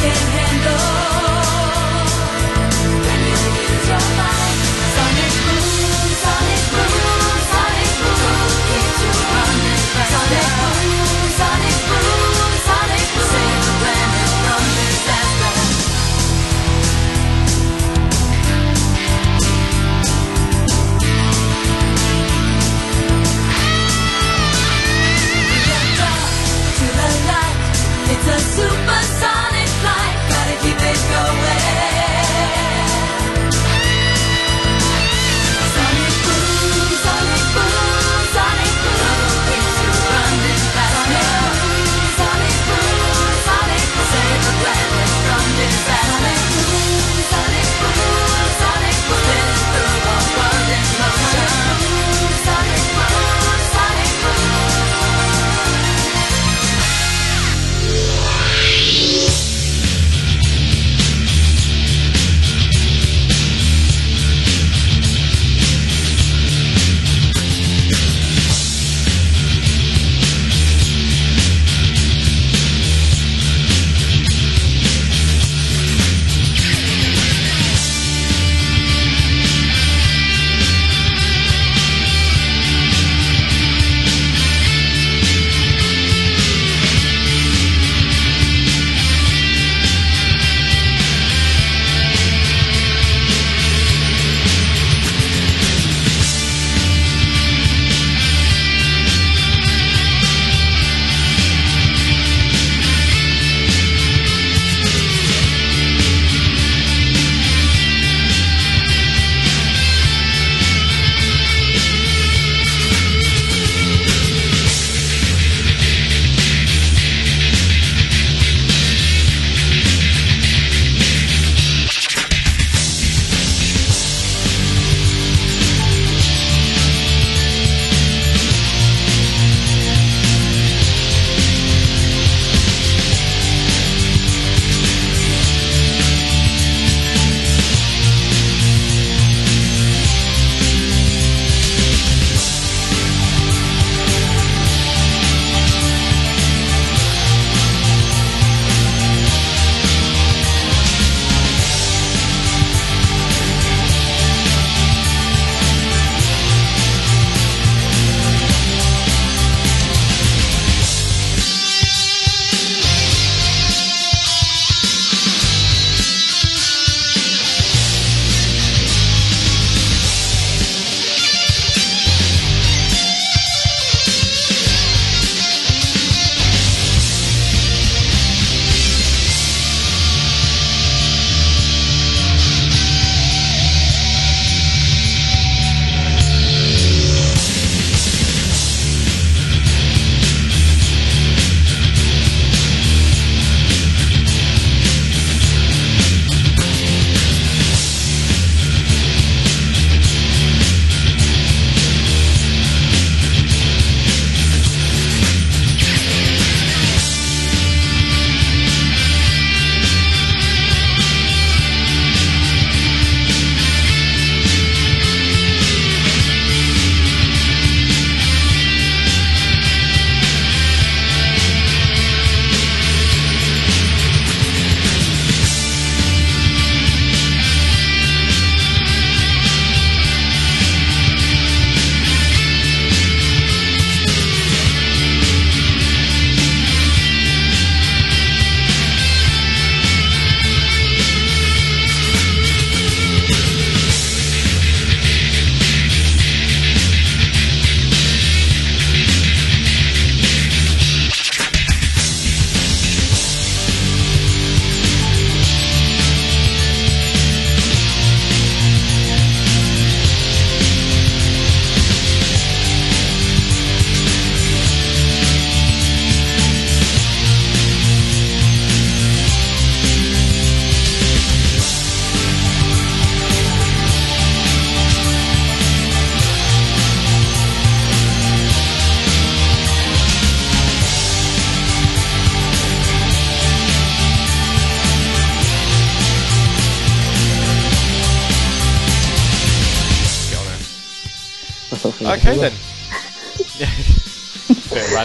[0.00, 1.19] can handle.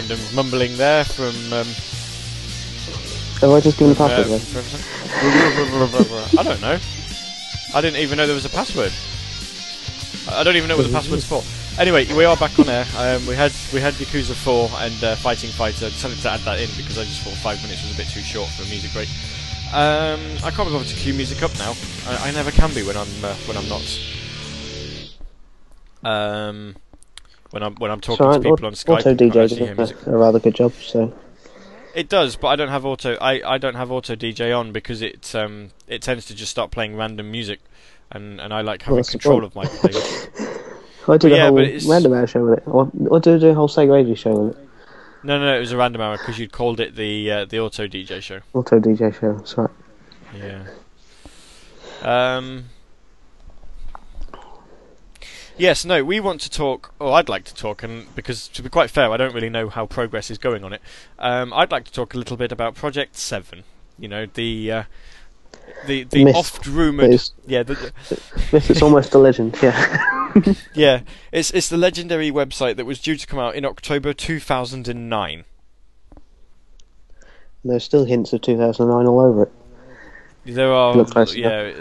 [0.08, 1.34] Random mumbling there from.
[1.52, 1.66] Um,
[3.40, 4.42] Have I just given the uh, password?
[4.42, 4.62] from-
[6.38, 6.78] I don't know.
[7.74, 8.92] I didn't even know there was a password.
[10.28, 11.42] I I don't even know what the password's for.
[11.80, 12.86] Anyway, we are back on air.
[12.96, 15.88] Um, we had we had Yakuza 4 and uh, Fighting Fighter.
[15.90, 18.20] Decided to add that in because I just thought five minutes was a bit too
[18.20, 19.08] short for a music break.
[19.72, 21.74] Um, I can't be bothered to cue music up now.
[22.06, 23.86] I, I never can be when I'm uh, when I'm not.
[26.04, 26.76] Um,
[27.56, 30.16] when I'm when I'm talking So, to people on Skype, Auto DJ does a, a
[30.18, 30.74] rather good job.
[30.74, 31.10] So
[31.94, 33.14] It does, but I don't have auto.
[33.14, 36.70] I, I don't have auto DJ on because it um it tends to just start
[36.70, 37.60] playing random music,
[38.12, 40.28] and, and I like having the control of my playlist.
[41.08, 43.36] I did Yeah, a whole but it's- random hour show with it, or, or did
[43.36, 44.68] I do a whole Sega Radio show with it?
[45.22, 47.58] no, no, no, it was a random hour because you'd called it the uh, the
[47.60, 48.40] auto DJ show.
[48.52, 49.32] Auto DJ show.
[49.32, 49.70] That's right.
[50.38, 50.66] Yeah.
[52.02, 52.64] Um.
[55.58, 58.68] Yes, no, we want to talk, or I'd like to talk, and because to be
[58.68, 60.82] quite fair, I don't really know how progress is going on it.
[61.18, 63.64] Um, I'd like to talk a little bit about Project Seven.
[63.98, 64.82] You know, the uh,
[65.86, 68.22] the the oft rumored, yeah, the, the-
[68.52, 69.56] it's almost a legend.
[69.62, 70.32] Yeah.
[70.74, 71.00] yeah,
[71.32, 75.44] it's it's the legendary website that was due to come out in October 2009.
[77.64, 79.52] There's still hints of 2009 all over it.
[80.44, 81.72] There are, Look yeah,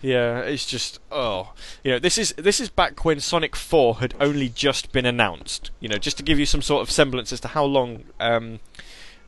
[0.00, 0.40] yeah.
[0.40, 1.52] It's just, oh,
[1.84, 5.70] you know, this is this is back when Sonic Four had only just been announced.
[5.80, 8.60] You know, just to give you some sort of semblance as to how long um,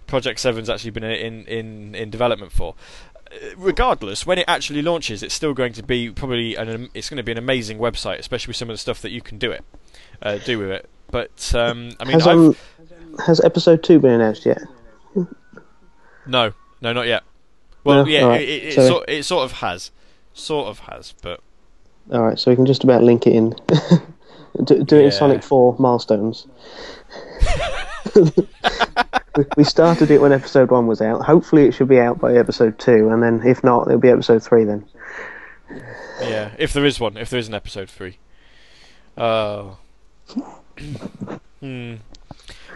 [0.07, 2.75] Project Seven's actually been in in in development for.
[3.33, 7.17] Uh, Regardless, when it actually launches, it's still going to be probably an it's going
[7.19, 9.53] to be an amazing website, especially with some of the stuff that you can do
[9.53, 9.65] it,
[10.23, 10.89] uh, do with it.
[11.11, 12.57] But um, I mean, has I've, um,
[13.25, 14.63] has episode two been announced yet?
[16.27, 17.23] no, no, not yet.
[17.85, 18.11] Well, No?
[18.11, 19.91] yeah, Alright, it, it, it, sort, it sort of has,
[20.41, 21.41] sort of has, but
[22.13, 23.51] All right, so we can just about link it in.
[24.65, 26.47] do, do it in Sonic 4 milestones.
[29.57, 31.23] We- started it when episode one was out.
[31.25, 34.43] Hopefully, it should be out by episode two, and then if not, it'll be episode
[34.43, 34.85] three then.
[36.21, 38.19] Yeah, if there is one, if there is an episode three.
[39.17, 39.79] Oh.
[41.61, 41.95] hmm.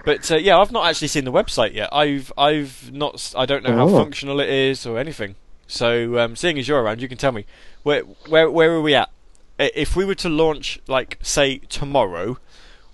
[0.04, 1.88] But uh, yeah, I've not actually seen the website yet.
[1.92, 3.34] I've I've not.
[3.36, 3.98] I don't know how Oh.
[3.98, 5.34] functional it is or anything.
[5.66, 7.46] So, um, seeing as you're around, you can tell me
[7.82, 9.10] where where where are we at?
[9.58, 12.38] If we were to launch, like say tomorrow,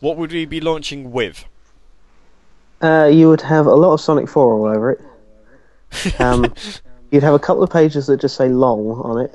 [0.00, 1.44] what would we be launching with?
[2.82, 5.00] Uh, you would have a lot of Sonic 4 all over it.
[6.20, 6.54] Um,
[7.10, 9.34] you'd have a couple of pages that just say LOL on it.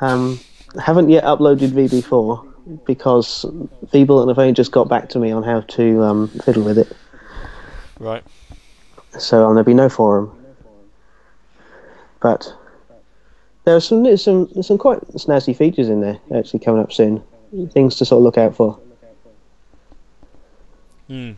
[0.00, 0.40] Um,
[0.82, 3.44] haven't yet uploaded VB4 because
[3.92, 6.90] VBullet have only just got back to me on how to um, fiddle with it.
[8.00, 8.24] Right.
[9.18, 10.43] so um, there'll be no forum.
[12.24, 12.50] But
[13.64, 16.90] there are some there's some there's some quite snazzy features in there actually coming up
[16.90, 17.22] soon.
[17.70, 18.80] Things to sort of look out for,
[21.06, 21.32] Hmm.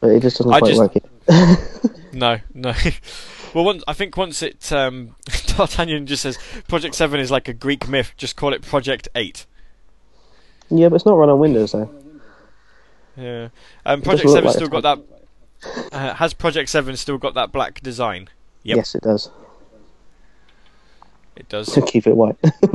[0.00, 1.90] but it just doesn't I quite just- work yet.
[2.12, 2.72] No, no.
[3.54, 5.16] well, once, I think once it um,
[5.48, 6.38] D'Artagnan just says
[6.68, 8.12] Project Seven is like a Greek myth.
[8.16, 9.44] Just call it Project Eight.
[10.70, 11.90] Yeah, but it's not run on Windows though.
[13.16, 13.48] Yeah.
[13.84, 14.98] Um, Project Seven like still got that.
[15.92, 18.28] Uh, has Project Seven still got that black design?
[18.62, 18.76] Yep.
[18.76, 19.30] Yes, it does
[21.36, 21.72] It does.
[21.72, 22.36] to keep it white.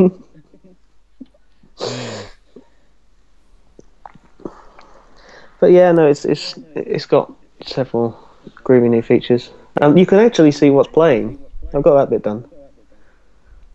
[5.60, 7.34] but yeah, no, it's it's it's got
[7.66, 8.18] several
[8.58, 9.52] groovy new features.
[9.82, 11.40] Um, you can actually see what's playing.
[11.74, 12.46] I've got that bit done.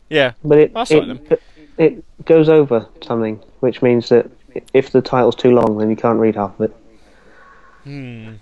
[0.09, 0.33] Yeah.
[0.45, 1.43] But it That's all right it,
[1.79, 4.31] it goes over something, which means that
[4.73, 6.77] if the title's too long, then you can't read half of it.
[7.85, 8.35] Hmm.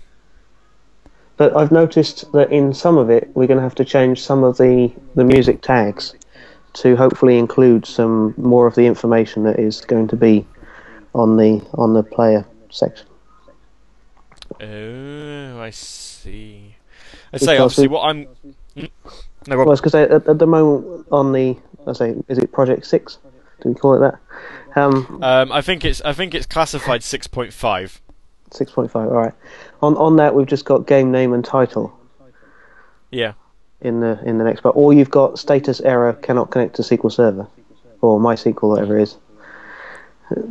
[1.37, 4.43] But I've noticed that in some of it, we're going to have to change some
[4.43, 6.15] of the, the music tags
[6.75, 10.45] to hopefully include some more of the information that is going to be
[11.13, 13.07] on the on the player section.
[14.61, 16.75] Oh, I see.
[17.33, 18.25] I say Because obviously we- what I'm.
[18.77, 18.85] Hmm?
[19.47, 21.55] No, Well, it's because at, at the moment on the
[21.87, 23.19] I say, is it Project Six?
[23.61, 24.79] Do we call it that?
[24.81, 28.01] Um, Um, I think it's I think it's classified six point five.
[28.51, 29.07] six point five.
[29.07, 29.33] All right.
[29.81, 31.97] On on that, we've just got game name and title.
[33.11, 33.33] Yeah.
[33.81, 37.11] In the in the next part, or you've got status error cannot connect to SQL
[37.11, 37.47] Server
[38.01, 39.17] or MySQL, whatever it is,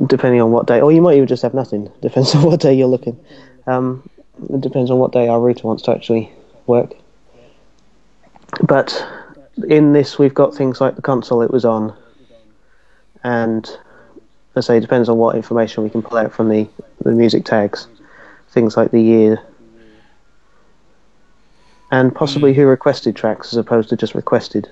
[0.06, 0.80] depending on what day.
[0.80, 1.90] Or you might even just have nothing.
[2.02, 3.18] Depends on what day you're looking.
[3.66, 4.08] Um,
[4.50, 6.30] it depends on what day our router wants to actually
[6.66, 6.92] work.
[8.62, 9.06] But
[9.68, 11.96] in this, we've got things like the console it was on,
[13.22, 13.68] and
[14.56, 16.68] I say, it depends on what information we can pull out from the
[17.02, 17.86] the music tags.
[18.50, 19.40] Things like the year,
[21.94, 24.68] and possibly who requested tracks as opposed to just requested.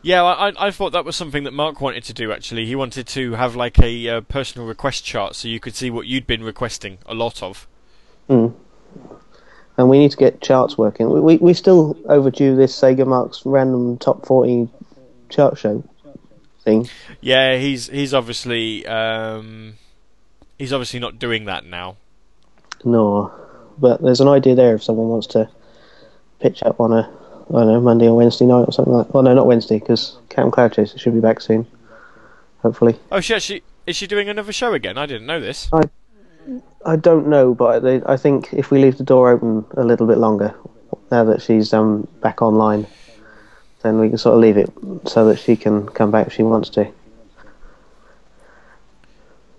[0.00, 2.32] Yeah, I, I I thought that was something that Mark wanted to do.
[2.32, 5.90] Actually, he wanted to have like a uh, personal request chart, so you could see
[5.90, 7.66] what you'd been requesting a lot of.
[8.30, 8.54] Mm.
[9.76, 11.10] And we need to get charts working.
[11.10, 14.68] We we, we still overdue this Sega Marks random top forty
[15.28, 15.84] chart show
[16.62, 16.88] thing.
[17.20, 19.74] Yeah, he's he's obviously um,
[20.58, 21.96] he's obviously not doing that now.
[22.84, 23.32] No,
[23.78, 25.48] but there's an idea there if someone wants to
[26.40, 27.10] pitch up on a
[27.50, 29.12] I don't know Monday or Wednesday night or something like.
[29.12, 31.66] Well, no, not Wednesday because Cam Cloud Chaser should be back soon.
[32.62, 34.96] Hopefully, Oh, she actually is she doing another show again?
[34.96, 35.68] I didn't know this.
[35.72, 35.82] I
[36.86, 40.06] I don't know, but they, I think if we leave the door open a little
[40.06, 40.54] bit longer,
[41.10, 42.86] now that she's um back online,
[43.82, 44.70] then we can sort of leave it
[45.06, 46.90] so that she can come back if she wants to.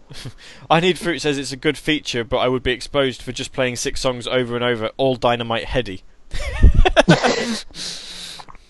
[0.70, 3.54] I Need Fruit says it's a good feature, but I would be exposed for just
[3.54, 6.04] playing six songs over and over, all dynamite heady.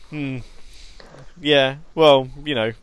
[0.10, 0.38] Hmm.
[1.42, 1.78] Yeah.
[1.94, 2.74] Well, you know.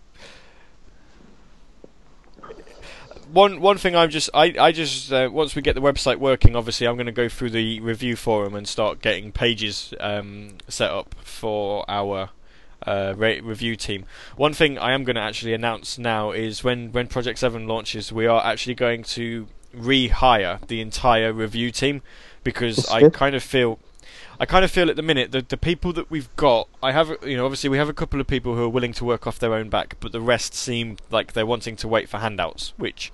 [3.33, 6.55] One one thing I'm just I I just uh, once we get the website working,
[6.55, 10.91] obviously I'm going to go through the review forum and start getting pages um, set
[10.91, 12.29] up for our
[12.87, 14.05] uh, re- review team.
[14.37, 18.13] One thing I am going to actually announce now is when when Project Seven launches,
[18.13, 22.03] we are actually going to rehire the entire review team
[22.45, 23.15] because That's I good.
[23.15, 23.79] kind of feel.
[24.43, 27.17] I kind of feel at the minute that the people that we've got, I have,
[27.25, 29.39] you know, obviously we have a couple of people who are willing to work off
[29.39, 33.13] their own back, but the rest seem like they're wanting to wait for handouts, which,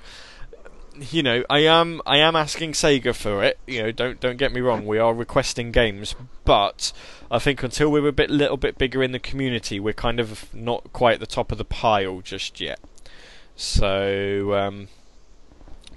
[0.98, 3.58] you know, I am, I am asking Sega for it.
[3.66, 6.14] You know, don't don't get me wrong, we are requesting games,
[6.46, 6.94] but
[7.30, 10.48] I think until we're a bit, little bit bigger in the community, we're kind of
[10.54, 12.80] not quite at the top of the pile just yet.
[13.54, 14.88] So, um,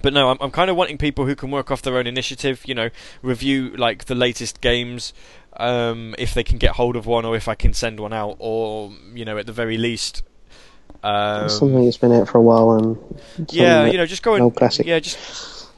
[0.01, 2.63] but no, I'm, I'm kind of wanting people who can work off their own initiative.
[2.65, 2.89] You know,
[3.21, 5.13] review like the latest games,
[5.57, 8.37] um, if they can get hold of one, or if I can send one out,
[8.39, 10.23] or you know, at the very least.
[11.03, 14.43] Um, something that's been out for a while and yeah, you know, just go an
[14.43, 14.85] and classic.
[14.85, 15.17] yeah, just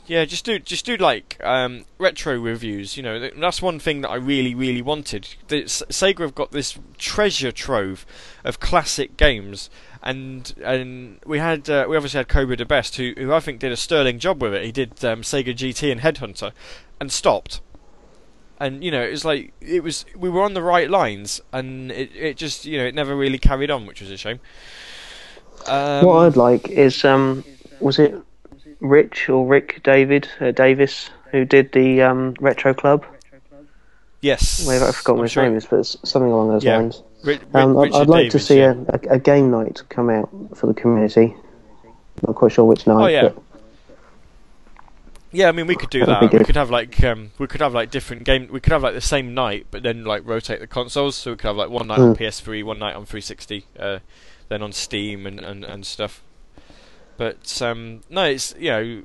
[0.06, 2.98] yeah, just do just do like um, retro reviews.
[2.98, 5.30] You know, that's one thing that I really really wanted.
[5.48, 8.06] The, Sega have got this treasure trove
[8.44, 9.70] of classic games,
[10.04, 13.60] and and we had uh, we obviously had Cobra the Best, who who I think
[13.60, 14.64] did a sterling job with it.
[14.66, 16.52] He did um, Sega GT and Headhunter,
[17.00, 17.62] and stopped.
[18.60, 21.92] And you know, it was like it was we were on the right lines, and
[21.92, 24.40] it it just you know it never really carried on, which was a shame.
[25.68, 27.44] Um, what I'd like is um,
[27.80, 28.16] was it
[28.80, 33.06] Rich or Rick David uh, Davis who did the um, retro club?
[34.22, 36.78] yes, Well, I've forgotten what his sure- name is, but it's something along those Yeah.
[36.78, 37.02] lines.
[37.54, 38.76] Um, I'd, I'd like to see yeah.
[38.90, 41.34] a, a, game night come out for the community.
[42.28, 43.04] Not quite sure which night.
[43.04, 43.30] Oh, yeah.
[45.32, 46.22] Yeah, I mean we could do That.
[46.22, 48.50] We could have like um, we could have like different game.
[48.52, 51.16] We could have like the same night, but then like rotate the consoles.
[51.16, 52.20] So we could have like one night on Mm.
[52.20, 54.00] PS3, one night on 360, uh,
[54.50, 56.22] then on Steam and, and, and stuff.
[57.18, 59.04] But um, no, it's you know,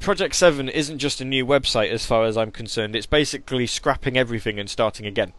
[0.00, 2.96] Project Seven isn't just a new website as far as I'm concerned.
[2.96, 5.34] It's basically scrapping everything and starting again.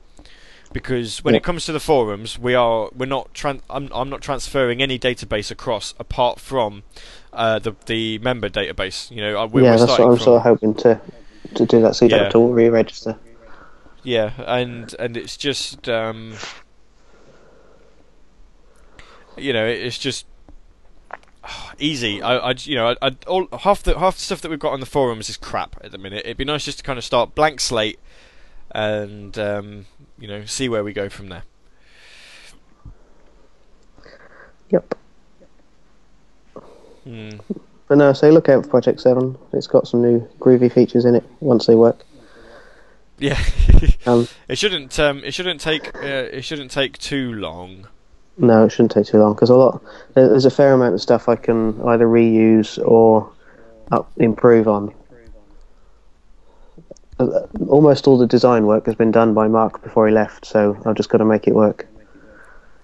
[0.74, 1.38] Because when Yeah.
[1.38, 5.00] it comes to the forums, we are we're not tran- I'm I'm not transferring any
[5.00, 6.84] database across apart from
[7.34, 9.10] uh, the the member database.
[9.10, 11.00] You know, we're, yeah, that's what I'm from, sort of hoping to
[11.56, 11.96] to do that.
[11.96, 12.24] So you don't Yeah.
[12.26, 13.18] have to re-register.
[14.04, 16.34] Yeah, and and it's just um,
[19.38, 20.26] you know it's just
[21.80, 22.22] easy.
[22.22, 24.74] I, I you know I, I all half the half the stuff that we've got
[24.74, 26.24] on the forums is crap at the minute.
[26.26, 28.00] It'd be nice just to kind of start blank slate
[28.72, 29.86] and um,
[30.20, 31.44] you know see where we go from there.
[34.70, 34.96] Yep.
[37.04, 37.30] Hmm.
[37.88, 39.38] But no, so look out for Project Seven.
[39.54, 42.04] It's got some new groovy features in it once they work.
[43.18, 43.42] Yeah,
[44.06, 46.00] Um, it shouldn't um, it shouldn't take uh,
[46.32, 47.88] it shouldn't take too long.
[48.38, 49.82] no, it shouldn't take too long because a lot
[50.14, 53.32] there's a fair amount of stuff I can either reuse or
[53.92, 54.94] up, improve on.
[57.20, 60.78] Uh, Almost all the design work has been done by Mark before he left, so
[60.86, 61.88] I've just got to make it work,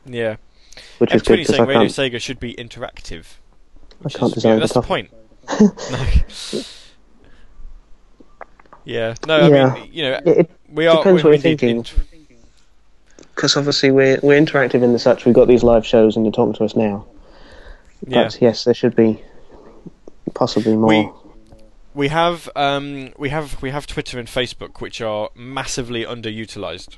[0.06, 0.38] Yeah,
[0.98, 1.88] which is good F20 because I saying Radio.
[1.88, 3.26] Sega should be interactive.
[4.06, 5.12] I can't is- design yeah, that's the the point.
[5.92, 6.62] no.
[8.86, 9.74] Yeah, no, I Yeah.
[9.76, 10.98] mean, you know, It, we are.
[10.98, 11.86] depends what you're thinking.
[13.34, 16.34] because obviously we're we're interactive in the such we've got these live shows and you're
[16.34, 17.06] talking to us now.
[18.06, 19.22] yeah, yes, there should be
[20.34, 20.90] possibly more.
[20.90, 21.10] we
[21.94, 26.98] we have um we have we have Twitter and Facebook, which are massively underutilized.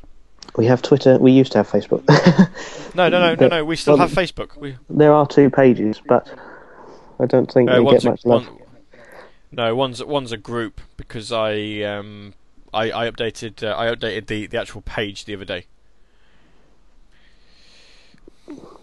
[0.56, 1.18] We have Twitter.
[1.18, 2.04] We used to have Facebook.
[2.96, 3.66] No, no, no, no, But- no.
[3.66, 4.56] We still have Facebook.
[4.58, 6.28] We there are two pages, but
[7.20, 8.48] I don't think uh, one's get a, much love.
[8.48, 8.60] one,
[9.52, 12.34] no one's one's a group because I um
[12.74, 15.66] I, I updated uh, I updated the the actual page the other day.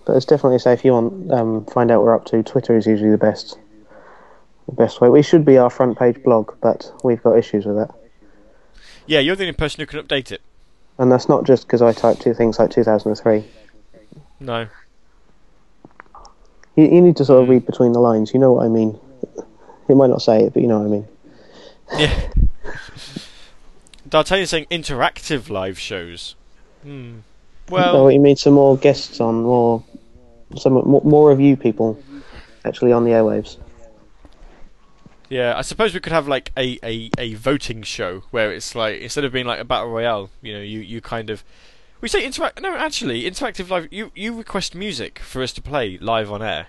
[0.04, 2.42] but it's definitely say if you want um, find out what we're up to.
[2.42, 3.56] Twitter is usually the best,
[4.72, 5.08] best way.
[5.08, 7.90] We should be our front page blog, but we've got issues with that,
[9.06, 10.40] Yeah, you're the only person who can update it.
[10.98, 13.44] and that's not just because I type two things like 2003.
[14.40, 14.66] No.
[16.76, 18.32] You, you need to sort of read between the lines.
[18.32, 18.98] You know what I mean.
[19.88, 21.08] He might not say it, but you know what I mean.
[21.98, 22.30] Yeah.
[24.08, 26.34] D'Artagnan's saying interactive live shows.
[26.82, 27.18] Hmm.
[27.70, 29.82] Oh, Well, you mean some more guests on, more
[30.58, 31.98] some more, more of you people
[32.64, 33.56] actually on the airwaves.
[35.32, 39.00] Yeah, I suppose we could have like a, a, a voting show where it's like
[39.00, 41.42] instead of being like a battle royale, you know, you, you kind of
[42.02, 42.60] we say interact.
[42.60, 43.88] No, actually, interactive live.
[43.90, 46.66] You you request music for us to play live on air.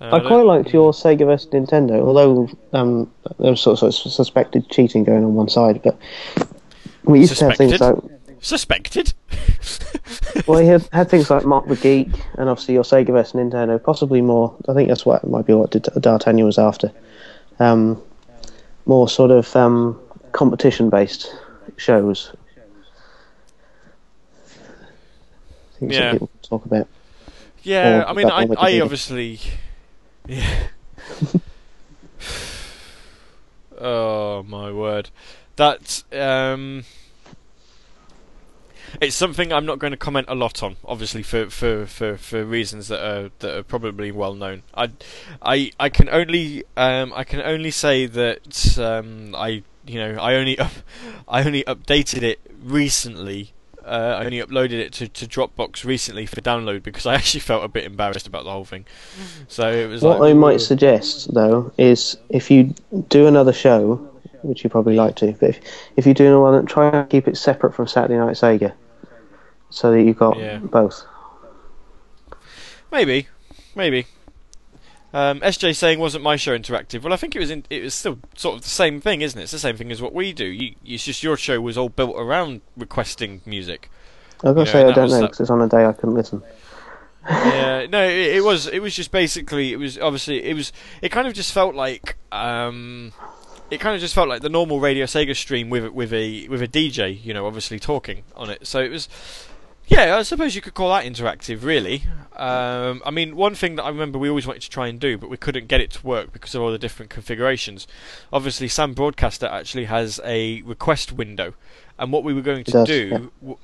[0.00, 3.08] So I don't- quite liked your Sega vs Nintendo, although um,
[3.38, 5.80] there was sort of, sort of suspected cheating going on one side.
[5.84, 5.96] But
[7.04, 7.94] we used to have things like
[8.40, 9.12] Suspected.
[9.30, 10.46] suspected.
[10.48, 13.80] well, you had, had things like Mock the Geek, and obviously your Sega vs Nintendo.
[13.80, 14.56] Possibly more.
[14.68, 16.90] I think that's what might be what D'Artagnan was after.
[17.60, 18.00] Um,
[18.86, 20.00] more sort of um,
[20.32, 21.34] competition-based
[21.76, 22.32] shows.
[25.78, 26.12] Things Yeah.
[26.12, 26.88] people talk about.
[27.62, 29.40] Yeah, I mean, I, I obviously,
[30.26, 30.68] yeah.
[33.78, 35.10] oh my word,
[35.56, 36.84] that um,
[39.00, 40.76] it's something I'm not going to comment a lot on.
[40.84, 44.62] Obviously, for, for, for, for reasons that are that are probably well known.
[44.74, 44.90] I,
[45.42, 50.34] I, I can only um, I can only say that um, I you know I
[50.34, 50.72] only up,
[51.28, 53.52] I only updated it recently
[53.88, 57.64] uh, I only uploaded it to, to Dropbox recently for download because I actually felt
[57.64, 58.84] a bit embarrassed about the whole thing.
[59.48, 62.74] So it was What like, I might suggest, though, is if you
[63.08, 64.07] do another show,
[64.42, 65.60] which you probably like to, but if,
[65.96, 68.72] if you do one, try and keep it separate from Saturday Night Sega,
[69.70, 70.58] so that you've got Yeah.
[70.58, 71.04] both.
[72.90, 73.28] maybe,
[73.74, 74.06] maybe.
[75.12, 77.02] Um, SJ saying wasn't my show interactive.
[77.02, 77.50] Well, I think it was.
[77.50, 79.44] In, it was still sort of the same thing, isn't it?
[79.44, 80.44] It's the same thing as what we do.
[80.44, 83.90] You, it's just your show was all built around requesting music.
[84.44, 86.14] I've got Yeah, to say, I don't know because it's on a day I couldn't
[86.14, 86.42] listen.
[87.28, 88.66] yeah, no, it, it was.
[88.66, 89.72] It was just basically.
[89.72, 90.44] It was obviously.
[90.44, 90.72] It was.
[91.00, 92.16] It kind of just felt like.
[92.30, 93.12] Um,
[93.70, 96.62] it kind of just felt like the normal Radio Sega stream with with a with
[96.62, 97.22] a DJ.
[97.22, 98.66] You know, obviously talking on it.
[98.66, 99.08] So it was.
[99.90, 102.02] Yeah, I suppose you could call that interactive, really.
[102.36, 105.16] Um, I mean, one thing that I remember we always wanted to try and do,
[105.16, 107.86] but we couldn't get it to work because of all the different configurations.
[108.30, 111.54] Obviously, Sam Broadcaster actually has a request window,
[111.98, 113.54] and what we were going to does, do, yeah.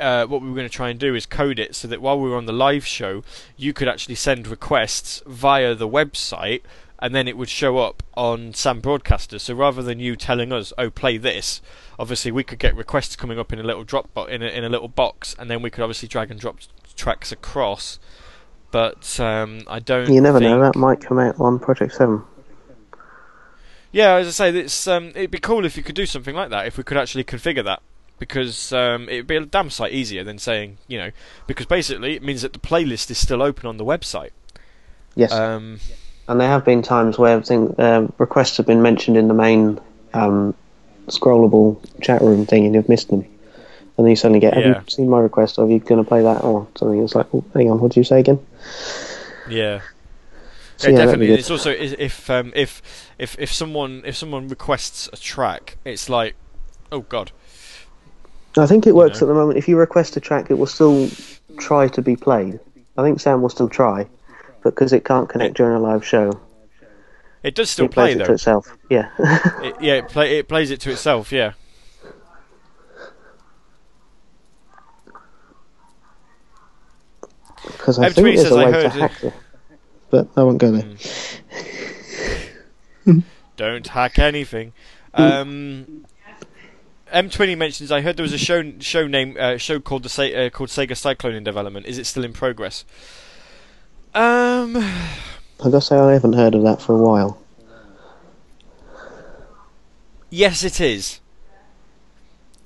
[0.00, 2.18] uh, what we were going to try and do is code it so that while
[2.18, 3.22] we were on the live show,
[3.56, 6.62] you could actually send requests via the website,
[6.98, 9.38] and then it would show up on Sam Broadcaster.
[9.38, 11.60] So rather than you telling us, "Oh, play this,"
[11.98, 14.64] obviously we could get requests coming up in a little drop bo- in a, in
[14.64, 16.58] a little box, and then we could obviously drag and drop
[16.96, 17.98] tracks across.
[18.70, 20.12] But um, I don't.
[20.12, 22.22] You never know, that might come out on Project 7.
[23.92, 26.50] Yeah, as I say, it's um, it'd be cool if you could do something like
[26.50, 26.66] that.
[26.66, 27.80] If we could actually configure that,
[28.18, 31.10] because um, it'd be a damn sight easier than saying, you know,
[31.46, 34.30] because basically it means that the playlist is still open on the website.
[35.14, 35.30] Yes.
[35.30, 35.78] Um,
[36.28, 39.78] and there have been times where thing, uh, requests have been mentioned in the main
[40.14, 40.54] um,
[41.06, 43.20] scrollable chat room thing and you've missed them.
[43.96, 44.80] And then you suddenly get, have Yeah.
[44.80, 47.02] you seen my request or are you going to play that or something?
[47.02, 48.44] It's like, oh, hang on, what did you say again?
[49.48, 49.80] yeah.
[50.76, 51.34] So, yeah, yeah, definitely.
[51.34, 52.82] It's also if um, if
[53.16, 56.34] if if someone if someone requests a track, it's like,
[56.90, 57.30] oh god,
[58.58, 59.26] I think it works know.
[59.26, 59.56] at the moment.
[59.56, 61.08] If you request a track, it will still
[61.58, 62.58] try to be played.
[62.98, 64.08] I think Sam will still try,
[64.64, 66.40] but because it can't connect during a live show,
[67.44, 68.34] it does still it plays play it to though.
[68.34, 68.76] itself.
[68.90, 69.10] Yeah.
[69.62, 71.30] It, yeah, it play it plays it to itself.
[71.30, 71.52] Yeah.
[77.62, 79.34] Because I M3 think there's says a I way to it- hack it.
[80.10, 80.84] But I won't go there.
[83.56, 84.72] Don't hack anything.
[85.12, 86.04] Um,
[87.12, 87.90] M20 mentions.
[87.90, 90.68] I heard there was a show show name uh, show called the Se- uh, called
[90.70, 91.86] Sega Cyclone in development.
[91.86, 92.84] Is it still in progress?
[94.14, 97.40] Um, I've got to say, I haven't heard of that for a while.
[100.30, 101.20] yes, it is.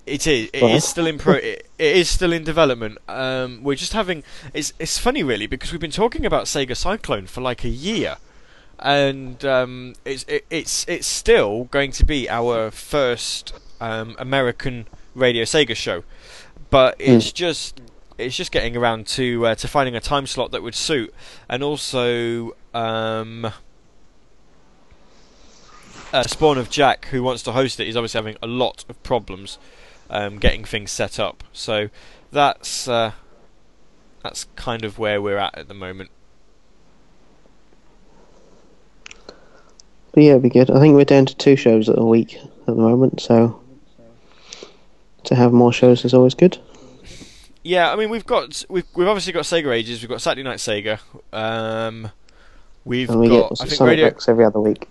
[0.05, 0.51] It is.
[0.53, 1.35] It is still in pro.
[1.35, 2.99] It, is still in development.
[3.09, 4.25] Um, we're just having.
[4.55, 8.17] It's it's funny really because we've been talking about Sega Cyclone for like a year,
[8.79, 13.53] and um, it's it, it's it's still going to be our first
[13.83, 16.05] um, American Radio Sega show,
[16.71, 17.81] but it's just
[18.19, 21.15] it's just getting around to uh, to finding a time slot that would suit,
[21.49, 22.57] and also.
[22.75, 23.53] Um,
[26.11, 29.03] uh, Spawn of Jack, who wants to host it, is obviously having a lot of
[29.03, 29.59] problems
[30.11, 31.45] um, getting things set up.
[31.53, 31.91] So
[32.33, 33.13] that's uh,
[34.23, 36.11] that's kind of where we're at at the moment.
[40.13, 40.71] But yeah, it'd be good.
[40.71, 43.61] I think we're down to two shows a week at the moment, so
[45.25, 46.59] to have more shows is always good.
[47.63, 50.01] Yeah, I mean we've got we've we've obviously got Sega Ages.
[50.01, 51.01] We've got Saturday Night Sega.
[51.33, 52.11] Um,
[52.85, 54.87] we've And we got get I think Radio Redux every other week.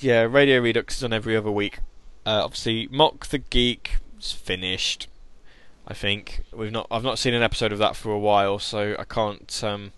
[0.00, 1.78] yeah Radio Redux is on every other week.
[2.26, 5.08] Uh, obviously Mock the Geek is finished.
[5.86, 8.96] I think we've not I've not seen an episode of that for a while, so
[8.98, 9.92] I can't um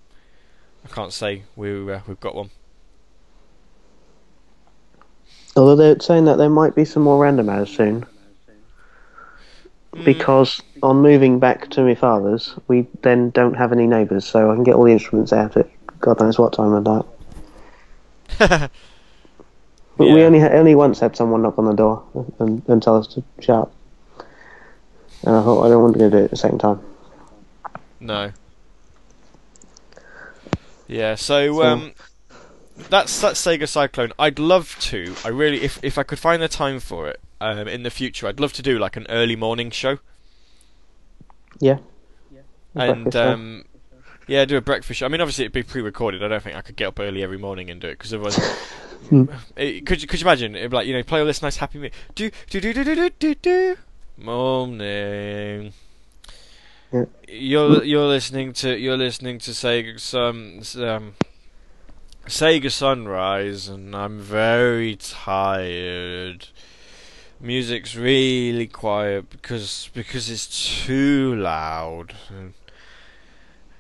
[0.84, 2.50] I can't say we uh, we've got one.
[5.56, 8.04] Although they're saying that there might be some more randomers soon.
[9.94, 10.04] Mm.
[10.04, 14.54] Because on moving back to my father's, we then don't have any neighbours, so I
[14.54, 15.68] can get all the instruments out at
[16.00, 17.04] God knows what time of night.
[18.38, 18.70] But
[19.98, 22.04] we only only once had someone knock on the door
[22.38, 23.72] and, and tell us to shut up.
[25.22, 26.80] And I thought I don't want to do it the same time.
[27.98, 28.32] No.
[30.86, 31.92] Yeah, so So- um,
[32.90, 34.12] that's that's Sega Cyclone.
[34.18, 35.14] I'd love to.
[35.24, 38.26] I really, if if I could find the time for it um, in the future,
[38.26, 39.98] I'd love to do like an early morning show
[41.60, 41.78] Yeah.
[42.32, 42.40] Yeah.
[42.74, 43.64] and um,
[44.26, 45.06] yeah, do a breakfast show.
[45.06, 46.22] I mean, obviously it'd be pre-recorded.
[46.22, 48.38] I don't think I could get up early every morning and do it because otherwise.
[49.56, 50.56] it, could you could you imagine?
[50.56, 51.94] It'd be like you know, play all this nice happy music.
[52.14, 53.76] Do do do do do do do do.
[54.18, 55.72] Morning.
[56.92, 57.04] Yeah.
[57.28, 61.14] You're you're listening to you're listening to Sega some um,
[62.26, 66.48] Sega Sunrise, and I'm very tired.
[67.40, 72.14] Music's really quiet because because it's too loud.
[72.28, 72.54] And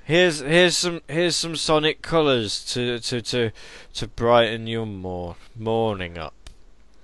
[0.06, 3.50] Here's here's some here's some Sonic colours to to to
[3.94, 6.34] to brighten your more morning up.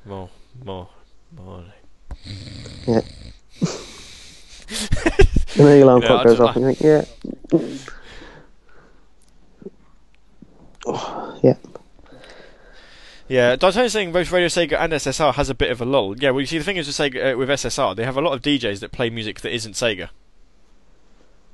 [0.05, 0.31] More
[0.65, 0.89] more
[1.37, 1.73] morning.
[5.55, 7.05] And then the alarm clock goes off, and think, yeah.
[10.87, 11.57] Oh, yeah.
[13.33, 13.57] Yeah,
[13.89, 16.15] saying both Radio Sega and SSR has a bit of a lull.
[16.19, 18.21] Yeah, well, you see, the thing is with Sega, uh, with SSR, they have a
[18.21, 20.11] lot of DJs that play music that isn't Sega.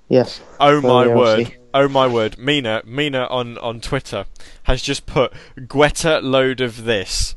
[0.08, 0.40] Yes.
[0.58, 1.28] Oh my yeah, word!
[1.38, 2.36] obviously- Oh my word!
[2.36, 4.26] Mina, Mina on on Twitter
[4.64, 7.36] has just put Guetta load of this.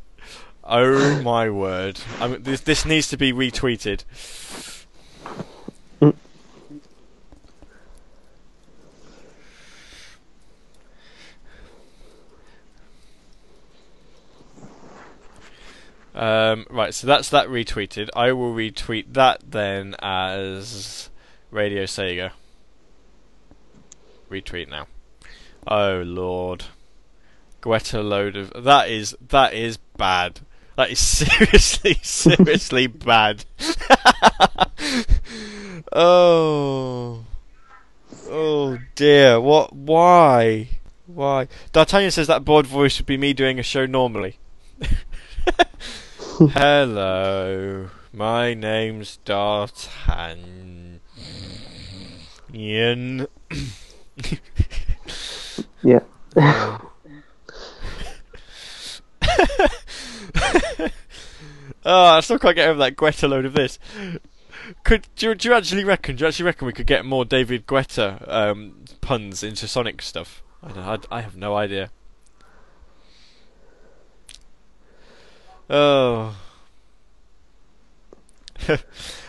[0.64, 2.00] Oh my word!
[2.20, 4.06] I mean, this this needs to be retweeted.
[16.22, 18.10] Um, right, so that's that retweeted.
[18.16, 21.10] I will retweet that then as
[21.50, 22.30] Radio Sega.
[24.30, 24.86] Retweet now.
[25.66, 26.66] Oh lord,
[27.64, 30.42] Guetta load of that is that is bad.
[30.76, 33.46] That is seriously seriously bad.
[35.92, 37.26] oh,
[38.30, 39.42] oh dear.
[39.42, 39.76] What?
[39.76, 40.70] Why?
[41.08, 41.48] Why?
[41.72, 44.38] D'Artagnan says that bored voice would be me doing a show normally.
[46.50, 51.00] Hello, my name's D'Artagnan.
[55.84, 56.00] Yeah.
[61.84, 63.80] Oh, I still can't get over that Guetta load of this.
[64.84, 66.16] Could do you, do you actually reckon?
[66.16, 70.44] Do you actually reckon we could get more David Guetta um, puns into Sonic stuff?
[70.62, 71.90] I, don't, I, I have no idea.
[75.72, 76.36] Oh.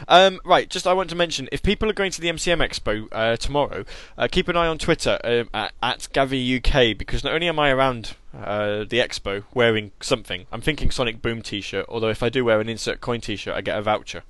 [0.09, 3.07] um, right, just I want to mention if people are going to the MCM Expo
[3.13, 3.85] uh, tomorrow,
[4.19, 7.61] uh, keep an eye on Twitter um, at, at Gavi UK because not only am
[7.61, 11.87] I around uh, the expo wearing something, I'm thinking Sonic Boom T-shirt.
[11.89, 14.25] Although if I do wear an insert coin T-shirt, I get a voucher.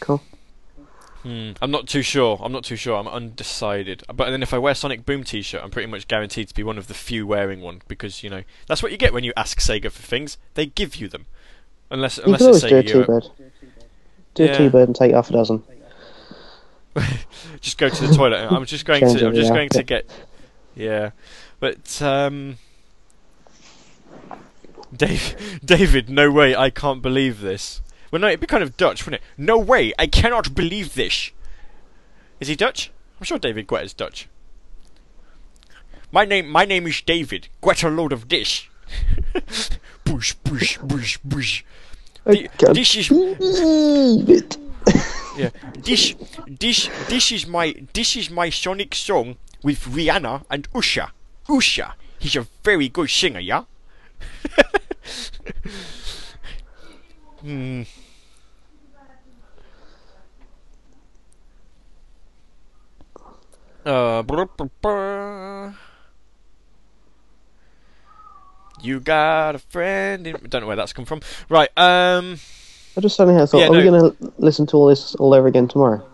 [0.00, 0.22] Cool.
[1.26, 2.38] Hmm, I'm not too sure.
[2.40, 2.96] I'm not too sure.
[2.96, 4.04] I'm undecided.
[4.14, 6.78] But then if I wear Sonic Boom T-shirt, I'm pretty much guaranteed to be one
[6.78, 9.58] of the few wearing one because you know that's what you get when you ask
[9.58, 10.38] Sega for things.
[10.54, 11.26] They give you them,
[11.90, 13.00] unless You unless it's always do a Sega.
[13.00, 13.24] T-bird.
[14.34, 14.52] Do Yeah.
[14.52, 15.64] a T-bird and take half a dozen.
[17.60, 18.46] just go to the toilet.
[18.48, 19.26] I'm just going to.
[19.26, 20.08] I'm just going to get.
[20.76, 21.10] Yeah,
[21.58, 22.58] but um,
[24.96, 26.54] Dave, David, no way!
[26.54, 27.82] I can't believe this.
[28.10, 29.26] Well, no, it'd be kind of Dutch, wouldn't it?
[29.36, 29.92] No way!
[29.98, 31.30] I cannot believe this.
[32.40, 32.90] Is he Dutch?
[33.18, 34.28] I'm sure David Guetta's Dutch.
[36.12, 37.48] My name, my name is David.
[37.62, 38.70] Guetta load of dish.
[40.04, 41.64] bush, bush, bush, bush.
[42.26, 43.10] Di- can't This is
[45.36, 45.50] yeah.
[45.78, 46.14] This
[46.46, 51.08] this this is my this is my Sonic song with Rihanna and Usher.
[51.48, 53.64] Usher, he's a very good singer, yeah.
[57.40, 57.82] hmm.
[63.84, 65.76] Uh, brr, brr, brr.
[68.82, 70.36] You got a friend in.
[70.48, 71.20] Don't know where that's come from.
[71.48, 71.70] Right.
[71.76, 72.38] Um.
[72.96, 73.58] I just suddenly had a thought.
[73.58, 76.06] Yeah, are we going to listen to all this all over again tomorrow?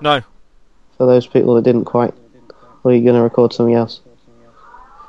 [0.00, 0.20] No.
[0.98, 2.12] For those people that didn't quite,
[2.82, 4.00] or are you going to record something else?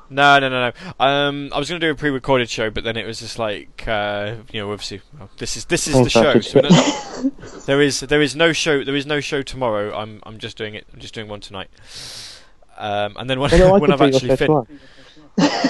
[0.10, 1.06] No, no, no, no.
[1.06, 3.88] Um, I was going to do a pre-recorded show, but then it was just like,
[3.88, 6.40] uh, you know, obviously, well, this is this is the show.
[6.42, 7.30] So no-
[7.66, 9.96] there is there is no show there is no show tomorrow.
[9.98, 10.86] I'm I'm just doing it.
[10.94, 11.70] I'm just doing one tonight.
[12.78, 14.68] Um, and then when, Well, no, when I've actually tomorrow.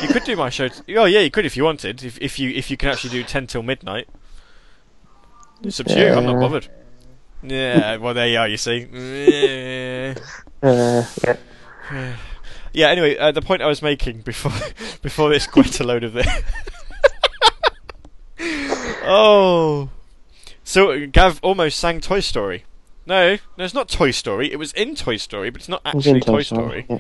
[0.02, 0.68] you could do my show.
[0.68, 2.03] T- oh yeah, you could if you wanted.
[2.03, 4.07] If if you if you can actually do ten till midnight.
[5.64, 6.07] It's up to you.
[6.10, 6.68] I'm not bothered.
[7.41, 7.98] Yeah.
[7.98, 8.48] Well, there you are.
[8.48, 8.88] You see.
[8.91, 10.16] Yeah.
[10.64, 11.03] Uh,
[11.91, 12.16] yeah.
[12.76, 12.89] Yeah.
[12.89, 14.52] Anyway, uh, the point I was making before
[15.02, 16.27] before this quite a load of this.
[19.03, 19.89] oh,
[20.64, 22.65] so Gav almost sang Toy Story.
[23.07, 24.52] No, no, it's not Toy Story.
[24.52, 26.85] It was in Toy Story, but it's not It was in actually Toy Story.
[26.89, 26.99] Yeah.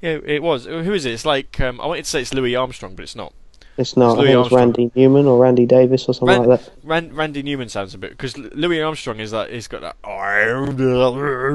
[0.00, 0.64] Yeah, it was.
[0.64, 1.12] Who is it?
[1.12, 3.34] It's like um, I wanted to say it's Louis Armstrong, but it's not.
[3.76, 4.18] It's not.
[4.18, 6.72] Louis I think it's Randy Newman or Randy Davis or something Ran- like that.
[6.82, 9.96] Ran- Randy Newman sounds a bit because Louis Armstrong is that he's got that.
[10.04, 11.50] I own the other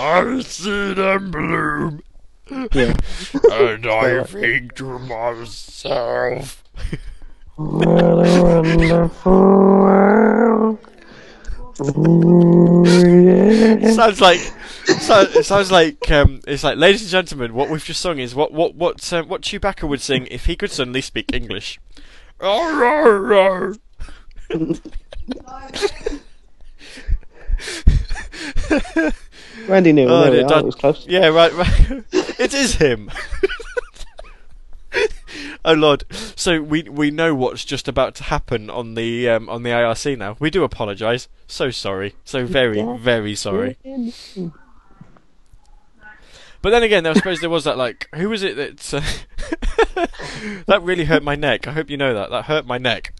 [0.00, 2.02] I see them bloom,
[2.50, 2.94] Yeah.
[3.52, 6.62] and I think to myself.
[13.94, 14.40] Sounds like
[15.00, 18.34] so, it sounds like um, it's like ladies and gentlemen what we've just sung is
[18.34, 21.78] what what what um, what Chewbacca would sing if he could suddenly speak English.
[29.68, 30.12] Randy Newman.
[30.12, 31.06] Oh, there we dear, that- That was close.
[31.06, 31.70] Yeah, right, right.
[32.12, 33.10] it is him.
[35.64, 36.04] oh lord!
[36.36, 40.16] So we we know what's just about to happen on the um, on the IRC
[40.18, 40.36] now.
[40.38, 41.28] We do apologise.
[41.46, 42.14] So sorry.
[42.24, 43.76] So very very sorry.
[46.60, 48.94] But then again, I suppose there was that like, who was it that
[49.96, 50.06] uh,
[50.66, 51.68] that really hurt my neck?
[51.68, 52.30] I hope you know that.
[52.30, 53.14] That hurt my neck.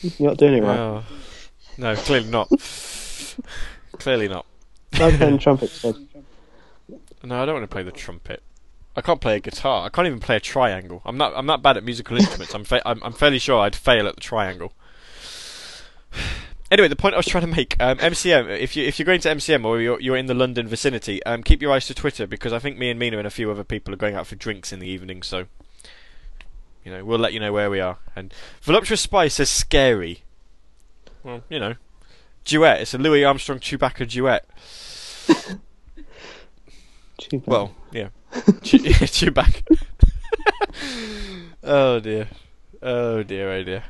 [0.00, 0.78] You're not doing it right.
[0.78, 1.04] Oh.
[1.78, 2.50] No, clearly not.
[3.92, 4.46] clearly not.
[4.92, 5.72] Playing trumpet.
[7.24, 8.40] No, I don't want to play the trumpet.
[8.96, 9.84] I can't play a guitar.
[9.84, 11.02] I can't even play a triangle.
[11.04, 11.34] I'm not.
[11.36, 12.54] I'm not bad at musical instruments.
[12.54, 12.64] I'm.
[12.64, 14.72] Fa- I'm, I'm fairly sure I'd fail at the triangle.
[16.68, 18.58] Anyway, the point I was trying to make, um, MCM.
[18.58, 21.44] If you if you're going to MCM or you're you're in the London vicinity, um,
[21.44, 23.62] keep your eyes to Twitter because I think me and Mina and a few other
[23.62, 25.22] people are going out for drinks in the evening.
[25.22, 25.44] So,
[26.84, 27.98] you know, we'll let you know where we are.
[28.16, 30.24] And Voluptuous Spy says scary.
[31.22, 31.74] Well, you know,
[32.44, 32.80] duet.
[32.80, 34.44] It's a Louis Armstrong Chewbacca duet.
[37.20, 37.46] Chewbacca.
[37.46, 38.08] Well, yeah.
[38.62, 39.62] Chewbacca.
[41.64, 42.28] oh dear.
[42.82, 43.84] Oh dear, oh dear.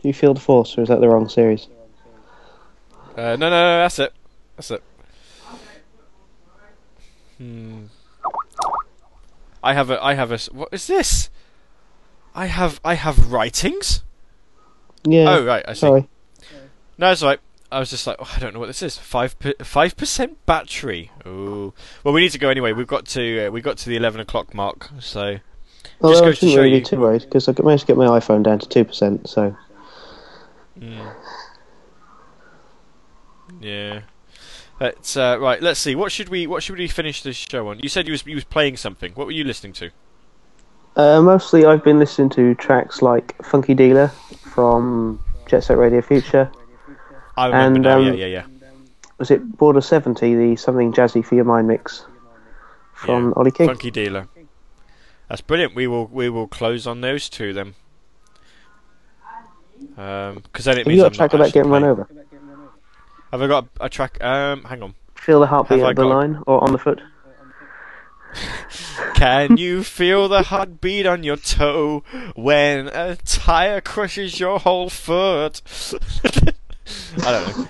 [0.00, 1.68] Do you feel the force, or is that the wrong series?
[3.16, 4.12] Uh, no, no, no, that's it.
[4.56, 4.82] That's it.
[7.38, 7.84] Hmm.
[9.62, 10.38] I have a, I have a.
[10.52, 11.30] What is this?
[12.34, 14.02] I have, I have writings?
[15.04, 15.36] Yeah.
[15.36, 15.80] Oh, right, I see.
[15.80, 16.08] Sorry.
[16.98, 17.40] No, it's alright.
[17.72, 18.98] I was just like, oh, I don't know what this is.
[18.98, 21.10] Five five percent battery.
[21.26, 21.72] Ooh.
[22.04, 22.72] Well, we need to go anyway.
[22.72, 24.90] We've got to uh, we got to the eleven o'clock mark.
[25.00, 25.38] So
[26.00, 27.96] Well, Just I shouldn't show really you- be too worried because I managed to get
[27.96, 29.28] my iPhone down to two percent.
[29.28, 29.56] So
[33.60, 34.02] yeah.
[34.80, 35.62] Let's uh, right.
[35.62, 35.94] Let's see.
[35.94, 37.78] What should we what should we finish this show on?
[37.80, 39.12] You said you was you was playing something.
[39.12, 39.90] What were you listening to?
[40.96, 46.50] uh, mostly I've been listening to tracks like Funky Dealer from Jet Set Radio Future.
[47.36, 47.98] I remember And, now.
[47.98, 48.44] um, yeah, yeah, yeah.
[49.18, 52.04] Was it Border Seventy, the something jazzy for your mind mix
[52.92, 53.32] from Yeah.
[53.36, 53.68] Ollie King?
[53.68, 54.28] Funky dealer.
[55.28, 55.74] That's brilliant.
[55.74, 57.74] We will we will close on those two then.
[59.96, 62.08] Um, because then it Have means you got I'm a track about getting run over?
[63.30, 64.22] Have I got a track?
[64.22, 64.94] Um, hang on.
[65.14, 67.00] Feel the heartbeat Have of the line or on the foot?
[69.14, 72.02] Can you feel the heartbeat on your toe
[72.34, 75.62] when a tire crushes your whole foot?
[77.18, 77.68] I don't know.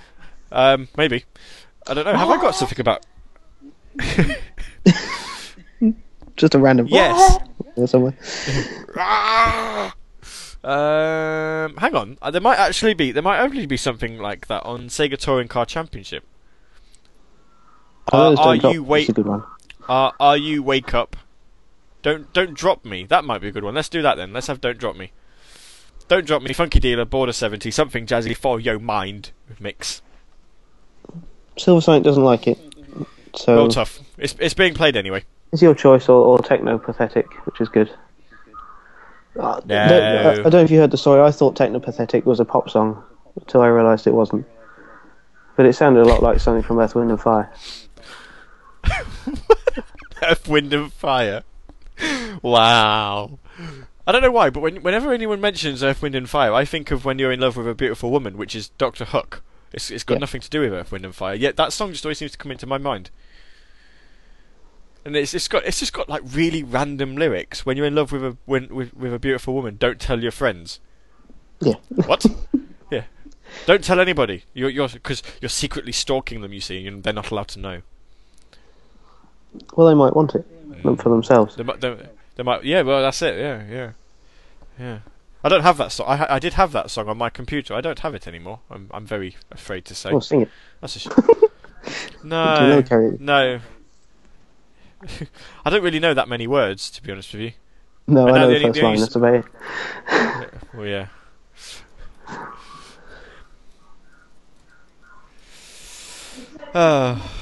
[0.50, 1.24] Um, maybe.
[1.86, 2.14] I don't know.
[2.14, 3.04] Have I got something about?
[6.36, 7.38] Just a random Yes.
[7.76, 8.14] or somewhere.
[10.64, 12.18] um, hang on.
[12.22, 13.12] Uh, there might actually be.
[13.12, 16.24] There might only be something like that on Sega Touring Car Championship.
[18.12, 19.08] Uh, are you That's wait?
[19.08, 19.44] a good one.
[19.88, 21.16] Are are you wake up?
[22.02, 23.04] Don't don't drop me.
[23.04, 23.74] That might be a good one.
[23.74, 24.32] Let's do that then.
[24.32, 25.12] Let's have don't drop me.
[26.12, 26.52] Don't drop me.
[26.52, 30.02] Funky dealer border seventy something jazzy for your mind mix.
[31.56, 32.58] Silver Sonic doesn't like it,
[33.34, 33.98] so Well tough.
[34.18, 35.24] It's it's being played anyway.
[35.54, 37.90] it's your choice or, or techno pathetic, which is good.
[39.40, 39.74] Uh, No.
[39.74, 41.22] I don't- I don't know if you heard the story.
[41.22, 43.02] I thought Technopathetic was a pop song
[43.40, 44.46] until I realised it wasn't.
[45.56, 47.50] But it sounded a lot like something from Earth, Wind and Fire.
[50.22, 51.42] Earth, Wind and Fire.
[52.42, 53.38] Wow.
[54.06, 56.90] I don't know why, but when, whenever anyone mentions Earth, Wind and Fire, I think
[56.90, 59.42] of When You're in Love with a Beautiful Woman, which is Doctor Hook.
[59.72, 60.20] It's, it's got Yeah.
[60.20, 61.34] nothing to do with Earth, Wind and Fire.
[61.34, 63.10] Yet that song just always seems to come into my mind.
[65.04, 67.66] And it's, it's got it's just got like really random lyrics.
[67.66, 70.30] When you're in love with a when, with, with a beautiful woman, don't tell your
[70.30, 70.78] friends.
[71.60, 71.74] Yeah.
[72.06, 72.24] What?
[72.90, 73.04] yeah.
[73.66, 74.44] Don't tell anybody.
[74.54, 76.52] You're you're because you're secretly stalking them.
[76.52, 77.82] You see, and they're not allowed to know.
[79.74, 80.84] Well, they might want it mm.
[80.84, 81.56] not for themselves.
[81.56, 81.96] They they,
[82.36, 82.82] they might, yeah.
[82.82, 83.38] Well, that's it.
[83.38, 83.90] Yeah, yeah,
[84.78, 84.98] yeah.
[85.44, 86.06] I don't have that song.
[86.08, 87.74] I, ha- I did have that song on my computer.
[87.74, 88.60] I don't have it anymore.
[88.70, 90.12] I'm, I'm very afraid to say.
[90.12, 90.50] Well, sing it.
[90.80, 91.08] That's a sh-
[92.22, 92.82] no,
[93.18, 93.60] no.
[95.64, 97.52] I don't really know that many words, to be honest with you.
[98.06, 99.00] No, I I know the the first only line.
[99.00, 99.44] That's about it.
[100.74, 101.06] Well, yeah.
[106.74, 107.18] Uh,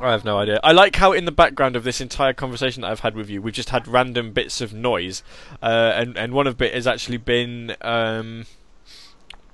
[0.00, 0.60] I have no idea.
[0.62, 3.40] I like how in the background of this entire conversation that I've had with you,
[3.40, 5.22] we've just had random bits of noise,
[5.62, 8.46] uh, and and one of it has actually been um,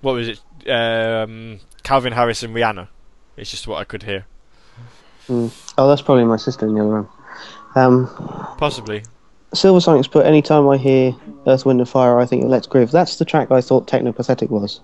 [0.01, 0.69] what was it?
[0.69, 2.89] Um, Calvin Harris and Rihanna.
[3.37, 4.27] It's just what I could hear.
[5.29, 7.09] Oh, that's probably my sister in the other room.
[7.77, 8.07] Um,
[8.59, 9.05] Possibly.
[9.55, 11.15] Silver Sonic's put any time I hear
[11.47, 12.91] Earth, Wind and Fire, I think of Let's Groove.
[12.91, 14.81] That's the track I thought Technopathetic was.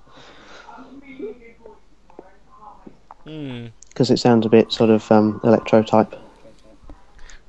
[3.25, 3.67] Hmm.
[3.97, 6.15] Because it sounds a bit sort of um, electro type.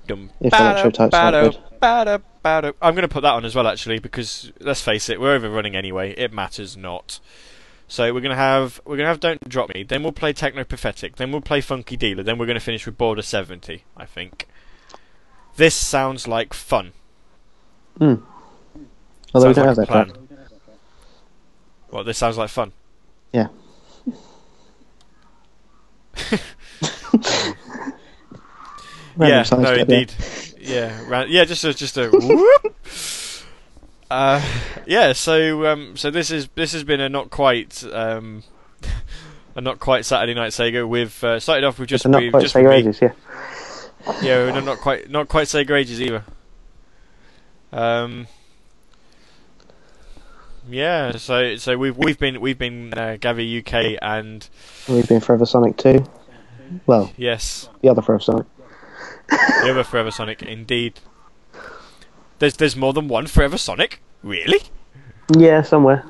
[0.08, 1.82] Dum, If electro types aren't bada, good.
[1.82, 2.74] bada, bada.
[2.82, 5.76] I'm going to put that on as well, actually, because let's face it, we're overrunning
[5.76, 6.14] anyway.
[6.18, 7.20] It matters not.
[7.90, 9.84] So we're going to have we're going to have Don't Drop Me.
[9.84, 11.18] Then we'll play Techno Pathetic.
[11.18, 12.24] Then we'll play Funky Dealer.
[12.24, 13.84] Then we're going to finish with Border 70.
[13.98, 14.48] I think.
[15.58, 16.94] This sounds like fun.
[17.98, 18.16] Hmm.
[19.34, 20.06] Although we don't like have a that plan.
[20.06, 20.20] track.
[21.92, 22.72] Well, this sounds like fun.
[23.34, 23.48] Yeah.
[29.20, 30.14] Yeah, no, indeed.
[30.60, 32.12] Yeah, ran- yeah, just a, just a.
[34.10, 34.42] Uh,
[34.86, 38.44] yeah, so um, so this is this has been a not quite um,
[39.56, 40.88] a not quite Saturday Night Sega.
[40.88, 42.72] We've uh, started off with just not quite just Sega.
[42.72, 43.12] Ages, yeah.
[44.22, 46.24] Yeah, no, not quite not quite Sega Ages either.
[47.74, 48.28] Um,
[50.70, 54.48] yeah, so so we've we've been we've been uh, Gavi UK and
[54.88, 56.06] We've been Forever Sonic too.
[56.86, 58.46] Well, yes, the other Forever Sonic.
[59.30, 61.00] the other Forever Sonic indeed.
[62.40, 64.60] There's there's more than one Forever Sonic, really?
[65.36, 66.04] Yeah, somewhere.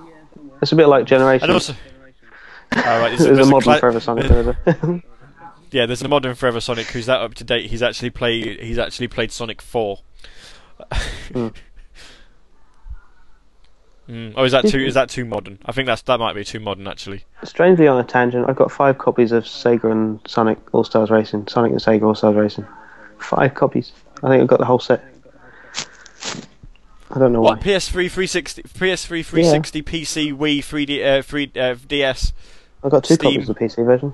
[0.62, 1.46] It's a bit like Generation.
[1.46, 1.74] And also,
[2.76, 4.28] oh, right, there's, There's, there's a modern cla- Forever Sonic.
[4.28, 5.04] There's a-
[5.72, 7.70] Yeah, there's a modern Forever Sonic who's that up to date.
[7.70, 8.60] He's actually played.
[8.62, 10.00] He's actually played Sonic Four.
[11.34, 11.48] Hmm.
[14.08, 14.34] Mm.
[14.38, 14.80] Oh, is that too?
[14.80, 15.60] Is that too modern?
[15.66, 17.26] I think that's that might be too modern actually.
[17.44, 21.48] Strangely on a tangent, I've got five copies of Sega and Sonic All Stars Racing.
[21.48, 22.66] Sonic and Sega All Stars Racing.
[23.20, 23.92] Five copies.
[24.24, 25.04] I think I've got the whole set.
[27.12, 27.64] I don't know What why.
[27.64, 32.34] PS3 360, PS3 360, PC, Wii, 3D, uh, 3 uh, DS.
[32.84, 33.34] I've got two Steam.
[33.34, 34.14] copies of the PC version.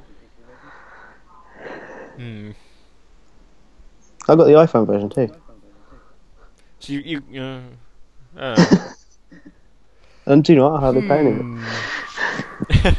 [2.18, 2.52] Hmm.
[4.28, 5.34] I've got the iPhone version too.
[6.80, 7.42] So you you.
[7.42, 7.60] Uh,
[8.38, 8.66] uh,
[10.26, 10.78] And do you know what?
[10.78, 12.98] I hardly play any of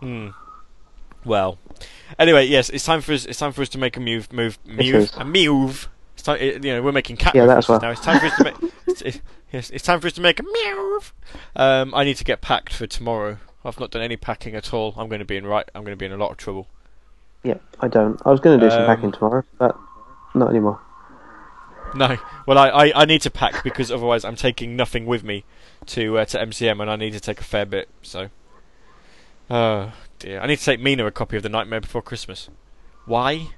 [0.00, 0.28] hmm.
[1.24, 1.58] Well.
[2.18, 3.24] Anyway, yes, it's time for us.
[3.24, 4.32] It's time for us to make a move.
[4.32, 4.58] Move.
[4.64, 5.10] Move.
[5.16, 5.88] A move.
[6.14, 6.38] It's time.
[6.40, 7.90] it- You know, we're making cat Yeah, that's what- now.
[7.90, 8.54] It's time for us to make.
[8.86, 9.22] It's, it-
[9.52, 11.12] yes, it's time for us to make a move.
[11.56, 13.38] Um, I need to get packed for tomorrow.
[13.64, 14.94] I've not done any packing at all.
[14.98, 15.68] I'm going to be in right.
[15.74, 16.68] I'm going to be in a lot of trouble.
[17.42, 18.20] Yeah, I don't.
[18.24, 19.76] I was going to do some Um, packing tomorrow, but
[20.34, 20.78] not anymore.
[21.98, 22.18] No.
[22.46, 25.44] Well, I, I, I need to pack because otherwise I'm taking nothing with me
[25.86, 27.88] to uh, to MCM, and I need to take a fair bit.
[28.02, 28.30] So.
[29.50, 30.40] Oh dear.
[30.40, 32.48] I need to take Mina a copy of The Nightmare Before Christmas.
[33.06, 33.48] Why?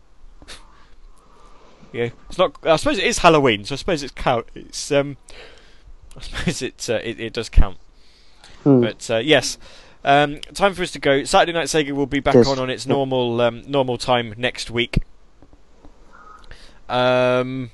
[1.93, 2.11] yeah.
[2.29, 2.57] It's not.
[2.65, 4.47] I suppose it is Halloween, so I suppose it's count.
[4.55, 5.17] It's um.
[6.17, 7.79] I suppose it uh, it, it does count.
[8.65, 8.81] Hmm.
[8.81, 9.59] But uh, yes.
[10.05, 11.25] Um, time for us to go.
[11.25, 12.47] Saturday Night Sega will be back Yes.
[12.49, 15.03] on on its normal um, normal time next week.
[16.89, 17.71] Um,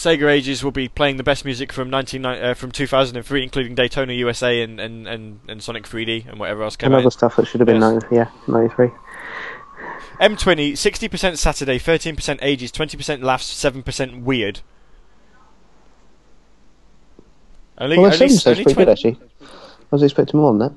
[0.00, 4.14] Sega Ages will be playing the best music from 19, uh, from 2003, including Daytona
[4.14, 7.00] USA and, and, and, and Sonic 3D and whatever else came and out.
[7.00, 8.02] other stuff that should have been Yes.
[8.10, 8.88] 90, yeah, 93.
[10.18, 14.60] M20, 60% Saturday, 13% Ages, 20% laughs, 7% weird.
[17.76, 19.18] Only, Well, only, seems only pretty 20 good actually.
[19.42, 19.46] I
[19.90, 20.74] was expecting more than that.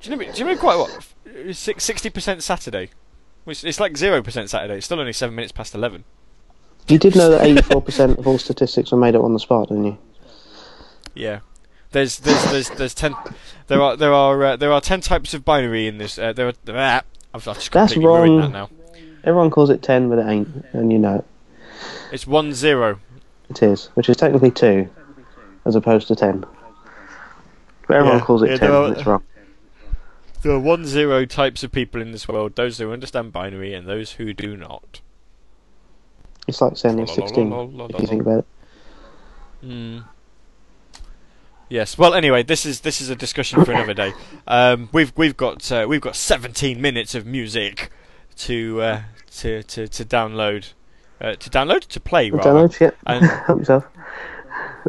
[0.00, 0.32] Do you know?
[0.32, 1.54] Do you know quite what?
[1.54, 2.90] Sixty percent Saturday.
[3.44, 4.76] Which it's like zero percent Saturday.
[4.76, 6.04] It's still only seven minutes past eleven.
[6.88, 9.84] You did know that 84% of all statistics were made up on the spot, didn't
[9.84, 9.98] you?
[11.14, 11.40] Yeah.
[11.92, 13.14] There's there's there's there's ten.
[13.68, 16.18] There are there are uh, there are ten types of binary in this.
[16.18, 16.52] Uh, there are.
[16.66, 17.00] Uh,
[17.32, 18.40] I've, I've just That's wrong.
[18.40, 18.70] that now.
[19.22, 21.24] Everyone calls it 10, but it ain't, and you know it.
[22.12, 22.98] It's one zero.
[23.48, 24.88] It is, which is technically 2,
[25.64, 26.44] as opposed to 10.
[27.88, 29.22] But everyone Yeah, calls it yeah, 10, there are- and it's wrong.
[30.42, 33.86] There are one zero types of people in this world: those who understand binary and
[33.86, 35.00] those who do not.
[36.46, 37.52] It's like saying you're 16,
[37.90, 38.46] if you think about it.
[39.62, 39.98] Hmm.
[41.68, 41.96] Yes.
[41.96, 44.12] Well, anyway, this is this is a discussion for another day.
[44.46, 47.90] Um, we've we've got uh, we've got 17 minutes of music
[48.36, 49.02] to uh,
[49.38, 50.72] to, to to download.
[51.20, 52.50] Uh, to download to play rather.
[52.50, 52.96] Download shit.
[53.06, 53.84] And- Help yourself.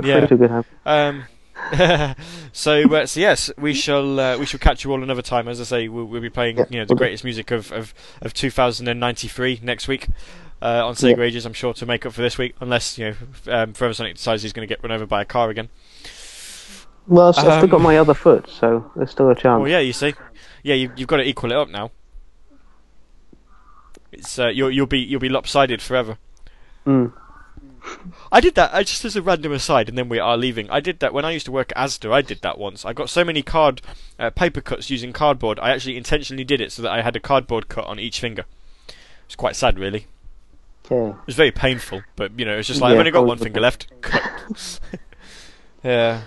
[0.03, 0.19] Yeah.
[0.27, 0.65] Pretty good.
[0.86, 1.23] Um,
[2.52, 5.48] so, uh, so yes, we shall uh, we shall catch you all another time.
[5.48, 7.94] As I say, we'll, we'll be playing Yeah, you know the greatest music of, of,
[8.22, 10.07] of 2093 next week
[10.61, 11.23] uh, on Sega Yeah.
[11.23, 11.45] Ages.
[11.45, 13.15] I'm sure to make up for this week, unless you
[13.45, 15.69] know um, Forever Sonic decides he's going to get run over by a car again.
[17.07, 19.61] Well, I've, I've Um, still got my other foot, so there's still a chance.
[19.61, 20.14] Oh yeah, you see,
[20.64, 21.91] yeah, you, you've got to equal it up now.
[24.11, 26.18] It's uh, you'll you'll be you'll be lopsided forever.
[26.86, 27.14] Mm.
[28.32, 28.73] I did that.
[28.73, 30.68] I just as a random aside, and then we are leaving.
[30.72, 32.11] I did that when I used to work at Asda.
[32.11, 32.84] I did that once.
[32.84, 33.82] I got so many card
[34.18, 35.60] uh, paper cuts using cardboard.
[35.60, 38.45] I actually intentionally did it so that I had a cardboard cut on each finger.
[39.27, 40.07] It's quite sad, really.
[40.85, 41.09] Okay.
[41.09, 43.37] It was very painful, but you know, it's just like Yeah, I've only got one
[43.37, 43.87] finger left.
[44.01, 44.79] Cut.
[45.83, 46.21] yeah.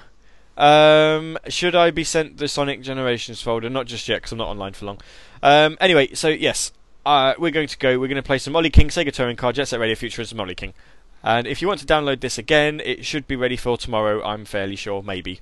[0.56, 3.70] Um, should I be sent the Sonic Generations folder?
[3.70, 5.00] Not just yet, because I'm not online for long.
[5.42, 6.72] Um, anyway, so yes,
[7.06, 7.98] uh, we're going to go.
[8.00, 10.56] We're going to play some Ollie King, Sega Touring Car, Jet Set Radio Futurism, Ollie
[10.56, 10.74] King.
[11.22, 14.22] And if you want to download this again, it should be ready for tomorrow.
[14.24, 15.40] I'm fairly sure, maybe.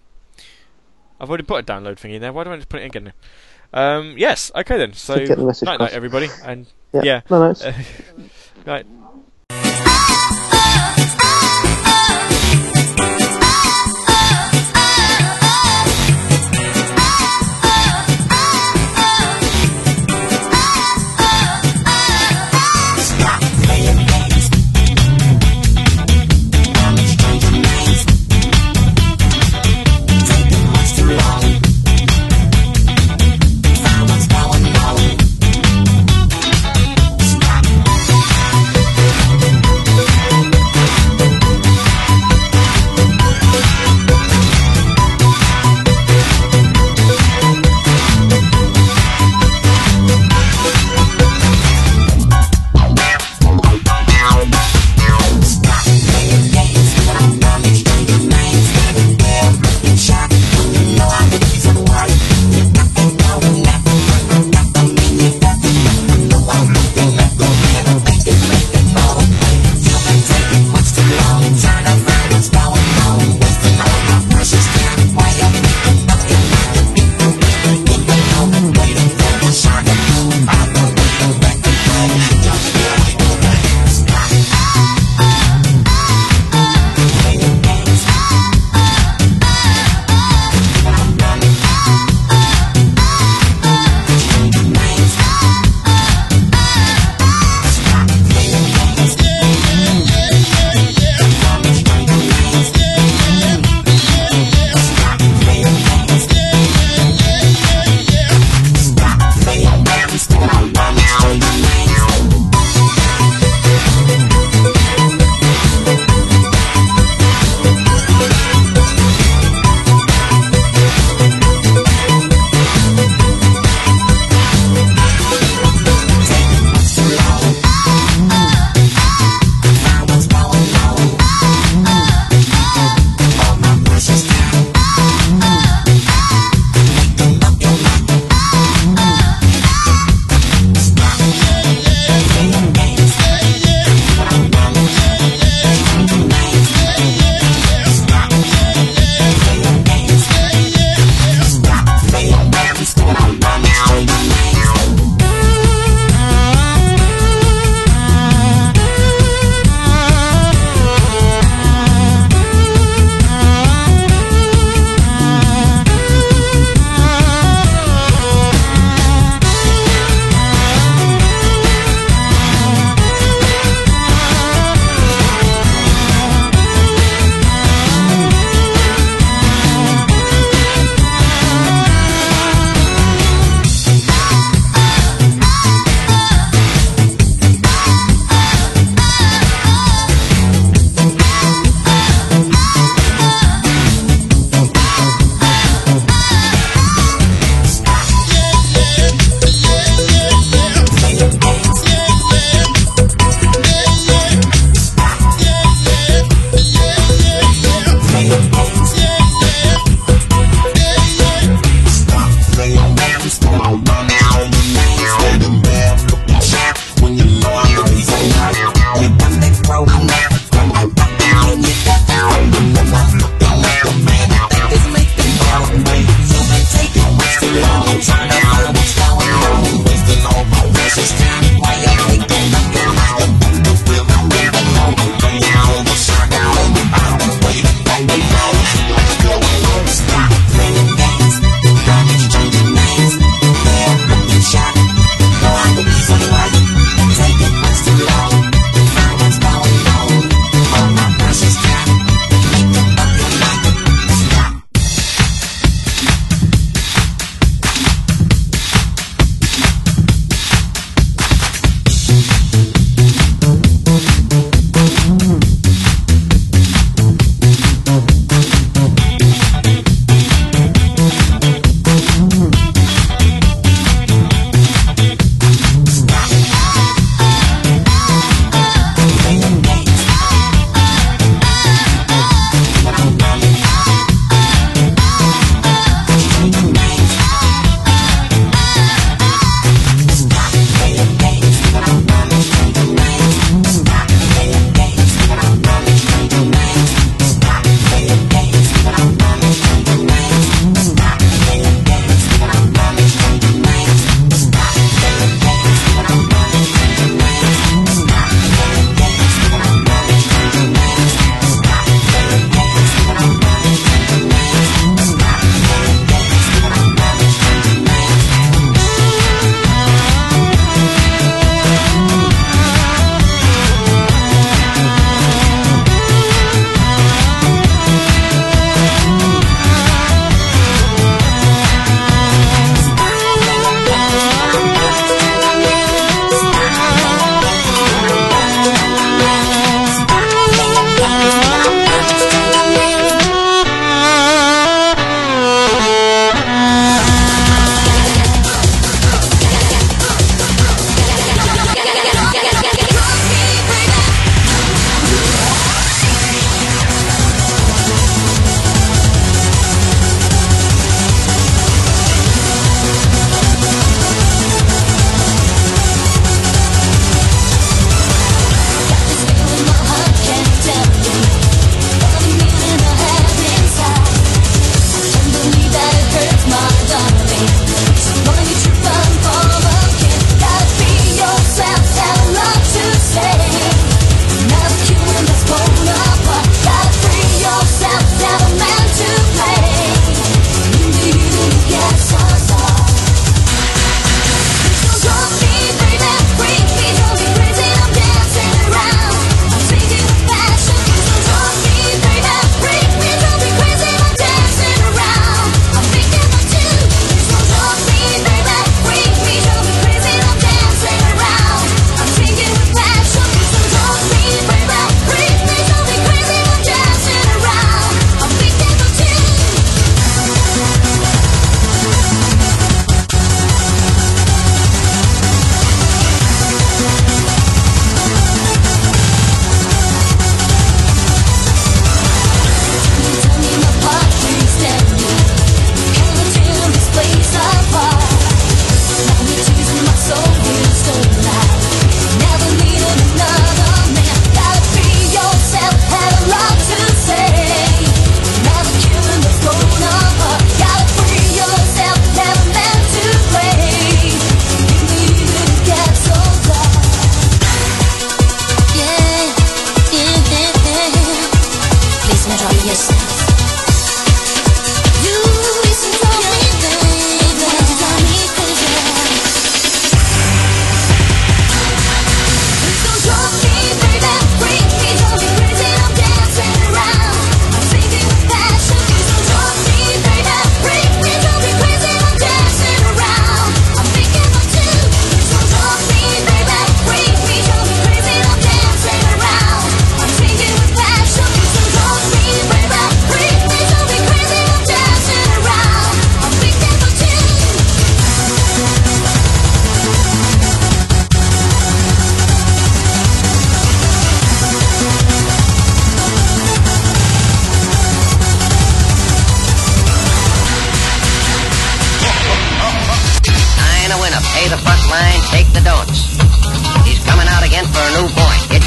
[1.19, 2.33] I've already put a download thing in there.
[2.33, 3.13] Why do I just put it again?
[3.73, 3.99] Now?
[3.99, 4.51] Um, yes.
[4.55, 4.93] Okay then.
[4.93, 7.03] So night night, everybody, and Yeah.
[7.05, 7.21] yeah.
[7.31, 7.73] No, no, Uh,
[8.67, 8.87] right.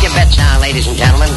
[0.09, 1.29] your bets now, ladies and gentlemen.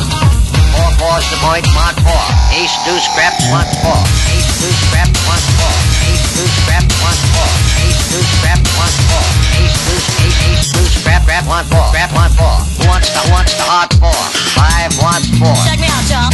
[0.73, 2.25] Four fours to point, mark four.
[2.57, 4.01] Ace, two scrap, mark four.
[4.33, 5.75] Ace, two scrap, mark four.
[6.09, 7.51] Ace, two scrap, mark four.
[7.84, 9.25] Ace, two scrap, mark four.
[9.60, 11.84] Ace, deuce, ace, ace, two scrap, grab, one, four.
[11.92, 12.57] Scrap one, four.
[12.81, 14.17] Who wants the, wants the hot four?
[14.57, 15.57] Five wants four.
[15.68, 16.33] Check me out, y'all.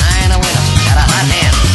[0.00, 0.64] Nine a winner.
[0.88, 1.73] Got a hot hand.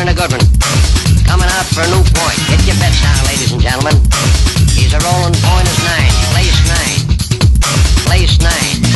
[0.00, 0.40] and a good one.
[1.26, 2.38] Coming out for a new point.
[2.48, 3.94] Get your bets down, ladies and gentlemen.
[4.74, 6.12] He's a rolling point as nine.
[6.30, 7.00] Place nine.
[8.06, 8.87] Place nine.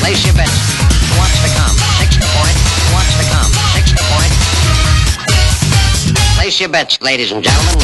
[0.00, 0.52] Place your bets.
[1.18, 1.76] What's to come?
[1.98, 2.56] Six point.
[2.92, 3.50] What's to come?
[3.74, 4.32] Six point.
[6.36, 7.80] Place your bets, ladies and gentlemen.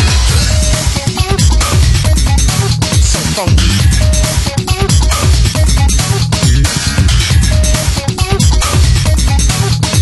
[3.00, 3.70] So funky.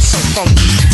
[0.01, 0.88] So funky.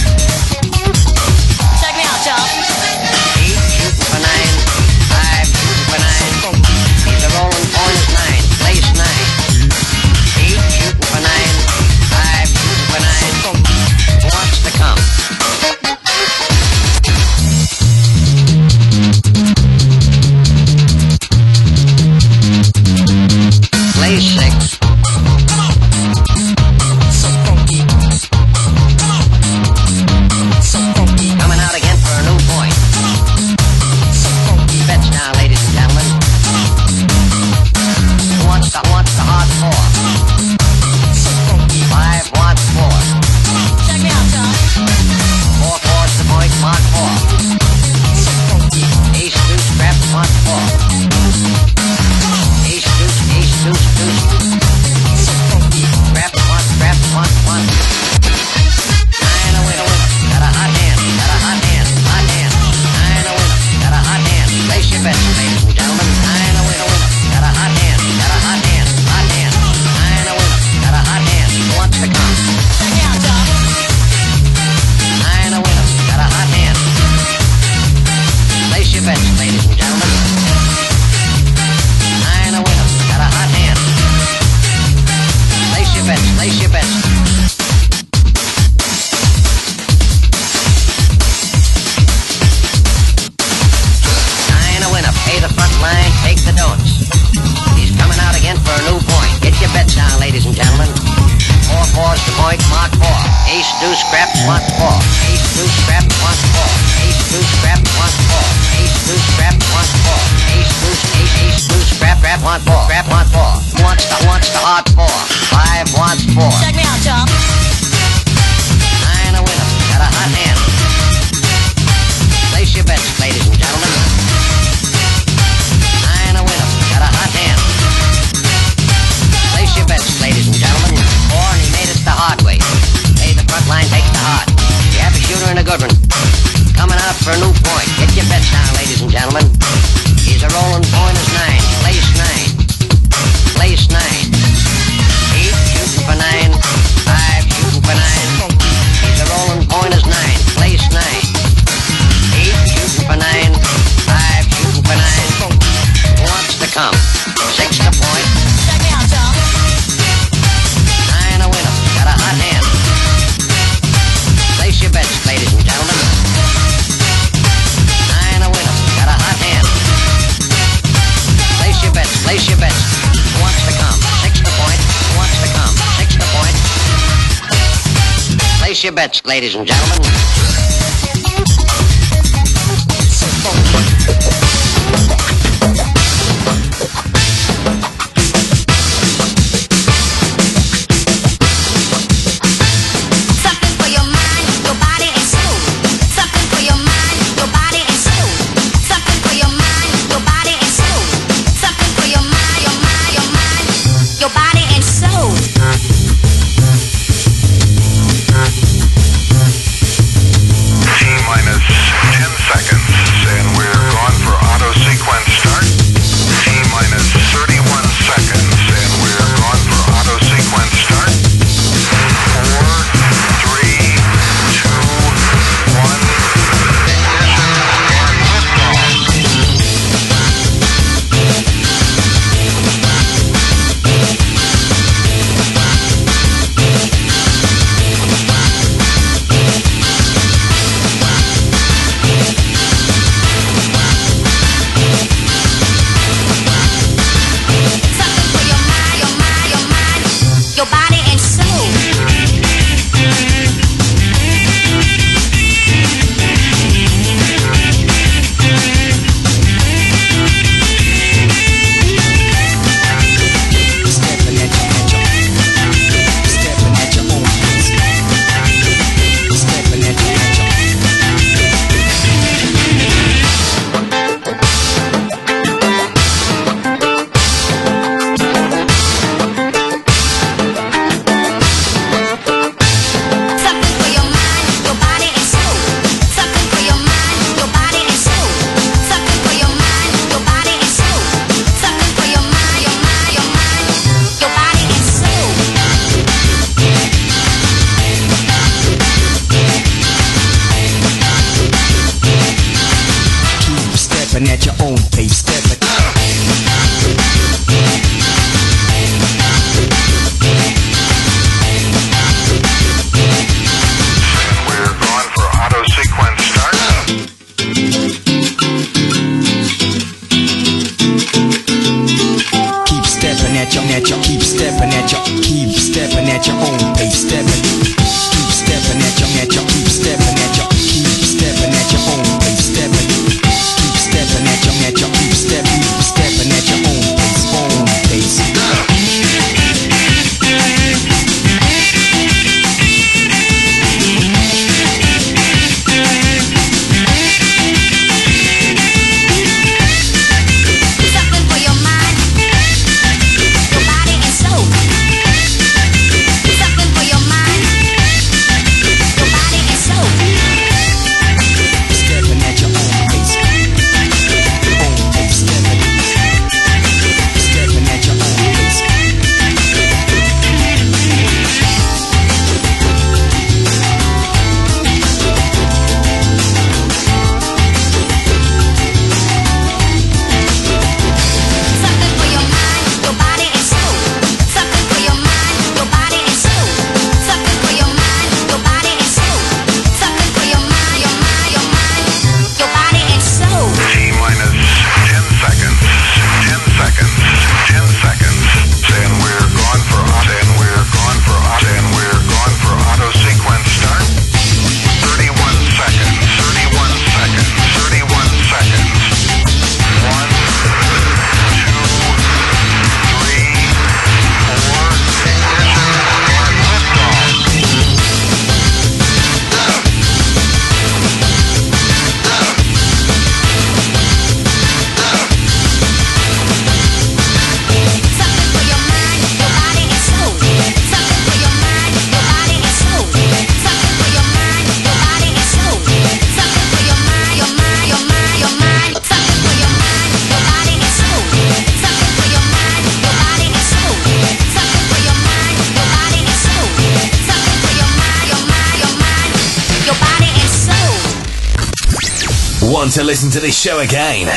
[452.74, 454.08] to listen to this show again,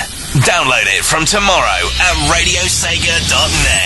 [0.42, 1.62] download it from tomorrow
[2.02, 3.77] at radiosega.net.